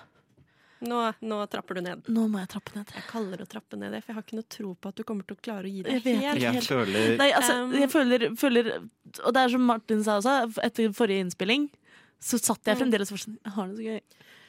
Nå, 0.83 0.99
nå 1.23 1.37
trapper 1.53 1.79
du 1.79 1.81
ned. 1.87 2.09
nå 2.11 2.25
må 2.33 2.41
jeg 2.43 2.49
trappe 2.51 2.73
ned. 2.75 2.89
Jeg 2.97 3.05
kaller 3.07 3.43
å 3.45 3.47
trappe 3.47 3.79
ned 3.79 3.93
det, 3.95 4.01
for 4.03 4.11
jeg 4.13 4.17
har 4.19 4.25
ikke 4.27 4.39
noe 4.41 4.49
tro 4.51 4.73
på 4.75 4.89
at 4.91 4.97
du 4.99 5.05
kommer 5.07 5.27
til 5.29 5.37
å 5.37 5.43
klare 5.45 5.69
å 5.69 5.71
gi 5.71 5.83
det 5.87 5.93
Jeg 5.95 6.03
vet 6.07 6.23
helt. 6.25 6.43
Jeg 6.43 6.63
føler 6.67 7.17
Nei, 7.21 7.29
altså, 7.39 7.53
Um, 7.63 7.73
jeg 7.79 7.91
føler, 7.93 8.25
føler 8.41 8.71
Og 9.23 9.31
det 9.37 9.45
er 9.45 9.49
som 9.55 9.63
Martin 9.69 10.03
sa 10.03 10.17
også, 10.19 10.35
etter 10.65 10.91
forrige 10.97 11.23
innspilling, 11.27 11.69
så 12.23 12.39
satt 12.39 12.65
jeg 12.67 12.77
Mm. 12.77 12.81
fremdeles 12.83 13.13
og 13.13 13.19
var 13.19 13.23
sånn 13.27 13.39
Jeg 13.45 13.53
har 13.53 13.69
det 13.69 13.77
så 13.79 13.87
gøy. 13.87 14.01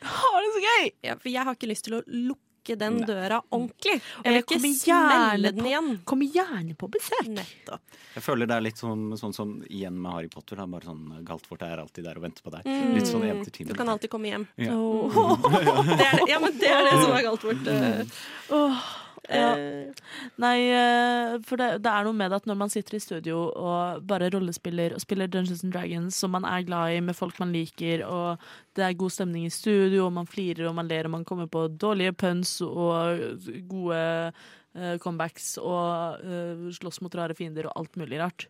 Jeg 0.03 0.09
har 0.23 0.41
det 0.41 0.51
så 0.57 0.63
gøy! 0.67 0.91
Ja, 1.03 1.15
for 1.15 1.29
jeg 1.29 1.43
har 1.45 1.53
ikke 1.55 1.69
lyst 1.69 1.83
til 1.85 1.93
å 1.99 2.03
lukke 2.07 2.41
den 2.79 2.97
Nei. 2.97 3.05
døra 3.07 3.41
ordentlig. 3.51 3.99
Og 4.19 4.23
Jeg 4.23 4.31
vil 4.31 4.33
jeg 4.33 4.43
ikke 4.43 4.55
kommer 4.55 4.75
smelle 4.79 5.37
gjerne 5.37 5.43
den 5.43 5.59
på- 5.63 5.67
igjen. 5.69 6.03
Kom 6.05 6.21
gjerne 6.21 6.75
på 6.77 6.89
besøk. 6.89 7.27
Nettopp. 7.27 7.81
Jeg 8.15 8.23
føler 8.23 8.45
det 8.47 8.55
er 8.55 8.61
litt 8.61 8.77
sånn, 8.77 9.03
sånn 9.17 9.33
som 9.33 9.61
igjen 9.69 9.95
med 10.01 10.11
Harry 10.11 10.27
Potter. 10.29 10.55
Da. 10.55 10.65
Bare 10.65 10.81
sånn 10.85 11.23
Galtvort 11.25 11.61
er 11.61 11.77
alltid 11.83 12.03
der 12.05 12.15
og 12.17 12.23
venter 12.23 12.41
på 12.43 12.51
deg. 12.51 12.63
Mm. 12.65 12.93
Litt 12.95 13.07
sånn 13.09 13.67
Du 13.67 13.73
kan 13.73 13.89
alltid 13.89 14.09
komme 14.09 14.29
hjem. 14.31 14.47
Ja. 14.57 14.71
oh. 14.73 15.09
Det 15.97 16.05
er 16.05 16.19
ja, 16.29 16.39
men 16.39 16.57
det 16.57 16.69
er 16.69 16.83
det 16.83 16.97
som 17.03 17.11
er 17.11 17.23
galt 17.23 17.41
vårt. 17.43 17.67
eh, 17.67 18.03
Åh. 18.49 18.83
Ja. 19.31 19.53
eh, 19.55 19.93
Nei, 20.41 20.57
eh, 20.75 21.37
for 21.47 21.59
det, 21.59 21.69
det 21.85 21.91
er 21.91 22.03
noe 22.03 22.17
med 22.17 22.31
det 22.33 22.41
at 22.41 22.47
når 22.49 22.57
man 22.59 22.71
sitter 22.73 22.97
i 22.97 23.03
studio 23.03 23.45
og 23.49 24.03
bare 24.09 24.27
rollespiller 24.33 24.95
og 24.95 25.03
spiller 25.03 25.31
Dungeons 25.31 25.63
and 25.63 25.71
Dragons 25.75 26.17
som 26.19 26.33
man 26.35 26.47
er 26.49 26.65
glad 26.67 26.97
i 26.97 26.99
med 27.05 27.15
folk 27.15 27.39
man 27.39 27.53
liker, 27.55 28.03
og 28.07 28.43
det 28.75 28.83
er 28.83 28.97
god 28.99 29.15
stemning 29.15 29.47
i 29.47 29.53
studio, 29.53 30.07
og 30.07 30.15
man 30.17 30.27
flirer 30.27 30.67
og 30.67 30.75
man 30.75 30.91
ler 30.91 31.07
og 31.07 31.15
man 31.15 31.25
kommer 31.27 31.47
på 31.47 31.67
dårlige 31.71 32.15
puns 32.19 32.57
og 32.65 33.23
gode 33.69 34.01
uh, 34.75 34.95
comebacks 35.03 35.55
og 35.61 36.23
uh, 36.23 36.67
slåss 36.73 37.01
mot 37.05 37.15
rare 37.15 37.37
fiender 37.37 37.69
og 37.69 37.77
alt 37.79 37.99
mulig 38.01 38.19
rart. 38.21 38.47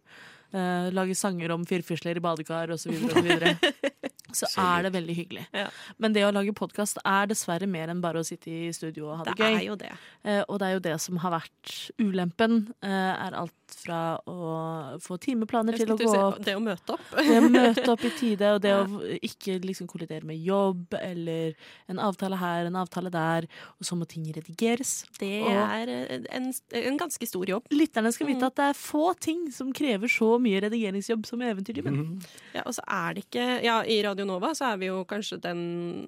Uh, 0.54 0.90
lage 0.94 1.16
sanger 1.18 1.54
om 1.54 1.66
firfisler 1.66 2.18
i 2.18 2.24
badekar 2.24 2.74
osv. 2.76 2.94
Så, 2.94 3.54
så 4.34 4.48
Så 4.50 4.62
er 4.62 4.84
det 4.84 4.94
veldig 4.94 5.16
hyggelig. 5.16 5.46
Ja. 5.54 5.68
Men 6.00 6.14
det 6.14 6.24
å 6.28 6.32
lage 6.34 6.54
podkast 6.54 6.98
er 7.06 7.28
dessverre 7.28 7.68
mer 7.70 7.88
enn 7.94 8.02
bare 8.02 8.20
å 8.20 8.26
sitte 8.26 8.50
i 8.52 8.72
studio 8.74 9.10
og 9.12 9.18
ha 9.18 9.24
det, 9.30 9.36
det 9.38 9.46
gøy. 9.46 9.58
er 9.60 9.66
jo 9.68 9.76
det. 9.76 9.92
Eh, 10.24 10.44
og 10.50 10.60
det 10.60 10.68
er 10.68 10.74
jo 10.74 10.80
det 10.90 10.96
som 11.02 11.18
har 11.24 11.32
vært 11.40 11.92
ulempen. 12.00 12.74
Eh, 12.84 13.14
er 13.28 13.34
alt 13.38 13.54
fra 13.74 14.20
å 14.30 15.00
få 15.02 15.18
timeplaner 15.20 15.76
til 15.80 15.90
å 15.94 15.98
gå 15.98 16.12
opp. 16.14 16.38
det 16.46 16.54
å 16.56 16.62
møte 16.62 16.94
opp. 16.94 17.06
Det 17.24 17.40
å 17.42 17.50
møte 17.50 17.86
opp 17.90 18.04
i 18.06 18.10
tide, 18.20 18.50
og 18.54 18.62
det 18.62 18.72
å 18.76 18.84
ikke 19.24 19.56
liksom 19.64 19.88
kollidere 19.90 20.24
med 20.28 20.38
jobb, 20.46 20.94
eller 21.00 21.56
en 21.90 21.98
avtale 22.04 22.38
her, 22.38 22.68
en 22.70 22.76
avtale 22.78 23.10
der, 23.14 23.48
og 23.80 23.88
så 23.88 23.96
må 23.98 24.06
ting 24.08 24.26
redigeres. 24.36 25.06
Det 25.20 25.42
Og- 25.42 25.50
er 25.50 25.90
en, 26.30 26.52
en 26.74 26.98
ganske 27.00 27.26
stor 27.28 27.46
jobb. 27.50 27.64
Lytterne 27.74 28.12
skal 28.14 28.28
Mm. 28.28 28.34
vite 28.36 28.46
at 28.46 28.56
det 28.56 28.66
er 28.70 28.74
få 28.78 29.14
ting 29.20 29.50
som 29.52 29.74
krever 29.74 30.08
så 30.08 30.38
mye 30.40 30.62
redigeringsjobb 30.62 31.26
som 31.26 31.42
i 31.42 31.50
Eventyrtimen. 31.52 31.98
Mm. 31.98 32.22
Ja, 32.54 32.62
og 32.66 32.74
så 32.78 32.84
er 32.88 33.14
det 33.16 33.26
ikke 33.30 33.64
Ja, 33.64 33.82
i 33.84 34.02
Radio 34.04 34.23
Radio 34.24 34.40
Nova, 34.40 34.54
så 34.56 34.70
er 34.72 34.78
vi 34.80 34.88
jo 34.88 35.02
kanskje 35.08 35.38
den 35.44 35.62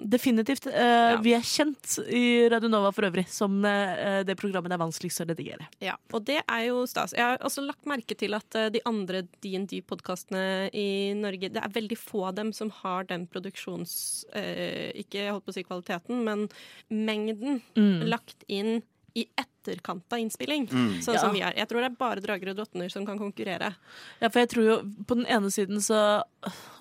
Definitivt. 0.10 0.68
Eh, 0.68 0.72
Ja. 1.16 1.18
Vi 1.22 1.34
er 1.36 1.42
kjent 1.44 1.98
i 2.08 2.48
Radio 2.50 2.70
Nova 2.70 2.92
for 2.94 3.04
øvrig 3.04 3.28
som 3.28 3.64
eh, 3.66 4.24
det 4.24 4.38
programmet 4.40 4.70
det 4.72 4.78
er 4.78 4.84
vanskeligst 4.84 5.22
å 5.22 5.28
redigere. 5.28 5.68
Ja, 5.84 5.96
og 6.14 6.24
det 6.26 6.40
er 6.48 6.62
jo 6.70 6.86
stas. 6.88 7.14
Jeg 7.14 7.24
har 7.24 7.38
også 7.44 7.66
lagt 7.66 7.86
merke 7.86 8.16
til 8.18 8.34
at 8.34 8.56
eh, 8.56 8.70
de 8.72 8.82
andre 8.86 9.24
DND-podkastene 9.44 10.70
i 10.74 11.14
Norge 11.18 11.50
Det 11.52 11.62
er 11.62 11.76
veldig 11.76 11.98
få 12.00 12.26
av 12.30 12.36
dem 12.40 12.54
som 12.54 12.72
har 12.84 13.04
den 13.10 13.28
produksjons... 13.28 14.26
Eh, 14.34 14.92
ikke 14.96 15.28
holdt 15.32 15.46
på 15.46 15.52
å 15.52 15.58
si 15.58 15.64
kvaliteten, 15.68 16.24
men 16.24 16.48
mengden 16.90 17.62
Mm. 17.76 18.06
lagt 18.08 18.44
inn 18.48 18.82
i 19.16 19.26
etterkant 19.40 20.04
av 20.12 20.20
innspilling. 20.20 20.68
Sånn 21.02 21.14
Ja. 21.16 21.22
som 21.22 21.32
vi 21.34 21.42
er. 21.42 21.54
Jeg 21.56 21.68
tror 21.70 21.80
det 21.82 21.92
er 21.92 21.96
bare 21.96 22.22
drager 22.22 22.50
og 22.52 22.58
drottner 22.58 22.92
som 22.92 23.06
kan 23.06 23.18
konkurrere. 23.18 23.76
Ja, 24.22 24.28
for 24.30 24.40
jeg 24.40 24.50
tror 24.50 24.64
jo 24.66 24.76
På 25.06 25.16
den 25.16 25.26
ene 25.26 25.48
siden 25.52 25.80
så 25.82 26.22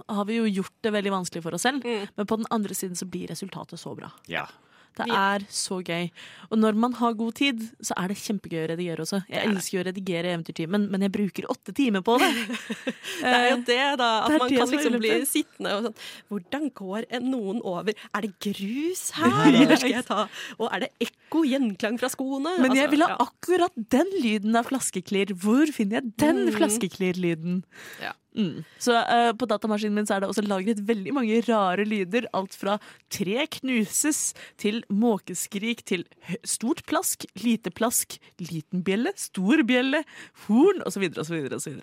har 0.08 0.24
vi 0.26 0.36
jo 0.36 0.44
gjort 0.62 0.72
det 0.82 0.92
veldig 0.92 1.10
vanskelig 1.12 1.42
for 1.42 1.54
oss 1.54 1.62
selv, 1.62 1.82
Mm. 1.84 2.08
men 2.16 2.26
på 2.26 2.36
den 2.36 2.46
andre 2.50 2.74
siden 2.74 2.96
så 2.96 3.08
blir 3.08 3.28
resultatet 3.28 3.78
så 3.78 3.94
bra. 3.96 4.10
Ja. 4.26 4.46
Det 4.94 5.06
er 5.10 5.44
så 5.50 5.80
gøy. 5.82 6.10
Og 6.50 6.58
når 6.62 6.76
man 6.78 6.92
har 7.00 7.16
god 7.18 7.32
tid, 7.34 7.62
så 7.82 7.96
er 7.98 8.12
det 8.12 8.16
kjempegøy 8.20 8.60
å 8.62 8.68
redigere 8.70 9.02
også. 9.02 9.22
Jeg 9.28 9.40
er 9.40 9.50
elsker 9.50 9.80
å 9.82 9.84
redigere 9.88 10.30
Eventyrtimen, 10.34 10.84
men 10.92 11.02
jeg 11.02 11.12
bruker 11.16 11.48
åtte 11.50 11.74
timer 11.74 12.04
på 12.06 12.14
det. 12.22 12.28
Det 13.24 13.32
er 13.32 13.48
jo 13.50 13.58
det, 13.66 13.80
da. 13.98 14.08
At 14.24 14.30
det 14.30 14.38
man 14.38 14.48
det 14.52 14.58
kan 14.58 14.70
liksom 14.70 14.98
bli 15.00 15.12
sittende 15.26 15.72
og 15.76 15.84
sånn 15.86 15.94
Hvordan 16.30 16.64
går 16.78 17.06
noen 17.24 17.60
over? 17.64 17.94
Er 18.14 18.26
det 18.26 18.32
grus 18.42 19.04
her, 19.16 19.34
eller 19.50 19.76
skal 19.80 19.94
jeg 19.94 20.06
ta 20.08 20.24
Og 20.58 20.66
er 20.70 20.84
det 20.86 20.90
ekko, 21.08 21.44
gjenklang 21.48 21.98
fra 22.00 22.10
skoene? 22.12 22.56
Men 22.60 22.74
jeg 22.76 22.84
Altså, 22.86 22.94
vil 22.96 23.06
ha 23.06 23.16
akkurat 23.24 23.78
den 23.96 24.10
lyden 24.22 24.58
av 24.60 24.68
flaskeklirr. 24.70 25.32
Hvor 25.40 25.70
finner 25.74 26.00
jeg 26.02 26.12
den 26.20 26.44
Mm. 26.44 26.52
flaskeklirr-lyden? 26.58 27.62
Ja. 28.02 28.12
Mm. 28.34 28.64
Så 28.82 28.96
uh, 28.98 29.30
på 29.38 29.46
datamaskinen 29.46 29.94
min 29.94 30.08
så 30.08 30.16
er 30.16 30.24
det 30.24 30.30
også 30.32 30.42
lagret 30.46 30.82
veldig 30.88 31.14
mange 31.14 31.38
rare 31.46 31.86
lyder. 31.86 32.26
Alt 32.34 32.56
fra 32.58 32.78
tre 33.14 33.46
knuses 33.58 34.32
til 34.60 34.82
måkeskrik 34.90 35.84
til 35.86 36.06
stort 36.42 36.82
plask, 36.90 37.28
lite 37.38 37.70
plask, 37.74 38.18
liten 38.42 38.82
bjelle, 38.86 39.14
stor 39.20 39.62
bjelle, 39.66 40.02
horn 40.46 40.82
osv. 40.88 41.06
osv. 41.22 41.46
osv. 41.54 41.78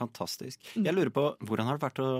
Fantastisk. 0.00 0.62
Jeg 0.74 0.94
lurer 0.96 1.12
på, 1.12 1.26
hvordan 1.44 1.68
har 1.68 1.78
det 1.78 1.84
vært 1.84 2.00
å 2.02 2.10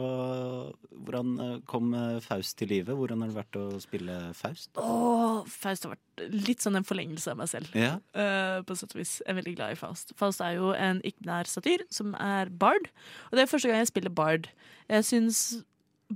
Hvordan 1.01 1.31
eh, 1.41 1.55
kom 1.71 1.95
eh, 1.97 2.19
Faust 2.25 2.59
til 2.61 2.71
live? 2.75 2.95
Hvordan 2.97 3.25
har 3.25 3.33
det 3.33 3.39
vært 3.39 3.59
å 3.61 3.65
spille 3.83 4.19
Faust? 4.37 4.71
Åh, 4.81 5.41
Faust 5.49 5.87
har 5.87 5.95
vært 5.95 6.27
litt 6.35 6.61
sånn 6.61 6.77
en 6.77 6.87
forlengelse 6.87 7.33
av 7.33 7.41
meg 7.41 7.49
selv. 7.51 7.73
Ja. 7.79 7.95
uh, 8.13 8.61
på 8.67 8.77
sett 8.77 8.93
og 8.93 9.01
vis. 9.01 9.17
Jeg 9.23 9.33
er 9.33 9.39
veldig 9.41 9.57
glad 9.57 9.75
i 9.75 9.81
Faust. 9.81 10.13
Faust 10.21 10.45
er 10.45 10.59
jo 10.59 10.75
en 10.77 11.01
ikke-nær 11.07 11.49
satyr 11.49 11.87
som 11.93 12.13
er 12.21 12.53
bard. 12.53 12.91
Og 13.31 13.39
det 13.39 13.47
er 13.47 13.51
første 13.51 13.71
gang 13.71 13.81
jeg 13.81 13.93
spiller 13.93 14.13
bard. 14.13 14.51
Jeg 14.91 15.09
syns 15.09 15.43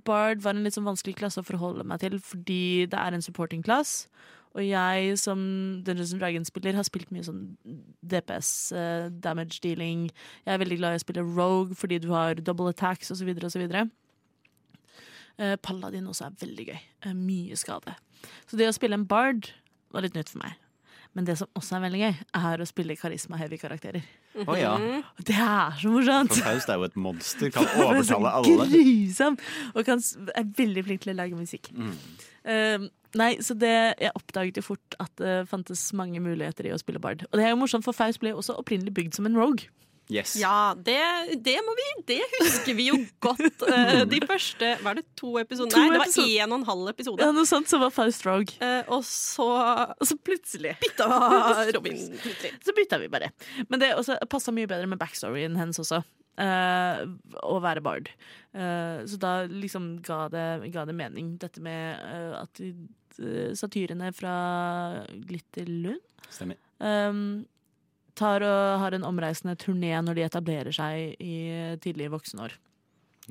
bard 0.05 0.43
var 0.45 0.57
en 0.57 0.65
litt 0.67 0.77
sånn 0.77 0.89
vanskelig 0.89 1.17
klasse 1.21 1.41
å 1.43 1.47
forholde 1.47 1.87
meg 1.87 2.03
til 2.03 2.19
fordi 2.23 2.87
det 2.91 3.01
er 3.01 3.15
en 3.15 3.25
supporting 3.25 3.63
class. 3.65 4.05
Og 4.55 4.63
jeg 4.63 5.19
som 5.19 5.39
Dungeons 5.87 6.13
and 6.15 6.23
Dragons-spiller 6.23 6.77
har 6.79 6.87
spilt 6.87 7.11
mye 7.15 7.27
sånn 7.27 7.43
DPS, 8.07 8.51
uh, 8.77 9.09
damage 9.11 9.59
dealing. 9.65 10.07
Jeg 10.47 10.55
er 10.55 10.63
veldig 10.63 10.79
glad 10.79 10.95
i 10.95 11.01
å 11.01 11.05
spille 11.05 11.27
rogue 11.27 11.75
fordi 11.79 11.99
du 12.05 12.13
har 12.15 12.39
double 12.39 12.71
attacks 12.71 13.11
osv. 13.11 13.33
osv. 13.35 13.65
Uh, 15.35 15.57
Paladin 15.59 16.07
også 16.07 16.29
er 16.29 16.37
veldig 16.45 16.69
gøy. 16.71 16.83
Uh, 17.07 17.15
mye 17.19 17.59
skade. 17.59 17.97
Så 18.47 18.61
det 18.61 18.71
å 18.71 18.77
spille 18.77 18.95
en 18.95 19.09
bard 19.11 19.51
var 19.95 20.07
litt 20.07 20.15
nytt 20.15 20.31
for 20.31 20.45
meg. 20.45 20.61
Men 21.15 21.27
det 21.29 21.37
som 21.39 21.51
også 21.55 21.77
er 21.77 21.83
veldig 21.85 22.01
gøy, 22.01 22.15
er 22.35 22.63
å 22.63 22.67
spille 22.67 22.97
karisma-heavy-karakterer. 22.99 24.07
Å 24.43 24.57
ja. 24.59 24.73
Det 25.23 25.37
er 25.39 25.77
så 25.79 25.93
morsomt! 25.93 26.33
For 26.35 26.43
Faust 26.49 26.73
er 26.73 26.81
jo 26.81 26.89
et 26.89 26.97
monster. 26.99 27.53
Kan 27.55 27.69
er 27.71 27.85
overtale 27.85 28.33
alle. 28.41 28.67
Grusom! 28.73 29.39
Og 29.75 29.87
kan, 29.87 30.03
er 30.35 30.49
veldig 30.59 30.83
flink 30.89 31.05
til 31.05 31.15
å 31.15 31.17
lage 31.21 31.39
musikk. 31.39 31.71
Mm. 31.71 31.93
Eh, 32.51 32.89
nei, 33.19 33.31
så 33.45 33.57
det, 33.59 33.75
Jeg 34.01 34.15
oppdaget 34.19 34.61
jo 34.61 34.67
fort 34.67 34.99
at 35.03 35.13
det 35.21 35.37
fantes 35.51 35.87
mange 35.97 36.21
muligheter 36.23 36.69
i 36.69 36.75
å 36.75 36.81
spille 36.81 37.03
bard. 37.03 37.25
Og 37.31 37.39
det 37.39 37.47
er 37.47 37.55
jo 37.55 37.61
morsomt, 37.61 37.87
for 37.87 37.97
Faust 37.97 38.23
ble 38.23 38.35
jo 38.35 38.43
også 38.43 38.59
opprinnelig 38.61 38.95
bygd 38.97 39.19
som 39.19 39.29
en 39.31 39.39
rogue. 39.39 39.71
Yes. 40.13 40.35
Ja, 40.37 40.75
det, 40.77 41.01
det 41.41 41.55
må 41.65 41.73
vi 41.79 41.85
Det 42.11 42.19
husker 42.35 42.77
vi 42.77 42.91
jo 42.91 42.99
godt. 43.25 43.41
Eh, 43.75 44.03
de 44.09 44.19
første 44.29 44.75
Var 44.85 44.99
det 44.99 45.05
to 45.17 45.31
episoder? 45.41 45.73
To 45.73 45.81
Nei, 45.81 45.95
det 45.95 46.01
var 46.03 46.11
én 46.29 46.53
og 46.53 46.59
en 46.59 46.67
halv 46.69 46.91
episode. 46.93 47.25
Ja, 47.25 47.33
noe 47.33 47.49
sånt 47.49 47.71
som 47.71 47.81
var 47.81 47.93
Faust 47.95 48.27
rogue. 48.27 48.59
Eh, 48.61 48.83
og 48.93 49.01
så 49.09 49.47
Og 49.97 50.05
så 50.05 50.19
plutselig 50.21 50.75
bytta 50.83 51.09
Robin 51.77 51.97
plutselig. 52.21 52.53
så 52.65 52.77
bytta 52.77 53.01
vi 53.01 53.09
bare. 53.13 53.33
Men 53.71 53.81
det 53.81 53.95
passa 54.31 54.53
mye 54.53 54.69
bedre 54.69 54.91
med 54.91 55.01
backstoryen 55.01 55.57
hennes 55.59 55.81
også. 55.81 56.03
Uh, 56.35 57.07
å 57.47 57.61
være 57.63 57.83
bard. 57.85 58.09
Uh, 58.51 59.07
så 59.07 59.19
da 59.23 59.45
liksom 59.47 59.93
ga 60.03 60.25
det, 60.33 60.47
ga 60.75 60.83
det 60.89 60.97
mening, 60.99 61.37
dette 61.39 61.63
med 61.63 62.01
uh, 62.03 62.41
at 62.41 62.51
de, 62.59 62.73
satyrene 63.59 64.11
fra 64.17 64.37
Glitterlund 65.29 66.03
Stemmer. 66.29 66.59
um, 66.79 67.45
tar 68.19 68.45
og 68.47 68.79
har 68.83 68.95
en 68.95 69.07
omreisende 69.07 69.57
turné 69.59 69.93
når 70.03 70.19
de 70.19 70.25
etablerer 70.29 70.75
seg 70.75 71.17
i 71.23 71.35
tidlige 71.83 72.13
voksenår. 72.15 72.55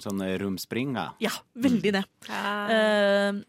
Sånn 0.02 0.22
eh, 0.26 0.36
romspring, 0.42 0.96
ja. 0.98 1.10
Ja, 1.22 1.34
veldig 1.54 1.94
det. 1.96 2.04
Eh, 2.34 3.42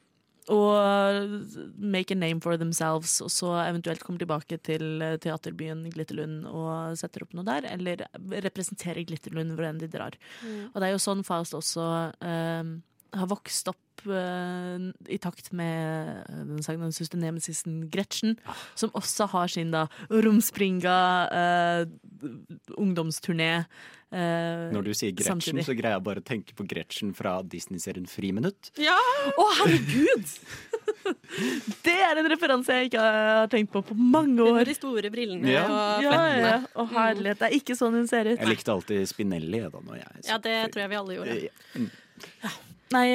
og 0.53 1.39
make 1.81 2.13
a 2.13 2.19
name 2.19 2.43
for 2.45 2.61
themselves, 2.61 3.17
og 3.25 3.31
så 3.33 3.55
eventuelt 3.63 4.05
komme 4.05 4.21
tilbake 4.21 4.59
til 4.61 5.01
eh, 5.03 5.17
teaterbyen 5.25 5.87
Glitterlund 5.95 6.45
og 6.51 6.99
setter 7.01 7.25
opp 7.25 7.33
noe 7.37 7.49
der, 7.49 7.71
eller 7.73 8.05
representere 8.45 9.07
Glitterlund 9.09 9.57
hvor 9.57 9.71
enn 9.71 9.81
de 9.81 9.89
drar. 9.89 10.19
Og 10.45 10.77
det 10.77 10.91
er 10.91 10.93
jo 10.95 11.01
sånn 11.03 11.25
Faust 11.25 11.57
også 11.57 11.89
eh, 12.21 12.75
har 13.21 13.29
vokst 13.31 13.69
opp 13.71 14.05
uh, 14.07 14.91
i 15.09 15.19
takt 15.23 15.53
med 15.57 16.25
eh, 16.29 16.45
den 16.51 16.63
sagnomsuste 16.67 17.17
nemesisen 17.21 17.85
Gretchen, 17.93 18.37
som 18.75 18.91
også 18.99 19.29
har 19.33 19.49
sin 19.53 19.71
da 19.75 19.87
romspringa 20.11 20.97
uh, 21.33 21.85
ungdomsturné. 22.81 23.65
Uh, 24.15 24.71
Når 24.75 24.85
du 24.87 24.93
sier 24.95 25.11
Gretchen, 25.17 25.41
samtidig. 25.41 25.65
så 25.67 25.75
greier 25.75 25.97
jeg 25.97 26.05
bare 26.07 26.21
å 26.23 26.27
tenke 26.27 26.55
på 26.55 26.67
Gretchen 26.71 27.15
fra 27.19 27.39
Disney-serien 27.43 28.07
Friminutt. 28.07 28.71
Ja! 28.79 28.95
Å, 29.35 29.47
herregud! 29.63 30.29
Det 31.85 31.93
er 32.01 32.17
en 32.21 32.29
referanse 32.31 32.73
jeg 32.79 32.89
ikke 32.89 33.01
har 33.03 33.49
tenkt 33.53 33.73
på 33.75 33.83
på 33.85 33.97
mange 33.99 34.41
år. 34.45 34.63
de 34.69 34.75
store 34.77 35.11
brillene 35.13 35.51
Ja. 35.51 35.65
og 35.67 36.05
Ja, 36.05 36.13
flettene. 36.13 36.53
ja. 36.53 36.61
Å, 36.81 36.85
herlighet. 36.95 37.41
Det 37.43 37.49
er 37.51 37.57
ikke 37.59 37.77
sånn 37.77 37.99
hun 37.99 38.07
ser 38.09 38.31
ut. 38.31 38.39
Jeg 38.39 38.49
likte 38.53 38.73
alltid 38.73 39.09
Spinelli 39.11 39.61
da 39.67 39.83
når 39.85 39.99
jeg 40.01 40.23
så 40.23 40.31
Ja, 40.31 40.39
det 40.47 40.55
tror 40.73 40.85
jeg 40.85 40.93
vi 40.95 41.01
alle 41.01 41.19
gjorde. 41.19 41.37
Ja. 42.45 42.55
Nei, 42.93 43.09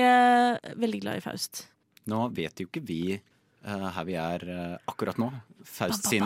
veldig 0.81 1.01
glad 1.03 1.19
i 1.19 1.23
Faust. 1.23 1.67
Nå 2.09 2.25
vet 2.35 2.61
jo 2.61 2.69
ikke 2.69 2.83
vi 2.85 3.01
eh, 3.15 3.89
her 3.95 4.07
vi 4.07 4.15
er 4.19 4.45
eh, 4.49 4.77
akkurat 4.89 5.19
nå. 5.21 5.29
Faust 5.67 6.07
sin. 6.09 6.25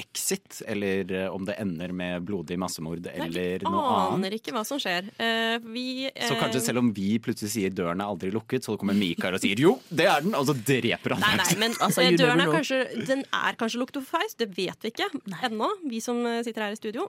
Exit, 0.00 0.60
eller 0.66 1.12
eh, 1.14 1.28
om 1.30 1.44
det 1.46 1.56
ender 1.60 1.92
med 1.96 2.24
blodig 2.26 2.58
massemord 2.60 3.04
Nei, 3.06 3.14
eller 3.26 3.64
annet 3.68 3.86
Jeg 3.90 4.14
aner 4.16 4.36
ikke 4.36 4.54
hva 4.56 4.64
som 4.66 4.80
skjer. 4.80 5.06
Uh, 5.20 5.56
vi, 5.72 5.84
Så 6.16 6.36
kanskje 6.40 6.62
selv 6.64 6.82
om 6.82 6.90
vi 6.96 7.14
plutselig 7.22 7.52
sier 7.54 7.74
døren 7.74 8.02
er 8.02 8.10
aldri 8.10 8.32
lukket, 8.34 8.66
så 8.66 8.76
kommer 8.80 8.96
Mikael 8.96 9.36
og 9.38 9.42
sier 9.42 9.60
jo, 9.60 9.76
det 9.88 10.08
er 10.10 10.24
den, 10.24 10.34
og 10.38 10.48
så 10.48 10.56
dreper 10.56 11.16
han 11.16 11.24
Nei, 11.24 11.34
nei, 11.40 11.56
men 11.60 11.76
Altså, 11.84 12.02
eh, 12.04 12.16
døren 12.18 12.42
er 12.42 12.52
kanskje, 12.52 12.80
den 13.08 13.22
er 13.34 13.56
kanskje 13.60 13.80
lukket 13.80 14.00
for 14.00 14.18
Faust. 14.18 14.38
Det 14.40 14.50
vet 14.56 14.84
vi 14.84 14.92
ikke 14.92 15.08
ennå, 15.48 15.70
vi 15.88 16.00
som 16.04 16.20
eh, 16.28 16.40
sitter 16.46 16.66
her 16.66 16.76
i 16.76 16.78
studio. 16.78 17.06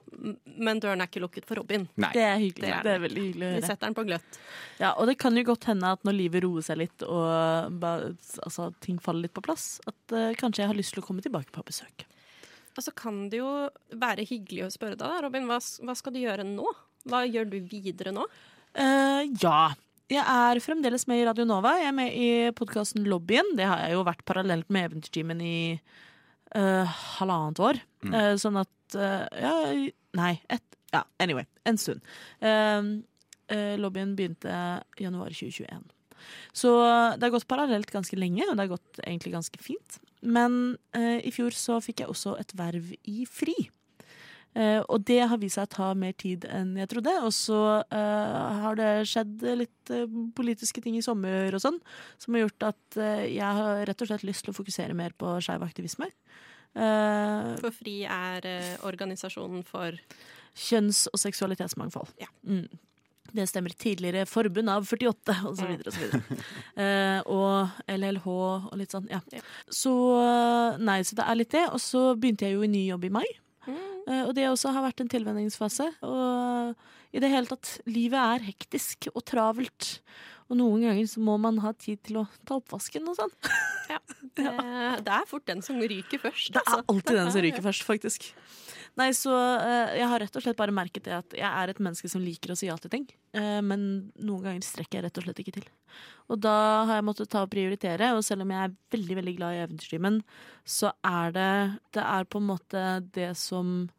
Men 0.56 0.80
døren 0.82 1.02
er 1.02 1.10
ikke 1.10 1.22
lukket 1.22 1.48
for 1.48 1.60
Robin. 1.60 1.86
Nei. 2.00 2.12
Det 2.16 2.24
er 2.24 2.38
hyggelig. 2.40 2.68
Det 2.68 2.72
er 2.78 2.86
Det 2.86 2.94
er 2.94 3.04
veldig 3.06 3.26
hyggelig 3.26 3.48
å 3.48 3.52
Vi 3.56 3.64
setter 3.66 3.86
den 3.88 3.98
på 3.98 4.06
gløtt. 4.08 4.40
Ja, 4.82 4.94
og 4.96 5.08
det 5.10 5.18
kan 5.22 5.36
jo 5.38 5.44
godt 5.46 5.68
hende 5.70 5.92
at 5.94 6.02
når 6.06 6.18
livet 6.18 6.44
roer 6.46 6.64
seg 6.66 6.80
litt 6.82 7.04
og 7.06 7.82
altså, 7.82 8.70
ting 8.82 8.98
faller 9.02 9.26
litt 9.26 9.36
på 9.36 9.44
plass, 9.44 9.76
at 9.88 10.16
uh, 10.16 10.32
kanskje 10.38 10.64
jeg 10.64 10.72
har 10.72 10.78
lyst 10.78 10.96
til 10.96 11.02
å 11.02 11.06
komme 11.06 11.24
tilbake 11.24 11.54
på 11.54 11.64
besøk. 11.66 12.06
Og 12.72 12.84
så 12.84 12.92
kan 12.96 13.26
det 13.32 13.42
jo 13.42 13.50
være 14.00 14.24
hyggelig 14.28 14.66
å 14.66 14.72
spørre 14.72 14.98
deg, 15.00 15.18
Robin. 15.24 15.48
Hva, 15.50 15.58
hva 15.60 15.96
skal 15.98 16.14
du 16.14 16.22
gjøre 16.22 16.46
nå? 16.48 16.66
Hva 17.08 17.24
gjør 17.26 17.50
du 17.52 17.58
videre 17.68 18.14
nå? 18.14 18.26
Uh, 18.78 19.28
ja. 19.42 19.72
Jeg 20.12 20.22
er 20.22 20.60
fremdeles 20.60 21.06
med 21.08 21.22
i 21.22 21.26
Radio 21.28 21.46
Nova. 21.48 21.74
Jeg 21.80 21.88
er 21.88 21.96
med 21.96 22.16
i 22.16 22.30
podkasten 22.56 23.06
Lobbyen. 23.08 23.54
Det 23.58 23.68
har 23.68 23.84
jeg 23.84 23.96
jo 23.96 24.04
vært 24.08 24.24
parallelt 24.28 24.68
med 24.72 24.90
Eventyrtimen 24.90 25.40
i 25.44 25.56
uh, 26.56 26.98
halvannet 27.16 27.62
år. 27.64 27.80
Eh, 28.02 28.34
sånn 28.40 28.58
at 28.60 28.96
Ja, 28.98 29.54
nei, 30.18 30.34
et 30.52 30.64
Ja, 30.92 31.06
anyway. 31.22 31.46
En 31.64 31.78
stund. 31.80 32.02
Lobbyen 33.48 34.12
begynte 34.18 34.52
januar 35.00 35.32
2021. 35.32 35.86
Så 36.52 36.74
det 37.16 37.24
har 37.24 37.32
gått 37.32 37.48
parallelt 37.48 37.88
ganske 37.94 38.18
lenge, 38.20 38.44
og 38.50 38.58
det 38.58 38.66
har 38.66 38.74
gått 38.74 39.00
egentlig 39.00 39.32
ganske 39.32 39.62
fint. 39.64 39.96
Men 40.22 40.76
eh, 40.94 41.18
i 41.26 41.32
fjor 41.34 41.54
så 41.56 41.80
fikk 41.82 42.02
jeg 42.04 42.12
også 42.12 42.36
et 42.40 42.52
verv 42.58 42.92
i 43.10 43.24
FRI. 43.26 43.56
Eh, 44.52 44.82
og 44.84 45.00
det 45.08 45.22
har 45.30 45.40
vist 45.40 45.56
seg 45.56 45.64
å 45.64 45.72
ta 45.72 45.88
mer 45.96 46.12
tid 46.18 46.44
enn 46.44 46.74
jeg 46.76 46.90
trodde. 46.92 47.14
Og 47.24 47.32
så 47.34 47.60
eh, 47.82 48.60
har 48.62 48.78
det 48.78 48.90
skjedd 49.08 49.46
litt 49.58 49.92
eh, 49.94 50.04
politiske 50.36 50.84
ting 50.84 50.98
i 50.98 51.04
sommer 51.04 51.56
og 51.56 51.64
sånn, 51.64 51.80
som 52.20 52.36
har 52.36 52.44
gjort 52.44 52.68
at 52.72 53.00
eh, 53.00 53.26
jeg 53.32 53.60
har 53.60 53.82
rett 53.88 54.04
og 54.04 54.12
slett 54.12 54.26
lyst 54.28 54.46
til 54.46 54.54
å 54.54 54.58
fokusere 54.60 54.96
mer 54.98 55.16
på 55.16 55.38
skeiv 55.44 55.64
aktivisme. 55.66 56.10
Eh, 56.76 57.50
For 57.64 57.74
FRI 57.80 57.98
er 58.08 58.48
organisasjonen 58.86 59.64
for 59.66 59.96
kjønns- 60.52 61.08
og 61.10 61.20
seksualitetsmangfold. 61.22 62.12
Ja. 62.20 62.28
Mm. 62.44 62.68
Det 63.32 63.46
stemmer. 63.48 63.72
Tidligere 63.80 64.26
forbund 64.28 64.68
av 64.68 64.84
48, 64.84 65.36
og 65.48 65.56
så 65.56 65.68
videre 65.68 65.92
og 65.92 65.96
så 65.96 66.04
videre. 66.04 66.40
Eh, 66.82 67.18
og 67.28 67.68
LLH 67.92 68.26
og 68.32 68.72
litt 68.80 68.94
sånn, 68.94 69.04
ja. 69.12 69.18
Så 69.72 69.92
nei, 70.80 71.02
så 71.04 71.18
det 71.18 71.26
er 71.28 71.38
litt 71.38 71.52
det. 71.52 71.66
Og 71.72 71.80
så 71.82 72.12
begynte 72.16 72.48
jeg 72.48 72.56
jo 72.56 72.64
i 72.64 72.70
ny 72.72 72.86
jobb 72.88 73.08
i 73.08 73.12
mai. 73.20 73.28
Eh, 74.08 74.24
og 74.26 74.34
det 74.36 74.48
også 74.48 74.72
har 74.74 74.84
vært 74.86 75.02
en 75.04 75.10
tilvenningsfase. 75.12 75.88
Og 76.06 77.14
i 77.14 77.22
det 77.22 77.30
hele 77.32 77.50
tatt, 77.50 77.76
livet 77.86 78.18
er 78.18 78.46
hektisk 78.48 79.10
og 79.12 79.24
travelt. 79.28 79.92
Og 80.52 80.58
noen 80.60 80.82
ganger 80.84 81.06
så 81.08 81.22
må 81.24 81.38
man 81.40 81.56
ha 81.64 81.70
tid 81.80 82.02
til 82.04 82.18
å 82.20 82.26
ta 82.44 82.58
oppvasken 82.60 83.08
og 83.08 83.16
sånn. 83.20 83.32
Ja, 83.92 83.98
det, 84.38 84.44
det 85.04 85.12
er 85.12 85.24
fort 85.28 85.42
den 85.50 85.58
som 85.60 85.76
ryker 85.82 86.20
først. 86.22 86.52
Det 86.54 86.60
er 86.62 86.68
altså. 86.70 86.84
alltid 86.88 87.16
den 87.18 87.26
som 87.34 87.40
er- 87.40 87.44
ryker 87.44 87.64
først, 87.66 87.82
faktisk. 87.84 88.28
Nei, 88.96 89.08
så 89.16 89.32
eh, 89.58 89.90
jeg 89.98 90.06
har 90.08 90.22
rett 90.22 90.38
og 90.38 90.44
slett 90.44 90.56
bare 90.56 90.72
merket 90.72 91.04
det 91.08 91.12
at 91.16 91.34
jeg 91.36 91.48
er 91.48 91.72
et 91.72 91.80
menneske 91.82 92.08
som 92.08 92.22
liker 92.24 92.54
å 92.54 92.56
si 92.56 92.68
ja 92.70 92.76
til 92.80 92.92
ting. 92.94 93.04
eh, 93.36 93.58
men 93.64 93.82
noen 94.16 94.46
ganger 94.46 94.64
strekker 94.64 95.00
jeg 95.00 95.04
rett 95.08 95.20
og 95.20 95.26
slett 95.26 95.42
ikke 95.44 95.54
til. 95.58 95.66
Og 96.32 96.40
da 96.40 96.54
har 96.88 96.94
jeg 97.00 97.06
måttet 97.10 97.32
ta 97.34 97.42
og 97.44 97.50
prioritere, 97.52 98.12
og 98.16 98.24
selv 98.24 98.46
om 98.46 98.54
jeg 98.54 98.64
er 98.70 98.76
veldig 98.96 99.18
veldig 99.20 99.34
glad 99.40 99.58
i 99.58 99.62
eventyrtimen, 99.66 100.20
så 100.64 100.92
er 101.04 101.36
det 101.36 101.50
Det 101.98 102.06
er 102.06 102.24
på 102.32 102.40
en 102.40 102.48
måte 102.54 102.86
det 103.12 103.32
som 103.36 103.90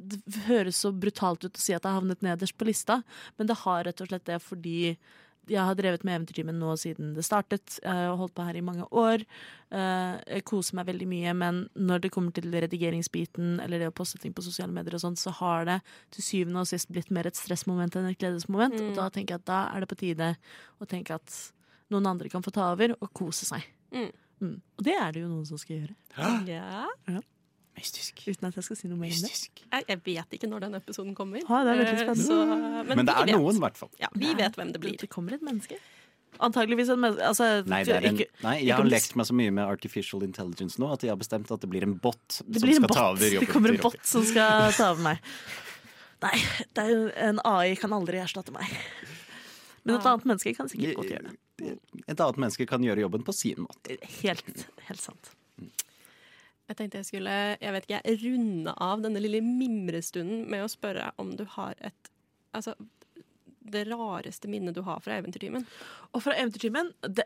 det 0.00 0.22
høres 0.46 0.78
så 0.80 0.88
brutalt 0.96 1.44
ut 1.44 1.58
å 1.58 1.60
si 1.60 1.74
at 1.76 1.82
det 1.84 1.90
har 1.90 1.98
havnet 2.00 2.22
nederst 2.24 2.56
på 2.56 2.64
lista, 2.64 3.02
men 3.36 3.50
det 3.50 3.58
har 3.66 3.84
rett 3.84 4.00
og 4.00 4.08
slett 4.08 4.24
det 4.24 4.38
fordi 4.40 4.96
jeg 5.48 5.62
har 5.62 5.74
drevet 5.78 6.02
med 6.04 6.16
Eventyrtimen 6.16 6.58
nå 6.58 6.72
siden 6.80 7.14
det 7.14 7.24
startet. 7.26 7.78
Jeg 7.82 7.92
har 8.10 8.16
holdt 8.18 8.34
på 8.34 8.44
her 8.46 8.56
i 8.58 8.64
mange 8.66 8.86
år. 8.90 9.22
Eh, 9.70 10.16
Jeg 10.36 10.44
koser 10.44 10.74
meg 10.78 10.86
veldig 10.86 11.06
mye, 11.08 11.34
men 11.34 11.60
når 11.76 12.00
det 12.02 12.10
kommer 12.14 12.32
til 12.34 12.50
redigeringsbiten 12.50 13.60
eller 13.62 13.78
det 13.78 13.88
å 13.90 13.94
poste 13.94 14.18
ting 14.18 14.32
på 14.34 14.42
sosiale 14.42 14.72
medier 14.74 14.94
og 14.98 15.00
sånt, 15.04 15.18
så 15.22 15.30
har 15.38 15.64
det 15.68 15.80
til 16.10 16.22
syvende 16.22 16.60
og 16.64 16.66
sist 16.70 16.90
blitt 16.90 17.10
mer 17.10 17.26
et 17.26 17.38
stressmoment 17.38 17.94
enn 17.96 18.10
et 18.10 18.18
gledesmoment. 18.18 18.74
Og 18.80 18.94
da 18.96 19.08
tenker 19.10 19.34
jeg 19.36 19.44
at 19.44 19.46
da 19.46 19.60
er 19.74 19.80
det 19.80 19.88
på 19.92 19.98
tide 20.02 20.32
å 20.80 20.86
tenke 20.86 21.14
at 21.14 21.38
noen 21.90 22.06
andre 22.06 22.28
kan 22.28 22.42
få 22.42 22.50
ta 22.52 22.72
over 22.72 22.96
og 23.00 23.12
kose 23.14 23.46
seg. 23.46 23.62
Mm. 23.94 24.10
Mm. 24.40 24.56
Og 24.78 24.84
det 24.84 24.94
er 24.98 25.12
det 25.12 25.22
jo 25.22 25.28
noen 25.30 25.46
som 25.46 25.58
skal 25.58 25.78
gjøre. 25.78 25.94
Ja 26.50 26.86
Ja. 27.06 27.20
Mystisk. 27.76 28.22
Uten 28.26 28.48
at 28.48 28.56
jeg 28.56 28.64
skal 28.64 28.78
si 28.80 28.88
noe 28.88 28.96
mer 29.00 29.12
om 29.12 29.26
det. 29.26 29.32
Jeg, 29.60 29.84
jeg 29.90 30.00
vet 30.06 30.34
ikke 30.38 30.48
når 30.48 30.64
den 30.66 30.74
episoden 30.78 31.14
kommer. 31.18 31.42
Ja, 31.44 31.58
det 31.66 31.74
er 31.74 31.80
veldig 31.82 31.92
Eh, 31.92 32.00
spennende. 32.06 32.24
Så, 32.24 32.88
Men 32.96 33.06
det 33.06 33.14
er 33.14 33.26
vet. 33.28 33.36
noen, 33.36 33.56
i 33.58 33.62
hvert 33.66 33.76
fall. 33.80 33.90
Ja, 34.00 34.08
vi 34.16 34.32
vet 34.38 34.56
hvem 34.56 34.72
det 34.72 34.80
blir. 34.80 34.96
Det 35.02 35.10
kommer 35.12 35.36
et 35.36 35.44
menneske. 35.44 35.76
Antakeligvis 36.40 36.90
et 36.92 36.98
menneske 37.00 37.24
altså, 37.24 37.46
Nei, 37.64 37.78
det 37.88 37.94
er 37.96 38.06
en, 38.10 38.18
nei, 38.44 38.54
jeg 38.66 38.74
har 38.76 38.84
lekt 38.84 39.14
meg 39.16 39.24
så 39.28 39.32
mye 39.38 39.52
med 39.56 39.64
artificial 39.72 40.20
intelligence 40.26 40.76
nå 40.76 40.90
at 40.92 41.00
jeg 41.06 41.08
har 41.14 41.16
bestemt 41.16 41.48
at 41.54 41.62
det 41.62 41.70
blir 41.72 41.86
en 41.86 41.94
bot 41.96 42.40
Det 42.44 42.60
som 42.60 42.68
en 42.68 42.76
skal 42.76 42.92
ta 42.92 43.04
over 43.14 43.24
jobben. 43.32 43.46
Det 43.46 43.52
kommer 43.54 43.72
en 43.72 43.78
bot 43.80 43.96
som 44.04 44.24
skal 44.28 44.68
ta 44.76 44.90
over 44.92 45.06
meg. 45.06 45.30
Nei, 46.26 46.34
det 46.76 46.84
er 46.84 47.08
en 47.30 47.40
AI 47.44 47.72
kan 47.80 47.92
aldri 47.96 48.20
erstatte 48.20 48.52
meg. 48.52 48.68
Men 49.86 49.96
et 50.00 50.06
annet 50.10 50.28
menneske 50.28 50.52
kan 50.58 50.68
sikkert 50.68 50.96
godt 51.00 51.12
gjøre 51.14 51.30
det. 51.32 51.72
Et 52.04 52.20
annet 52.20 52.38
menneske 52.42 52.66
kan 52.68 52.84
gjøre 52.84 53.04
jobben 53.06 53.24
på 53.24 53.32
sin 53.36 53.64
måte. 53.64 53.96
Helt, 54.20 54.64
helt 54.90 55.00
sant. 55.00 55.32
Jeg 56.66 56.76
tenkte 56.78 56.98
jeg 56.98 57.08
skulle 57.08 57.34
jeg 57.60 57.72
vet 57.76 57.84
ikke, 57.86 58.14
runde 58.24 58.70
av 58.82 58.96
denne 59.04 59.20
lille 59.22 59.40
mimrestunden 59.44 60.38
med 60.50 60.60
å 60.64 60.68
spørre 60.70 61.04
om 61.22 61.28
du 61.38 61.44
har 61.56 61.74
et 61.84 62.02
Altså 62.56 62.72
det 63.66 63.82
rareste 63.90 64.46
minnet 64.48 64.74
du 64.76 64.82
har 64.86 65.00
fra 65.04 65.16
eventyrtimen. 65.18 65.64
Og 66.14 66.20
fra 66.24 66.34
Eventyrtimen 66.38 66.86
det, 67.02 67.24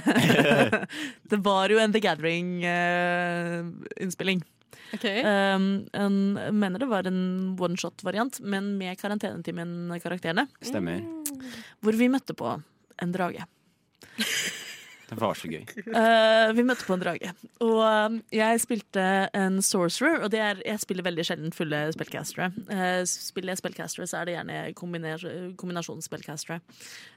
det 1.32 1.38
var 1.44 1.68
jo 1.68 1.78
en 1.82 1.92
The 1.92 2.00
Gathering-innspilling. 2.04 4.40
Ok? 4.94 5.04
Um, 5.04 5.86
en, 5.94 6.38
jeg 6.38 6.54
mener 6.56 6.78
det 6.82 6.88
var 6.90 7.06
en 7.10 7.20
one-shot-variant, 7.60 8.40
men 8.42 8.78
med 8.78 8.98
Karantenetimen-karakterene. 9.02 10.46
Stemmer. 10.66 10.98
Hvor 11.82 11.94
vi 11.98 12.08
møtte 12.10 12.34
på 12.38 12.48
en 13.00 13.14
drage. 13.14 13.46
Det 15.10 15.18
var 15.18 15.34
så 15.34 15.50
gøy. 15.50 15.64
Uh, 15.90 16.52
vi 16.58 16.64
møtte 16.66 16.86
på 16.86 16.94
en 16.94 17.02
drage. 17.02 17.32
Og 17.66 17.80
uh, 17.82 18.16
jeg 18.34 18.62
spilte 18.62 19.02
en 19.36 19.58
sorcerer, 19.64 20.22
og 20.22 20.30
det 20.30 20.40
er, 20.44 20.62
jeg 20.66 20.82
spiller 20.84 21.06
veldig 21.06 21.26
sjelden 21.26 21.54
fulle 21.54 21.82
spellcastere. 21.96 22.50
Uh, 22.70 23.02
spiller 23.10 23.54
jeg 23.54 23.62
spellcastere, 23.62 24.06
så 24.10 24.20
er 24.20 24.30
det 24.30 24.36
gjerne 24.36 24.60
kombiner, 24.78 25.26
kombinasjonsspellcastere. 25.60 26.60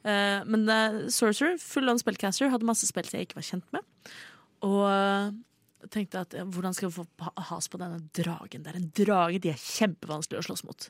Uh, 0.01 0.41
men 0.49 0.65
uh, 0.69 0.99
sorcerer, 1.13 1.59
full 1.61 1.93
on 1.93 2.01
spellcaster, 2.01 2.49
hadde 2.53 2.67
masse 2.67 2.89
spill 2.89 3.07
jeg 3.13 3.27
ikke 3.29 3.37
var 3.39 3.47
kjent 3.51 3.69
med. 3.75 3.85
Og 4.65 4.81
uh, 4.89 5.29
tenkte 5.93 6.23
at 6.25 6.35
hvordan 6.49 6.73
skal 6.75 6.89
vi 6.89 6.97
få 7.03 7.31
has 7.51 7.69
på 7.69 7.79
denne 7.81 8.01
dragen? 8.17 8.65
Det 8.65 8.73
er 8.73 8.81
en 8.81 8.91
drage, 9.03 9.41
de 9.43 9.53
er 9.53 9.59
kjempevanskelig 9.61 10.41
å 10.41 10.47
slåss 10.49 10.65
mot. 10.65 10.89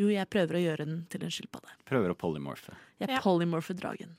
Jo, 0.00 0.08
jeg 0.10 0.26
prøver 0.26 0.58
å 0.58 0.62
gjøre 0.64 0.86
den 0.88 1.02
til 1.10 1.22
en 1.22 1.32
skilpadde. 1.32 1.70
Prøver 1.86 2.10
å 2.10 2.18
polymorfe. 2.18 2.74
Jeg 2.98 3.12
Ja. 3.14 3.20
polymorfer 3.22 3.78
dragen. 3.78 4.16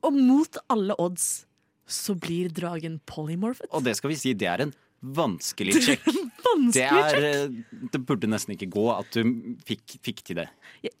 Og 0.00 0.14
mot 0.16 0.60
alle 0.72 0.96
odds 1.00 1.46
så 1.90 2.14
blir 2.18 2.52
dragen 2.54 3.00
polymorphet. 3.10 3.70
Og 3.74 3.84
det 3.86 3.96
skal 3.98 4.12
vi 4.12 4.18
si, 4.20 4.34
det 4.38 4.48
er 4.50 4.66
en 4.66 4.74
vanskelig 5.00 5.80
sjekk. 5.80 6.10
Det, 6.74 6.82
er, 6.82 7.14
check. 7.14 7.24
eh, 7.24 7.86
det 7.92 8.02
burde 8.04 8.28
nesten 8.28 8.52
ikke 8.56 8.68
gå 8.74 8.84
at 8.92 9.14
du 9.14 9.56
fikk, 9.64 9.96
fikk 10.04 10.22
til 10.26 10.42
det. 10.42 10.48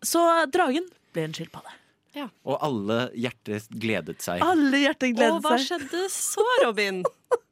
Så 0.06 0.22
dragen 0.54 0.86
ble 1.14 1.26
en 1.28 1.36
skilpadde. 1.36 1.76
Og 2.18 2.56
alle 2.58 3.04
hjerter 3.18 3.62
gledet 3.70 4.22
seg. 4.24 4.42
Alle 4.42 4.82
hjerter 4.82 5.14
Og 5.28 5.42
hva 5.44 5.56
skjedde 5.62 6.06
så, 6.10 6.44
Robin? 6.64 7.04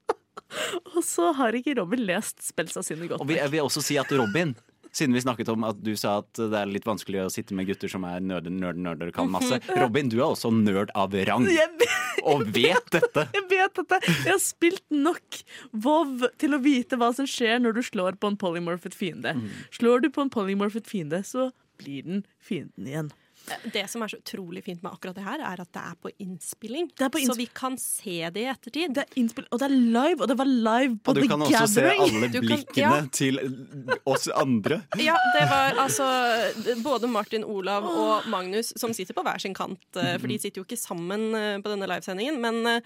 Og 0.95 1.03
så 1.05 1.31
har 1.37 1.55
ikke 1.59 1.77
Robin 1.79 2.03
lest 2.09 2.41
spelsa 2.47 2.83
sine 2.87 3.07
godt. 3.11 3.23
Og 3.23 3.29
vi, 3.29 3.37
jeg 3.39 3.53
vil 3.53 3.67
også 3.67 3.83
si 3.85 3.99
at 4.01 4.11
Robin, 4.19 4.55
siden 4.95 5.15
vi 5.17 5.23
snakket 5.25 5.49
om 5.53 5.65
at 5.69 5.79
du 5.85 5.93
sa 5.99 6.19
at 6.23 6.33
det 6.39 6.59
er 6.59 6.71
litt 6.71 6.87
vanskelig 6.89 7.25
å 7.27 7.31
sitte 7.33 7.55
med 7.57 7.69
gutter 7.69 7.91
som 7.93 8.05
er 8.09 8.21
nerder, 8.25 8.51
nerder, 8.55 8.81
nerder 8.89 9.11
og 9.13 9.17
kan 9.19 9.31
masse. 9.33 9.61
Robin, 9.77 10.09
du 10.13 10.19
er 10.21 10.27
også 10.31 10.51
nerd 10.55 10.93
av 10.99 11.13
rang, 11.29 11.47
Jeg, 11.53 11.71
vet- 11.81 12.25
og 12.29 12.43
vet 12.55 12.91
dette. 12.95 13.27
jeg 13.35 13.45
vet 13.51 13.79
dette! 13.83 14.01
Jeg 14.09 14.33
har 14.35 14.43
spilt 14.43 14.85
nok 14.91 15.41
Vov 15.73 16.25
til 16.41 16.57
å 16.57 16.61
vite 16.63 16.99
hva 16.99 17.13
som 17.15 17.29
skjer 17.29 17.61
når 17.63 17.79
du 17.79 17.83
slår 17.87 18.19
på 18.21 18.31
en 18.33 18.37
polymorphet 18.41 18.95
fiende. 18.97 19.35
Mm. 19.39 19.49
Slår 19.79 20.03
du 20.05 20.11
på 20.15 20.25
en 20.25 20.31
polymorphet 20.33 20.87
fiende, 20.91 21.23
så 21.25 21.51
blir 21.79 22.03
den 22.09 22.25
fienden 22.43 22.89
igjen. 22.91 23.11
Det 23.73 23.83
som 23.91 24.03
er 24.05 24.11
så 24.13 24.19
utrolig 24.21 24.63
fint 24.67 24.83
med 24.83 24.93
akkurat 24.93 25.17
det 25.19 25.25
her, 25.25 25.41
er 25.41 25.61
at 25.65 25.71
det 25.73 25.83
er 25.83 25.97
på 26.03 26.11
innspilling. 26.23 26.89
Det 26.97 27.07
er 27.07 27.13
på 27.15 27.23
Så 27.27 27.37
vi 27.39 27.47
kan 27.55 27.77
se 27.81 28.17
det 28.35 28.43
i 28.45 28.49
ettertid. 28.53 28.95
Det 28.95 29.05
er 29.07 29.45
og 29.51 29.59
det 29.63 29.67
er 29.69 29.75
live, 29.77 30.21
og 30.23 30.29
det 30.29 30.37
var 30.39 30.49
live 30.51 30.97
på 31.03 31.11
Og 31.13 31.15
du 31.15 31.21
The 31.23 31.29
kan 31.29 31.45
også 31.47 31.67
se 31.75 31.85
alle 31.89 32.29
blikkene 32.29 32.59
kan- 32.75 32.83
ja. 32.83 33.07
til 33.13 33.39
oss 34.07 34.29
andre. 34.35 34.83
Ja, 35.09 35.17
det 35.35 35.45
var 35.51 35.79
altså 35.85 36.07
både 36.83 37.09
Martin 37.11 37.45
Olav 37.45 37.85
og 37.89 38.27
Magnus 38.29 38.73
som 38.77 38.93
sitter 38.93 39.15
på 39.15 39.23
hver 39.27 39.39
sin 39.41 39.55
kant. 39.55 39.81
eh, 39.97 40.17
For 40.19 40.27
de 40.29 40.39
sitter 40.39 40.61
jo 40.63 40.65
ikke 40.69 40.79
sammen 40.81 41.35
eh, 41.35 41.59
på 41.63 41.69
denne 41.73 41.87
livesendingen, 41.89 42.41
men 42.41 42.67
eh, 42.67 42.81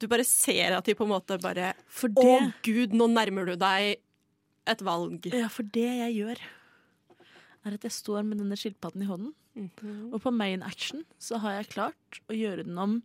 du 0.00 0.06
bare 0.08 0.24
ser 0.24 0.76
at 0.78 0.84
de 0.86 0.94
på 0.96 1.04
en 1.04 1.12
måte 1.12 1.36
bare 1.42 1.74
For 1.88 2.08
Å 2.08 2.52
gud, 2.64 2.94
nå 2.96 3.06
nærmer 3.12 3.44
du 3.52 3.56
deg 3.60 3.98
et 4.70 4.82
valg. 4.86 5.26
ja, 5.32 5.48
for 5.48 5.62
det 5.64 5.88
jeg 5.88 6.14
gjør, 6.20 6.38
er 7.66 7.74
at 7.76 7.82
jeg 7.84 7.92
står 7.92 8.22
med 8.24 8.38
denne 8.40 8.56
skilpadden 8.56 9.02
i 9.04 9.08
hånden, 9.08 9.34
Mhm. 9.58 10.12
og 10.14 10.20
på 10.22 10.30
main 10.32 10.62
action 10.62 11.02
så 11.18 11.38
har 11.42 11.56
jeg 11.58 11.68
klart 11.72 12.20
å 12.30 12.36
gjøre 12.36 12.62
den 12.64 12.78
om 12.78 13.02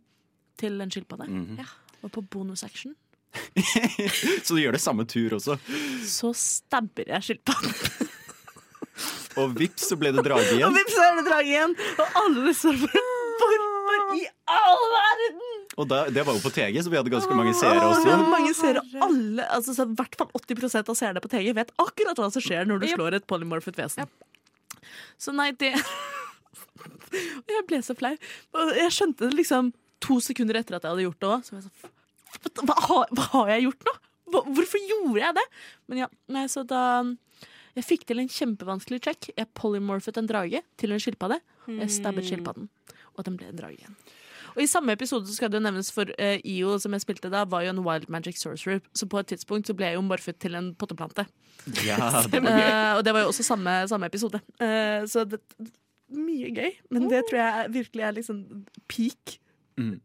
til 0.60 0.80
en 0.80 0.90
skilpadde. 0.90 1.26
Mhm. 1.28 1.58
Og 2.04 2.12
på 2.12 2.22
bonus 2.30 2.62
action 2.64 2.94
Så 4.46 4.54
du 4.54 4.60
gjør 4.62 4.72
det 4.72 4.80
samme 4.80 5.04
tur 5.10 5.34
også. 5.36 5.58
så 6.06 6.30
stabber 6.34 7.08
jeg 7.10 7.22
skilpadden. 7.22 7.74
Og 9.36 9.52
vips, 9.58 9.90
så 9.90 9.98
ble 10.00 10.08
det 10.16 10.22
drage 10.24 10.46
Og 10.54 10.56
igjen. 10.56 10.72
vips, 10.78 10.94
så 10.96 11.02
er 11.04 11.18
det 11.18 11.24
drage 11.26 11.50
igjen! 11.50 11.74
Og 12.00 12.14
alle 12.22 12.54
står 12.56 12.78
for 12.80 12.94
Hvorfor 13.36 14.14
i 14.16 14.22
all 14.48 14.86
verden? 14.94 15.42
Og 15.76 15.88
da, 15.90 15.98
det 16.08 16.22
var 16.24 16.32
jo 16.32 16.40
på 16.40 16.48
TG, 16.56 16.78
så 16.80 16.88
vi 16.88 16.96
hadde 16.96 17.12
ganske 17.12 17.34
mange 17.36 17.52
seere 17.58 17.82
også. 17.84 18.06
Ja, 18.08 18.16
Mange 18.32 18.54
seere, 18.56 18.80
alle, 19.04 19.44
altså, 19.52 19.74
så 19.76 19.84
I 19.84 19.92
hvert 19.98 20.16
fall 20.16 20.30
80% 20.40 20.88
av 20.88 20.96
seerne 20.96 21.20
på 21.20 21.28
TG 21.28 21.50
vet 21.58 21.74
akkurat 21.82 22.16
hva 22.16 22.30
som 22.32 22.40
skjer 22.40 22.64
når 22.70 22.80
du 22.80 22.86
slår 22.94 23.18
et 23.18 23.26
polymorphet 23.28 23.76
vesen. 23.76 24.08
Så 25.20 25.34
nei, 25.36 25.50
det 25.60 25.74
Og 26.86 27.52
Jeg 27.52 27.66
ble 27.68 27.80
så 27.84 27.96
flau. 27.98 28.14
Jeg 28.76 28.92
skjønte 28.94 29.28
det 29.28 29.36
liksom 29.38 29.72
to 30.04 30.18
sekunder 30.20 30.58
etter 30.60 30.76
at 30.76 30.84
jeg 30.84 30.92
hadde 30.92 31.06
gjort 31.06 31.20
det 31.24 31.30
òg. 31.32 31.44
Så 31.46 31.56
jeg 31.56 31.66
sånn 31.68 32.66
hva, 32.68 32.74
har- 32.88 33.12
hva 33.16 33.26
har 33.32 33.48
jeg 33.54 33.66
gjort 33.68 33.86
nå? 33.88 33.94
Hvorfor 34.36 34.82
gjorde 34.90 35.20
jeg 35.22 35.34
det? 35.38 35.44
Men 35.88 35.98
ja, 36.04 36.08
nei, 36.34 36.46
så 36.52 36.66
da 36.66 36.82
Jeg 37.76 37.84
fikk 37.84 38.04
til 38.08 38.18
en 38.22 38.28
kjempevanskelig 38.32 39.02
check. 39.04 39.26
Jeg 39.36 39.46
polymorphet 39.54 40.16
en 40.16 40.26
drage 40.28 40.62
til 40.80 40.92
en 40.92 41.00
skilpadde. 41.02 41.36
Og 41.68 41.80
jeg 41.82 41.90
stabbet 41.92 42.24
skilpadden. 42.24 42.68
Og 43.16 43.24
den 43.26 43.36
ble 43.36 43.50
en 43.50 43.56
drage 43.58 43.76
igjen. 43.76 43.96
Og 44.56 44.62
I 44.64 44.66
samme 44.70 44.94
episode 44.96 45.28
så 45.28 45.34
skal 45.36 45.50
det 45.52 45.58
jo 45.60 45.64
nevnes 45.66 45.90
for 45.92 46.08
uh, 46.08 46.38
IO, 46.40 46.78
som 46.80 46.94
jeg 46.96 47.02
spilte 47.04 47.28
da, 47.28 47.42
var 47.44 47.66
jo 47.66 47.74
en 47.74 47.82
wild 47.84 48.06
magic 48.08 48.38
sorcerer. 48.40 48.80
Så 48.96 49.04
på 49.04 49.20
et 49.20 49.28
tidspunkt 49.28 49.68
så 49.68 49.74
ble 49.76 49.90
jeg 49.90 49.98
jo 49.98 50.04
morfet 50.06 50.38
til 50.40 50.56
en 50.56 50.70
potteplante. 50.74 51.26
Ja, 51.84 52.22
det. 52.24 52.40
Eh, 52.46 52.92
og 52.96 53.02
det 53.04 53.12
var 53.12 53.26
jo 53.26 53.28
også 53.34 53.44
samme, 53.44 53.74
samme 53.90 54.08
episode. 54.08 54.40
Uh, 54.56 55.04
så 55.04 55.26
det, 55.28 55.42
mye 56.12 56.50
gøy. 56.54 56.74
Men 56.94 57.08
det 57.10 57.24
tror 57.28 57.40
jeg 57.42 57.72
virkelig 57.80 58.04
er 58.08 58.18
liksom 58.18 58.42
peak. 58.90 59.38
Mm. 59.80 59.96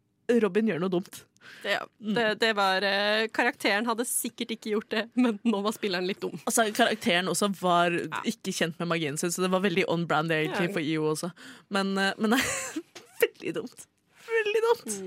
Robin 0.41 0.71
gjør 0.71 0.81
noe 0.83 0.93
dumt. 0.93 1.23
Det, 1.63 1.77
det, 1.97 2.25
det 2.41 2.51
var 2.57 2.85
eh, 2.85 3.27
Karakteren 3.33 3.87
hadde 3.89 4.05
sikkert 4.07 4.53
ikke 4.55 4.71
gjort 4.75 4.89
det, 4.93 5.03
men 5.19 5.37
nå 5.45 5.61
var 5.65 5.75
spilleren 5.75 6.07
litt 6.09 6.21
dum. 6.23 6.35
Altså, 6.45 6.67
Karakteren 6.75 7.29
også 7.31 7.51
var 7.59 7.95
ikke 8.29 8.53
kjent 8.55 8.77
med 8.81 8.89
magien 8.91 9.17
sin, 9.19 9.33
så 9.33 9.43
det 9.43 9.51
var 9.53 9.63
veldig 9.65 9.87
on 9.91 10.05
brand 10.09 10.31
egentlig 10.33 10.69
Ja. 10.69 10.73
for 10.75 10.85
IO 10.85 11.07
også. 11.13 11.31
Men, 11.73 11.93
eh, 11.97 12.13
men 12.21 12.35
nei, 12.37 12.41
veldig 13.25 13.55
dumt. 13.57 13.87
Veldig 14.31 14.61
dumt. 14.67 14.99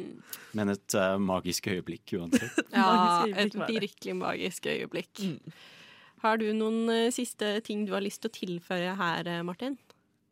Men 0.55 0.75
et 0.75 0.95
uh, 0.99 1.15
magisk 1.23 1.71
øyeblikk 1.73 2.17
uansett. 2.19 2.59
Ja, 2.75 3.25
et 3.27 3.55
virkelig 3.57 4.15
magisk 4.19 4.67
øyeblikk. 4.71 5.23
Mm. 5.23 5.55
Har 6.25 6.39
du 6.43 6.49
noen 6.57 6.91
uh, 6.91 7.11
siste 7.15 7.57
ting 7.65 7.87
du 7.89 7.95
har 7.97 8.05
lyst 8.05 8.23
til 8.23 8.31
å 8.31 8.37
tilføye 8.37 8.95
her, 9.01 9.31
Martin? 9.47 9.79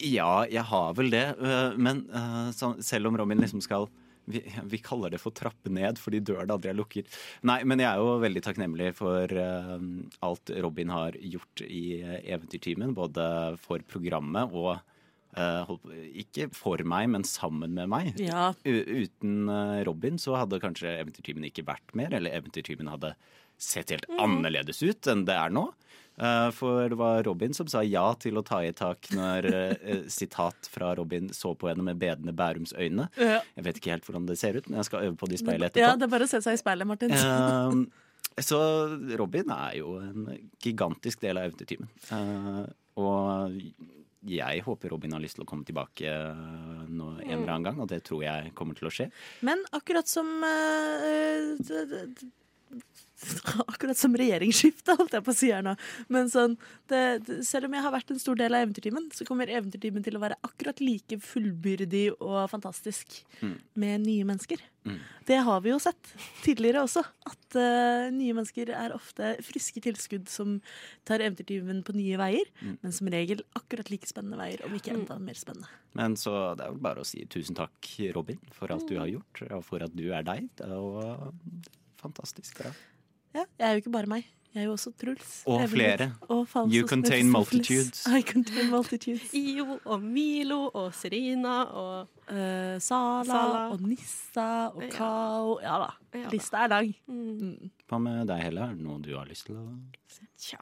Ja, 0.02 0.44
jeg 0.50 0.66
har 0.68 0.94
vel 0.98 1.12
det. 1.14 1.26
øh, 1.38 1.78
Men 1.78 2.06
så, 2.52 2.74
selv 2.82 3.10
om 3.10 3.18
Robin 3.20 3.40
liksom 3.40 3.62
skal 3.64 3.88
vi, 4.24 4.42
vi 4.64 4.78
kaller 4.78 5.10
det 5.10 5.20
for 5.22 5.34
trappe 5.34 5.70
ned 5.72 5.98
fordi 6.00 6.22
døren 6.22 6.52
aldri 6.54 6.70
er 6.72 6.78
lukket. 6.78 7.10
Nei, 7.48 7.60
men 7.68 7.82
jeg 7.82 7.90
er 7.90 8.02
jo 8.02 8.20
veldig 8.22 8.44
takknemlig 8.44 8.92
for 8.98 9.34
uh, 9.34 9.76
alt 10.26 10.54
Robin 10.62 10.92
har 10.94 11.18
gjort 11.18 11.64
i 11.66 11.84
Eventyrtimen. 12.22 12.94
Både 12.94 13.24
for 13.62 13.82
programmet 13.90 14.54
og 14.54 14.76
uh, 15.38 15.74
Ikke 16.22 16.48
for 16.54 16.82
meg, 16.86 17.10
men 17.14 17.26
sammen 17.28 17.74
med 17.78 17.90
meg. 17.92 18.12
Ja, 18.22 18.52
uten 18.64 19.50
uh, 19.50 19.82
Robin 19.88 20.20
så 20.22 20.38
hadde 20.38 20.62
kanskje 20.62 20.94
Eventyrtimen 21.00 21.48
ikke 21.50 21.66
vært 21.66 21.96
mer, 21.98 22.14
eller 22.14 22.34
Eventyrtimen 22.38 22.92
hadde 22.92 23.16
sett 23.62 23.92
helt 23.94 24.08
annerledes 24.18 24.80
ut 24.82 25.06
enn 25.10 25.26
det 25.28 25.34
er 25.38 25.52
nå. 25.54 25.68
Eh, 26.22 26.48
For 26.54 26.88
det 26.92 26.98
var 27.00 27.22
Robin 27.26 27.54
som 27.56 27.66
sa 27.72 27.80
ja 27.82 28.04
til 28.22 28.38
å 28.38 28.44
ta 28.46 28.60
i 28.62 28.70
tak 28.78 29.08
når 29.16 29.48
eh, 29.50 30.04
sitat 30.12 30.68
fra 30.70 30.92
Robin 30.98 31.28
så 31.34 31.54
på 31.58 31.68
henne 31.72 31.82
med 31.88 31.98
bedende 31.98 32.34
Bærums 32.38 32.72
øyne. 32.78 33.08
Ja. 33.18 33.40
Jeg 33.58 33.66
vet 33.66 33.80
ikke 33.82 33.94
helt 33.96 34.06
hvordan 34.06 34.28
det 34.30 34.38
ser 34.40 34.60
ut, 34.60 34.68
men 34.70 34.78
jeg 34.82 34.90
skal 34.90 35.08
øve 35.08 35.18
på 35.18 35.28
det 35.30 35.40
i 35.40 35.42
speilet 35.42 35.80
ja, 35.82 35.94
det 35.98 36.06
er 36.06 36.12
bare 36.14 36.28
å 36.28 36.30
se 36.30 36.40
seg 36.44 36.54
i 36.54 36.62
speilet, 36.62 36.86
Martin. 36.86 37.12
Eh, 37.18 38.42
så 38.42 38.58
Robin 39.20 39.50
er 39.52 39.74
jo 39.82 39.96
en 40.00 40.28
gigantisk 40.62 41.20
del 41.24 41.36
av 41.40 41.50
Eventyrtimen. 41.50 41.90
Eh, 42.14 42.62
og 43.02 43.58
jeg 44.22 44.62
håper 44.62 44.92
Robin 44.94 45.16
har 45.16 45.20
lyst 45.24 45.34
til 45.34 45.42
å 45.44 45.48
komme 45.50 45.66
tilbake 45.66 46.06
eh, 46.06 46.84
nå 46.86 47.08
en 47.18 47.32
eller 47.40 47.50
annen 47.56 47.66
gang, 47.66 47.80
og 47.82 47.88
det 47.90 47.98
tror 48.06 48.22
jeg 48.22 48.52
kommer 48.54 48.78
til 48.78 48.86
å 48.88 48.92
skje. 48.94 49.08
Men 49.42 49.64
akkurat 49.74 50.06
som 50.08 50.30
eh, 50.46 51.56
d- 51.58 52.30
Akkurat 53.72 53.98
som 53.98 54.16
regjeringsskiftet, 54.18 54.94
holdt 54.98 55.16
jeg 55.16 55.26
på 55.26 55.34
å 55.34 55.38
si 55.38 55.52
her 55.52 55.64
nå. 55.66 55.76
Men 56.12 56.30
sånn, 56.32 56.56
det, 56.90 57.02
det, 57.26 57.40
selv 57.48 57.68
om 57.68 57.76
jeg 57.76 57.84
har 57.86 57.94
vært 57.94 58.12
en 58.14 58.22
stor 58.22 58.38
del 58.40 58.56
av 58.56 58.66
Eventyrtimen, 58.66 59.08
så 59.14 59.26
kommer 59.28 59.50
Eventyrtimen 59.52 60.04
til 60.06 60.18
å 60.18 60.22
være 60.22 60.38
akkurat 60.46 60.82
like 60.82 61.18
fullbyrdig 61.22 62.08
og 62.18 62.44
fantastisk 62.52 63.22
Mm. 63.42 63.56
med 63.74 64.00
nye 64.04 64.24
mennesker. 64.24 64.60
Mm. 64.86 64.98
Det 65.26 65.36
har 65.46 65.60
vi 65.62 65.70
jo 65.70 65.78
sett 65.82 66.10
tidligere 66.44 66.82
også. 66.84 67.02
At 67.26 67.56
uh, 67.58 68.06
nye 68.14 68.34
mennesker 68.34 68.70
er 68.74 68.94
ofte 68.94 69.32
friske 69.42 69.82
tilskudd 69.82 70.30
som 70.30 70.60
tar 71.08 71.22
Eventyrtimen 71.24 71.82
på 71.86 71.94
nye 71.96 72.18
veier. 72.20 72.50
Mm. 72.62 72.76
Men 72.82 72.94
som 72.94 73.10
regel 73.12 73.42
akkurat 73.58 73.90
like 73.90 74.06
spennende 74.10 74.38
veier, 74.40 74.62
om 74.66 74.74
ikke 74.78 74.94
enda 74.94 75.18
mer 75.22 75.38
spennende. 75.38 75.70
Men 75.98 76.16
så 76.18 76.54
det 76.58 76.66
er 76.66 76.74
vel 76.74 76.84
bare 76.86 77.02
å 77.02 77.08
si 77.08 77.24
tusen 77.30 77.58
takk, 77.58 77.90
Robin, 78.16 78.40
for 78.54 78.74
alt 78.74 78.86
du 78.90 78.96
har 79.00 79.10
gjort, 79.10 79.44
og 79.50 79.64
for 79.66 79.84
at 79.84 79.94
du 79.96 80.06
er 80.14 80.26
deg. 80.26 80.48
Det 80.58 80.66
er 80.68 80.74
jo 80.78 81.02
eh, 81.02 81.72
fantastisk. 82.02 82.62
Ja. 82.64 82.72
Ja, 83.34 83.44
jeg 83.58 83.66
er 83.68 83.72
jo 83.76 83.82
ikke 83.86 83.92
bare 83.98 84.06
meg. 84.10 84.24
Jeg 84.52 84.60
er 84.60 84.66
jo 84.66 84.72
også 84.74 84.90
Truls. 85.00 85.28
Og 85.48 85.62
Evelyn. 85.62 85.68
flere. 85.72 86.06
Og 86.28 86.46
You 86.68 86.86
contain 86.86 87.30
multitudes. 87.32 88.02
I 88.18 88.20
contain 88.20 88.68
multitudes. 88.70 89.30
Io 89.40 89.78
og 89.88 90.02
Milo 90.04 90.66
og 90.76 90.90
Serena 90.94 91.62
og 91.72 92.10
uh, 92.28 92.76
Sala, 92.76 93.24
Sala. 93.24 93.62
og 93.72 93.80
Nissa 93.80 94.66
og 94.74 94.82
Ja. 94.84 94.90
Kao. 94.92 95.56
Ja 95.62 95.78
da. 95.86 95.88
Ja 96.12 96.24
da. 96.26 96.28
Lista 96.34 96.56
er 96.66 96.68
lang. 96.74 96.92
mm, 97.06 97.32
Mm. 97.40 97.70
Hva 97.88 97.98
med 98.04 98.26
deg, 98.28 98.42
Helle? 98.44 98.60
Er 98.68 98.74
det 98.76 98.84
noe 98.84 99.00
du 99.00 99.10
har 99.16 99.24
lyst 99.26 99.46
til 99.48 99.56
å 99.56 99.64
Tja, 100.38 100.58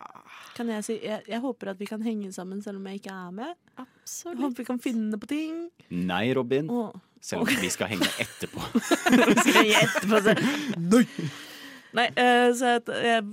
Kan 0.54 0.68
jeg 0.70 0.84
si 0.86 1.00
jeg, 1.02 1.22
jeg 1.26 1.40
håper 1.42 1.70
at 1.74 1.78
vi 1.80 1.86
kan 1.90 2.02
henge 2.02 2.30
sammen 2.32 2.62
selv 2.62 2.78
om 2.78 2.86
jeg 2.86 3.00
ikke 3.02 3.10
er 3.26 3.30
med. 3.32 3.54
Jeg 3.78 4.36
håper 4.38 4.56
vi 4.62 4.64
kan 4.70 4.78
finne 4.78 5.18
på 5.18 5.26
ting. 5.26 5.64
Nei, 5.90 6.30
Robin. 6.36 6.70
Åh. 6.70 6.94
Selv 7.20 7.42
om 7.42 7.46
vi 7.60 7.68
skal 7.68 7.90
henge 7.90 8.06
etterpå. 8.22 8.62
vi 8.74 9.34
Skal 9.42 9.64
henge 9.64 9.82
etterpå? 9.82 10.78
Nei! 10.78 11.06
Nei, 11.96 12.06
eh, 12.14 12.48
så 12.54 12.76
jeg, 12.76 13.24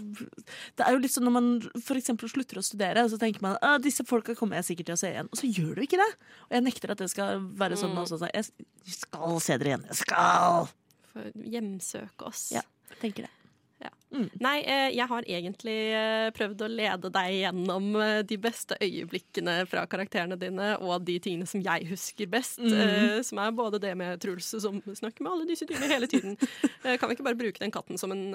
det 0.78 0.86
er 0.86 0.96
jo 0.96 1.02
litt 1.04 1.14
sånn 1.14 1.28
når 1.28 1.36
man 1.36 1.50
eksempel 2.00 2.30
slutter 2.32 2.58
å 2.58 2.64
studere, 2.66 3.04
så 3.12 3.20
tenker 3.22 3.44
man 3.46 3.58
at 3.62 3.84
disse 3.86 4.06
folka 4.08 4.34
kommer 4.38 4.58
jeg 4.62 4.70
sikkert 4.72 4.90
til 4.92 4.98
å 4.98 5.02
se 5.04 5.12
igjen, 5.14 5.30
og 5.32 5.38
så 5.38 5.50
gjør 5.52 5.76
du 5.78 5.84
ikke 5.86 6.00
det. 6.02 6.10
Og 6.50 6.58
jeg 6.58 6.66
nekter 6.66 6.94
at 6.96 7.04
det 7.04 7.10
skal 7.14 7.44
være 7.60 7.78
sånn 7.78 7.94
Mm. 7.94 8.02
også. 8.04 8.18
Så 8.24 8.30
jeg 8.34 8.50
skal 8.98 9.40
se 9.40 9.58
dere 9.58 9.74
igjen. 9.76 9.86
Jeg 9.92 10.00
skal! 10.04 10.70
For 11.14 11.32
hjemsøke 11.54 12.28
oss. 12.32 12.48
Ja. 12.52 12.62
Tenker 13.02 13.28
det. 13.28 13.32
Nei, 14.40 14.62
eh, 14.64 14.94
jeg 14.96 15.06
har 15.10 15.26
egentlig 15.28 15.76
eh, 15.92 16.30
prøvd 16.32 16.62
å 16.64 16.70
lede 16.72 17.10
deg 17.12 17.34
gjennom 17.42 17.90
eh, 18.00 18.22
de 18.24 18.38
beste 18.40 18.78
øyeblikkene 18.80 19.58
fra 19.68 19.84
karakterene 19.92 20.38
dine, 20.40 20.70
og 20.80 21.04
de 21.06 21.18
tingene 21.20 21.46
som 21.50 21.60
jeg 21.62 21.90
husker 21.90 22.30
best. 22.32 22.62
Eh, 22.64 23.20
Som 23.28 23.42
er 23.44 23.52
både 23.52 23.82
det 23.84 23.92
med 24.00 24.22
Truls, 24.24 24.48
som 24.64 24.80
snakker 24.88 25.26
med 25.26 25.32
alle 25.34 25.50
disse 25.50 25.68
dyrene 25.68 25.92
hele 25.92 26.08
tiden. 26.08 26.38
Kan 27.00 27.10
vi 27.10 27.18
ikke 27.18 27.28
bare 27.28 27.42
bruke 27.44 27.60
den 27.60 27.76
katten 27.76 28.00
som 28.00 28.16
en 28.16 28.32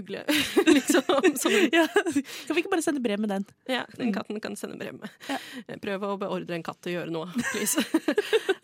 ugle, 0.00 0.22
liksom? 0.76 1.02
Som 1.40 1.52
en, 1.58 1.68
Ja. 1.74 1.86
Kan 1.94 2.54
vi 2.56 2.62
ikke 2.62 2.72
bare 2.72 2.84
sende 2.84 3.02
brev 3.04 3.20
med 3.22 3.30
den? 3.32 3.44
ja, 3.70 3.84
den 3.98 4.12
katten 4.14 4.40
kan 4.42 4.56
sende 4.58 4.76
brev 4.80 4.96
med. 4.98 5.10
Ja. 5.28 5.38
Prøv 5.82 6.04
å 6.06 6.14
beordre 6.20 6.56
en 6.58 6.64
katt 6.66 6.80
til 6.84 6.94
å 6.94 6.98
gjøre 7.00 7.14
noe, 7.14 7.30
please. 7.52 7.80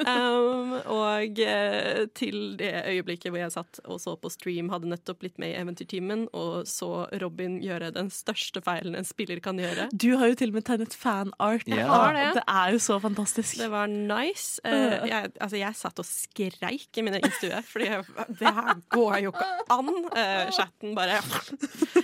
um, 0.07 0.75
og 0.91 1.41
eh, 1.43 2.05
til 2.17 2.55
det 2.61 2.73
øyeblikket 2.91 3.31
hvor 3.33 3.41
jeg 3.43 3.55
satt 3.55 3.81
og 3.87 4.01
så 4.03 4.15
på 4.21 4.31
stream, 4.33 4.71
hadde 4.73 4.91
nettopp 4.91 5.21
blitt 5.25 5.39
med 5.43 5.53
i 5.55 5.59
Eventyrtimen, 5.61 6.27
og 6.37 6.67
så 6.71 7.07
Robin 7.23 7.59
gjøre 7.65 7.91
den 7.97 8.11
største 8.15 8.63
feilen 8.65 8.97
en 8.99 9.07
spiller 9.09 9.41
kan 9.45 9.59
gjøre. 9.61 9.89
Du 9.93 10.11
har 10.21 10.31
jo 10.33 10.39
til 10.41 10.53
og 10.53 10.59
med 10.61 10.67
tegnet 10.69 10.95
fanart. 10.97 11.67
Har 11.71 12.17
det. 12.17 12.27
Det 12.41 12.45
er 12.51 12.75
jo 12.77 12.81
så 12.83 12.99
fantastisk. 13.03 13.59
Det 13.61 13.71
var 13.73 13.91
nice. 13.91 14.61
Uh, 14.65 15.07
jeg, 15.09 15.33
altså, 15.41 15.59
jeg 15.61 15.79
satt 15.79 16.03
og 16.03 16.09
skreik 16.09 17.01
i 17.01 17.05
min 17.07 17.17
egen 17.19 17.35
stue, 17.39 17.61
fordi 17.71 17.91
jeg, 17.91 18.05
det 18.41 18.55
her 18.61 18.73
går 18.95 19.17
jo 19.27 19.33
ikke 19.35 19.49
an. 19.77 19.91
Uh, 20.11 20.51
chatten 20.57 20.95
bare 20.99 21.20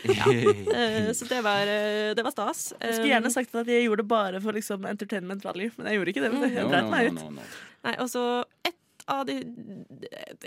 Eh, 0.06 1.12
Så 1.16 1.26
det 1.28 1.40
var, 1.44 1.66
eh, 1.66 2.14
det 2.14 2.22
var 2.24 2.30
stas. 2.34 2.72
Jeg 2.80 2.94
skulle 2.94 3.12
gjerne 3.14 3.32
sagt 3.32 3.54
at 3.58 3.66
jeg 3.70 3.86
gjorde 3.86 4.02
det 4.04 4.08
bare 4.10 4.40
for 4.44 4.52
liksom, 4.56 4.84
entertainment 4.88 5.44
value, 5.46 5.70
men 5.78 5.88
jeg 5.90 5.98
gjorde 6.00 6.12
ikke 6.14 6.24
det. 6.26 6.32
Jeg 6.54 6.64
No, 6.66 6.70
no, 6.70 6.90
no, 6.90 7.02
ut. 7.06 7.18
no, 7.20 7.30
no. 7.40 7.48
Nei, 7.86 7.94
altså 8.02 8.22
et 8.66 8.75
av 9.06 9.26
de 9.28 9.36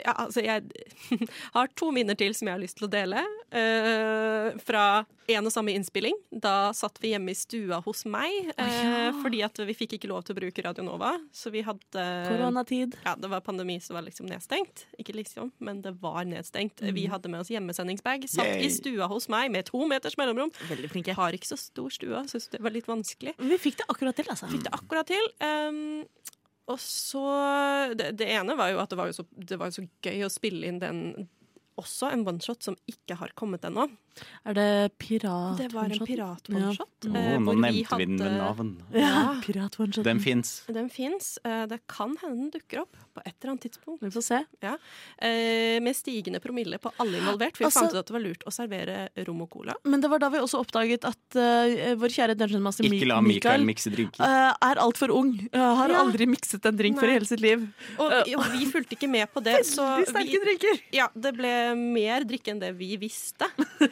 ja, 0.03 0.13
Altså, 0.15 0.43
jeg 0.43 0.63
har 1.55 1.71
to 1.79 1.91
minner 1.95 2.17
til 2.19 2.35
som 2.37 2.49
jeg 2.49 2.57
har 2.57 2.63
lyst 2.63 2.79
til 2.79 2.89
å 2.89 2.91
dele. 2.91 3.23
Uh, 3.53 4.57
fra 4.63 5.05
en 5.29 5.45
og 5.45 5.53
samme 5.53 5.73
innspilling. 5.77 6.15
Da 6.31 6.71
satt 6.75 6.99
vi 7.01 7.13
hjemme 7.13 7.33
i 7.33 7.37
stua 7.37 7.79
hos 7.85 8.05
meg, 8.09 8.51
eh, 8.55 8.77
ja. 8.79 9.11
fordi 9.21 9.41
at 9.45 9.61
vi 9.67 9.75
fikk 9.77 9.97
ikke 9.97 10.09
lov 10.11 10.23
til 10.25 10.35
å 10.35 10.39
bruke 10.39 10.63
Radio 10.65 10.85
Nova. 10.85 11.11
Så 11.35 11.51
vi 11.53 11.61
hadde 11.65 12.05
Koronatid. 12.27 12.97
Ja, 13.05 13.15
det 13.19 13.29
var 13.31 13.43
pandemi 13.45 13.79
som 13.83 13.97
var 13.99 14.07
liksom 14.07 14.29
nedstengt. 14.29 14.87
Ikke 15.01 15.15
liksom, 15.17 15.51
men 15.63 15.83
det 15.85 15.95
var 16.01 16.23
nedstengt. 16.29 16.81
Mm. 16.81 16.93
Vi 16.97 17.05
hadde 17.11 17.31
med 17.31 17.43
oss 17.43 17.53
hjemmesendingsbag. 17.53 18.25
Satt 18.31 18.49
Yay. 18.55 18.65
i 18.67 18.73
stua 18.73 19.09
hos 19.11 19.29
meg 19.31 19.53
med 19.53 19.69
to 19.69 19.83
meters 19.89 20.17
mellomrom. 20.19 20.53
Veldig 20.71 20.91
flinke. 20.93 21.17
Har 21.19 21.35
ikke 21.35 21.51
så 21.51 21.59
stor 21.59 21.93
stue, 21.93 22.25
syns 22.31 22.49
det 22.53 22.63
var 22.63 22.73
litt 22.75 22.89
vanskelig. 22.89 23.35
Vi 23.37 23.61
fikk 23.61 23.81
det 23.83 23.89
akkurat 23.93 24.17
til, 24.17 24.29
altså. 24.33 24.49
Fikk 24.51 24.65
det 24.67 24.75
akkurat 24.75 25.09
til. 25.09 25.31
Um, 25.43 26.07
og 26.69 26.79
så 26.81 27.25
det, 27.97 28.11
det 28.19 28.29
ene 28.29 28.55
var 28.59 28.71
jo 28.73 28.81
at 28.83 28.91
det 28.91 28.99
var 28.99 29.09
jo, 29.09 29.17
så, 29.19 29.25
det 29.33 29.57
var 29.59 29.71
jo 29.71 29.79
så 29.79 29.85
gøy 30.05 30.25
å 30.25 30.31
spille 30.33 30.69
inn 30.69 30.81
den 30.81 31.03
også 31.79 32.11
en 32.13 32.25
oneshot 32.27 32.61
som 32.69 32.75
ikke 32.91 33.15
har 33.19 33.31
kommet 33.39 33.63
ennå. 33.67 33.87
Er 34.43 34.53
det 34.57 34.97
pirat 34.99 35.57
Det 35.61 35.69
var 35.71 35.85
en 35.87 35.93
one-shot? 35.95 36.07
pirat-oneshot. 36.09 37.05
Ja. 37.07 37.21
Oh, 37.37 37.39
nå 37.45 37.53
nevnte 37.55 37.99
vi 38.01 38.05
den 38.09 38.17
med 38.19 38.33
navn. 38.35 38.71
Ja, 38.91 39.37
pirat. 39.45 39.77
Den 40.03 40.19
fins. 40.19 40.63
Den 40.67 40.89
fins. 40.91 41.37
Det 41.43 41.77
kan 41.87 42.17
hende 42.19 42.35
den 42.41 42.49
dukker 42.51 42.81
opp 42.83 42.97
på 43.15 43.21
et 43.23 43.31
eller 43.39 43.53
annet 43.53 43.63
tidspunkt. 43.69 44.03
Vi 44.03 44.11
får 44.11 44.25
se. 44.27 44.41
Ja. 44.65 44.73
med 45.79 45.95
stigende 45.95 46.39
promille 46.43 46.77
på 46.83 46.91
alle 46.99 47.17
involvert. 47.21 47.57
Vi 47.59 47.65
Altså- 47.65 47.79
fant 47.85 47.93
ut 47.93 47.99
at 47.99 48.07
det 48.07 48.13
var 48.13 48.19
lurt 48.25 48.43
å 48.45 48.51
servere 48.51 49.09
rom 49.27 49.41
og 49.41 49.49
cola. 49.49 49.73
Men 49.85 50.01
det 50.01 50.09
var 50.09 50.19
da 50.19 50.29
vi 50.29 50.37
også 50.39 50.59
oppdaget 50.65 51.05
at 51.05 51.35
uh, 51.35 51.95
vår 51.95 52.09
kjære 52.11 52.35
dungeon 52.37 52.61
master 52.61 52.83
Ikke 52.83 53.07
la 53.07 53.21
Mikael 53.21 53.63
Mikael 53.63 53.65
mikse 53.65 53.91
drinker. 53.93 54.19
uh, 54.19 54.51
er 54.61 54.75
altfor 54.83 55.11
ung. 55.15 55.31
Uh, 55.53 55.75
har 55.79 55.89
Ja. 55.89 56.03
aldri 56.03 56.25
mikset 56.27 56.65
en 56.65 56.75
drink 56.75 56.95
Nei. 56.95 56.99
for 56.99 57.07
i 57.07 57.13
hele 57.13 57.25
sitt 57.25 57.39
liv. 57.39 57.67
Og, 57.99 58.11
og 58.11 58.45
vi 58.51 58.65
fulgte 58.67 58.97
ikke 58.97 59.09
med 59.09 59.31
på 59.31 59.41
det, 59.43 59.63
så 59.75 59.85
Veldig 60.03 60.07
sterke 60.11 60.43
drinker. 60.43 60.81
ja, 60.91 61.07
det 61.15 61.33
ble 61.37 61.68
mer 61.77 62.23
drikke 62.27 62.51
enn 62.53 62.59
det 62.61 62.71
vi 62.77 62.95
visste. 63.01 63.47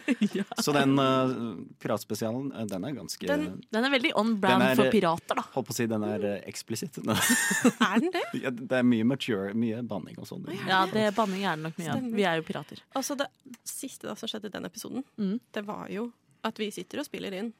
Så 0.63 0.73
den 0.75 0.93
uh, 0.99 1.57
piratspesialen, 1.83 2.51
eh, 2.53 2.65
den 2.69 2.85
er 2.87 2.95
ganske 2.97 3.27
Den- 3.29 3.61
Den 3.71 3.85
er 3.87 3.93
veldig 3.93 4.11
on 4.17 4.35
brand 4.41 4.63
er- 4.63 4.75
for 4.79 4.91
pirater, 4.91 5.35
da. 5.39 5.43
Holdt 5.53 5.67
på 5.69 5.75
å 5.75 5.77
si 5.77 5.85
den 5.89 6.03
er 6.07 6.25
eh, 6.25 6.41
eksplisitt. 6.49 6.97
Er 7.07 7.99
den 8.03 8.11
det? 8.13 8.23
Ja, 8.43 8.51
det 8.51 8.71
er 8.79 8.83
mye 8.87 9.05
mature, 9.07 9.53
mye 9.57 9.81
banning 9.87 10.17
og 10.19 10.27
sånn. 10.29 10.45
Ja, 10.67 10.85
det 10.91 11.09
Banning 11.17 11.43
er 11.45 11.55
det 11.59 11.63
nok 11.67 11.77
mye 11.81 11.93
av. 11.95 12.09
Vi 12.17 12.23
er 12.27 12.39
jo 12.41 12.45
pirater. 12.47 12.81
Altså 12.97 13.15
Det 13.19 13.27
siste 13.67 14.07
da 14.09 14.15
som 14.19 14.29
skjedde 14.29 14.49
i 14.51 14.55
den 14.57 14.65
episoden, 14.69 15.03
Mm. 15.17 15.39
det 15.53 15.63
var 15.65 15.87
jo 15.93 16.09
at 16.43 16.57
vi 16.61 16.69
sitter 16.71 16.99
og 17.01 17.05
spiller 17.07 17.33
inn, 17.33 17.53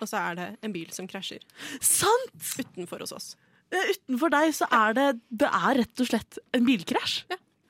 og 0.00 0.08
så 0.08 0.18
er 0.30 0.34
det 0.38 0.48
en 0.62 0.72
bil 0.74 0.90
som 0.94 1.06
krasjer 1.08 1.40
Sant! 1.80 2.32
utenfor 2.58 3.00
hos 3.04 3.12
oss. 3.16 3.30
Eh, 3.72 3.92
Utenfor 3.94 4.28
deg 4.34 4.52
så 4.52 4.66
er 4.70 4.92
det 4.98 5.06
Det 5.30 5.48
er 5.48 5.78
rett 5.80 6.00
og 6.04 6.06
slett 6.10 6.38
en 6.52 6.66
bilkrasj. 6.66 7.22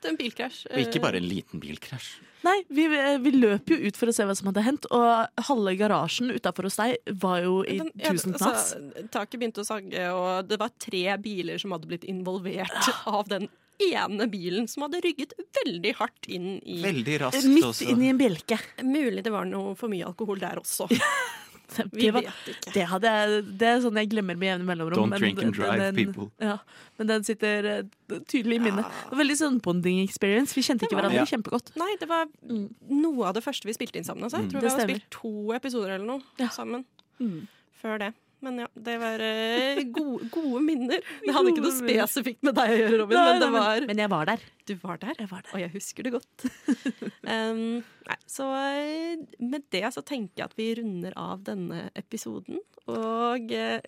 En 0.09 0.19
bilkrasj. 0.19 0.67
Og 0.71 0.83
ikke 0.85 1.01
bare 1.03 1.19
en 1.21 1.27
liten 1.27 1.61
bilkrasj. 1.63 2.13
Nei, 2.43 2.57
vi, 2.75 2.85
vi 3.23 3.31
løp 3.37 3.71
jo 3.71 3.77
ut 3.85 3.95
for 3.95 4.11
å 4.11 4.13
se 4.15 4.25
hva 4.27 4.35
som 4.35 4.49
hadde 4.51 4.65
hendt, 4.65 4.87
og 4.91 5.43
halve 5.47 5.75
garasjen 5.79 6.33
utafor 6.35 6.67
hos 6.67 6.75
deg 6.81 6.97
var 7.23 7.39
jo 7.45 7.61
i 7.63 7.77
ja, 7.79 7.87
tusen 8.09 8.35
knas. 8.35 8.73
altså, 8.73 9.05
taket 9.13 9.39
begynte 9.39 9.63
å 9.63 9.67
sagge, 9.67 10.07
og 10.11 10.49
det 10.49 10.59
var 10.59 10.73
tre 10.75 11.05
biler 11.23 11.61
som 11.61 11.75
hadde 11.75 11.87
blitt 11.87 12.07
involvert 12.11 12.89
av 13.07 13.31
den 13.31 13.47
ene 13.83 14.27
bilen 14.29 14.67
som 14.69 14.85
hadde 14.85 15.01
rygget 15.03 15.33
veldig 15.63 15.93
hardt 15.97 16.27
inn 16.31 16.57
i 16.59 16.81
Veldig 16.83 17.15
raskt 17.23 17.47
Midt 17.49 17.69
også. 17.71 17.87
inn 17.89 18.03
i 18.03 18.11
en 18.11 18.19
bjelke. 18.19 18.59
Mulig 18.85 19.23
det 19.25 19.33
var 19.33 19.47
noe 19.49 19.73
for 19.79 19.91
mye 19.91 20.05
alkohol 20.11 20.43
der 20.43 20.61
også. 20.61 20.89
Vi 21.73 22.01
Det, 22.05 22.11
var, 22.13 22.21
vet 22.21 22.49
ikke. 22.53 22.73
det, 22.75 22.83
hadde 22.91 23.11
jeg, 23.13 23.43
det 23.57 23.67
er 23.69 23.79
sånn 23.81 23.95
jeg 23.97 24.09
glemmer 24.11 24.35
med 24.37 24.47
jevne 24.51 24.65
mellomrom. 24.67 25.09
Don't 25.09 25.17
drink 25.23 25.39
and 25.41 25.53
drive, 25.55 25.87
people. 25.97 26.27
Ja, 26.43 26.57
men 26.99 27.07
den 27.09 27.23
sitter 27.23 27.65
eh, 27.71 28.17
tydelig 28.29 28.59
i 28.59 28.63
minnet. 28.67 28.85
Det 28.85 29.15
var 29.15 29.21
veldig 29.23 29.37
sånn 29.39 29.57
bonding 29.63 30.01
experience. 30.03 30.53
Vi 30.53 30.61
kjente 30.67 30.85
ikke 30.85 30.99
var 30.99 31.07
hverandre 31.07 31.23
ja. 31.23 31.29
kjempegodt. 31.31 31.71
Nei, 31.79 31.95
det 31.99 32.09
var 32.11 32.27
Mm. 32.43 32.67
noe 32.89 33.25
av 33.29 33.33
det 33.33 33.43
første 33.45 33.65
vi 33.65 33.73
spilte 33.73 33.97
inn 33.97 34.03
sammen. 34.05 34.23
Altså. 34.27 34.41
Jeg 34.43 34.51
tror 34.51 34.61
Det 34.61 34.69
vi 34.69 34.75
har 34.75 34.87
spilt 34.89 35.09
to 35.09 35.53
episoder 35.55 35.95
eller 35.95 36.05
noe 36.05 36.21
Ja. 36.39 36.49
sammen 36.49 36.85
Mm. 37.19 37.47
før 37.81 37.97
det. 37.99 38.13
Men 38.43 38.59
ja, 38.63 38.67
det 38.87 38.95
var 39.01 39.23
eh, 39.23 39.81
gode, 39.95 40.29
gode 40.33 40.61
minner. 40.65 41.03
Det 41.23 41.35
hadde 41.35 41.53
ikke 41.53 41.63
noe 41.63 41.75
spesifikt 41.77 42.43
med 42.43 42.57
deg 42.57 42.73
å 42.73 42.79
gjøre, 42.81 42.97
Robin, 43.03 43.17
Nei, 43.17 43.27
men 43.31 43.43
det 43.43 43.51
var 43.55 43.85
men 43.89 44.01
jeg 44.03 44.11
var 44.11 44.29
der. 44.29 44.47
Du 44.67 44.73
var 44.81 44.99
der? 45.01 45.13
Jeg 45.19 45.29
var 45.31 45.45
der. 45.45 45.53
Og 45.55 45.61
jeg 45.63 45.73
husker 45.73 46.07
det 46.07 46.13
godt. 46.17 46.47
um, 47.33 47.61
nei, 48.09 48.17
så 48.29 48.49
eh, 48.59 49.23
med 49.43 49.69
det 49.73 49.85
så 49.95 50.03
tenker 50.05 50.43
jeg 50.43 50.51
at 50.51 50.57
vi 50.59 50.67
runder 50.81 51.15
av 51.19 51.45
denne 51.47 51.87
episoden. 51.99 52.59
Og 52.91 53.55
eh, 53.55 53.79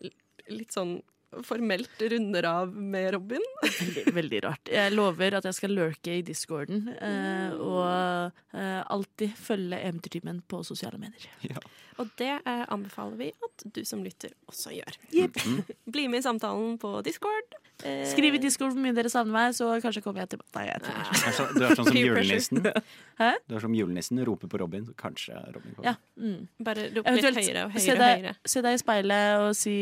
litt 0.52 0.76
sånn 0.76 0.98
formelt 1.44 2.02
runder 2.02 2.44
av 2.48 2.76
med 2.76 3.14
Robin. 3.14 3.44
Veldig, 3.80 4.14
veldig 4.14 4.44
rart. 4.46 4.70
Jeg 4.72 4.94
lover 4.94 5.36
at 5.40 5.48
jeg 5.50 5.58
skal 5.58 5.74
lurke 5.76 6.20
i 6.20 6.24
discorden 6.26 6.88
eh, 6.96 7.52
og 7.60 8.56
eh, 8.56 8.82
alltid 8.82 9.36
følge 9.36 9.82
Eventyrtimen 9.82 10.42
på 10.48 10.62
sosiale 10.64 11.00
medier. 11.02 11.28
Ja. 11.44 11.60
Og 12.02 12.10
det 12.20 12.32
eh, 12.46 12.64
anbefaler 12.74 13.16
vi 13.20 13.30
at 13.46 13.68
du 13.76 13.84
som 13.88 14.02
lytter 14.04 14.34
også 14.52 14.74
gjør. 14.76 14.98
Yep. 15.16 15.38
Bli 15.96 16.08
med 16.12 16.20
i 16.20 16.26
samtalen 16.26 16.76
på 16.82 16.98
Discord. 17.06 17.56
Eh, 17.84 18.06
Skriv 18.08 18.36
i 18.38 18.40
discord 18.40 18.72
hvor 18.72 18.80
mye 18.80 18.96
dere 18.96 19.10
savner 19.12 19.36
meg, 19.36 19.56
så 19.56 19.68
kanskje 19.84 20.00
kommer 20.04 20.24
jeg 20.24 20.30
tilbake. 20.32 20.52
Nei, 20.56 20.66
jeg 20.70 20.84
tror 20.86 21.00
ikke. 21.02 21.16
Du 21.16 21.26
er 21.28 21.36
så- 21.36 21.48
Du 21.56 21.64
er 21.66 21.76
sånn 21.76 21.88
som 21.90 21.98
julenissen. 22.04 22.62
Hæ? 23.22 23.30
Du 23.52 23.56
er 23.58 23.64
som 23.66 23.76
julenissen, 23.76 24.22
roper 24.28 24.48
på 24.52 24.60
Robin, 24.62 24.86
så 24.88 24.96
kanskje 25.00 25.36
Robin 25.56 25.76
kommer. 25.76 25.90
Ja. 25.92 25.96
Mm. 26.20 26.48
Bare 26.64 26.86
rop 26.96 27.10
litt 27.12 27.28
høyere 27.40 27.66
og 27.68 27.76
høyere 27.76 27.96
og 27.96 28.04
deg, 28.06 28.24
høyere. 28.24 28.36
se 28.56 28.64
deg 28.64 28.78
i 28.78 28.82
speilet 28.84 29.44
og 29.44 29.50
si 29.60 29.76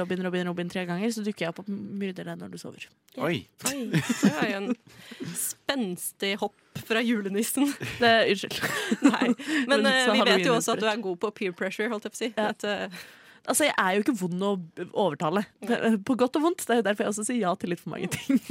Robin, 0.00 0.24
Robin, 0.24 0.48
Robin 0.52 0.72
tre 0.72 0.86
ganger, 0.88 1.12
så 1.16 1.24
dukker 1.24 1.44
jeg 1.46 1.52
opp 1.52 1.60
og 1.64 1.68
myrder 1.72 2.32
deg 2.32 2.40
når 2.44 2.54
du 2.56 2.58
sover. 2.64 2.88
Oi! 3.20 3.44
Oi, 3.68 3.76
det 3.92 4.32
var 4.40 4.48
jo 4.48 4.60
en 4.62 4.74
spenstig 5.36 6.34
hopp 6.40 6.56
fra 6.82 7.02
julenissen. 7.02 7.68
Det, 8.02 8.14
unnskyld. 8.32 8.62
Nei, 9.12 9.28
men 9.70 9.90
eh, 9.90 10.08
vi 10.12 10.24
vet 10.26 10.46
jo 10.46 10.56
også 10.56 10.76
at 10.76 10.82
du 10.82 10.88
er 10.90 11.04
god 11.04 11.20
på 11.22 11.30
peer 11.42 11.54
pressure, 11.56 11.90
holdt 11.92 12.08
jeg 12.08 12.14
på 12.14 12.18
å 12.18 12.24
si. 12.24 12.32
Ja. 12.34 12.48
At, 12.54 12.66
uh, 12.66 13.04
Altså, 13.44 13.66
jeg 13.66 13.74
er 13.76 13.92
jo 13.92 14.00
ikke 14.00 14.14
vond 14.16 14.40
å 14.40 14.50
overtale. 14.88 15.42
På 16.08 16.14
godt 16.16 16.38
og 16.38 16.46
vondt. 16.46 16.62
Det 16.64 16.72
er 16.72 16.78
jo 16.78 16.84
derfor 16.86 17.04
jeg 17.04 17.12
også 17.12 17.24
sier 17.28 17.42
ja 17.42 17.50
til 17.60 17.74
litt 17.74 17.82
for 17.82 17.92
mange 17.92 18.08
ting. 18.14 18.38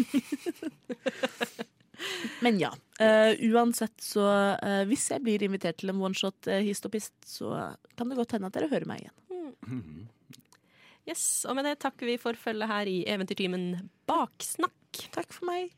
Men 2.45 2.59
ja. 2.61 2.69
Uh, 3.01 3.33
uansett 3.49 3.95
så 4.03 4.21
uh, 4.53 4.83
Hvis 4.85 5.07
jeg 5.09 5.23
blir 5.25 5.41
invitert 5.45 5.79
til 5.81 5.89
en 5.89 6.01
oneshot 6.03 6.49
uh, 6.51 6.59
hist 6.61 6.85
og 6.85 6.93
pist, 6.93 7.15
så 7.25 7.73
kan 7.97 8.11
det 8.11 8.19
godt 8.19 8.37
hende 8.37 8.51
at 8.51 8.59
dere 8.59 8.69
hører 8.69 8.85
meg 8.89 9.01
igjen. 9.01 9.87
yes, 11.09 11.25
og 11.49 11.57
med 11.57 11.65
det 11.65 11.79
takker 11.81 12.13
vi 12.13 12.21
for 12.21 12.37
følget 12.37 12.69
her 12.69 12.91
i 12.91 12.99
Eventyrtimen 13.09 13.89
Baksnakk. 14.09 15.07
Takk 15.15 15.33
for 15.33 15.49
meg. 15.49 15.73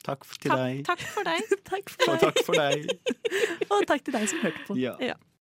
Takk 0.00 0.24
til 0.40 0.48
Takk, 0.50 0.60
deg. 0.64 0.84
takk 0.88 1.02
for 1.12 1.28
deg. 1.28 1.50
Takk 1.70 1.90
for 1.92 2.22
takk 2.22 2.38
for 2.46 2.56
deg. 2.56 2.86
Og 3.74 3.82
takk 3.90 4.06
til 4.06 4.16
deg 4.16 4.30
som 4.32 4.40
hørte 4.46 4.62
på. 4.68 4.76
Ja. 4.80 4.94
Ja. 5.04 5.18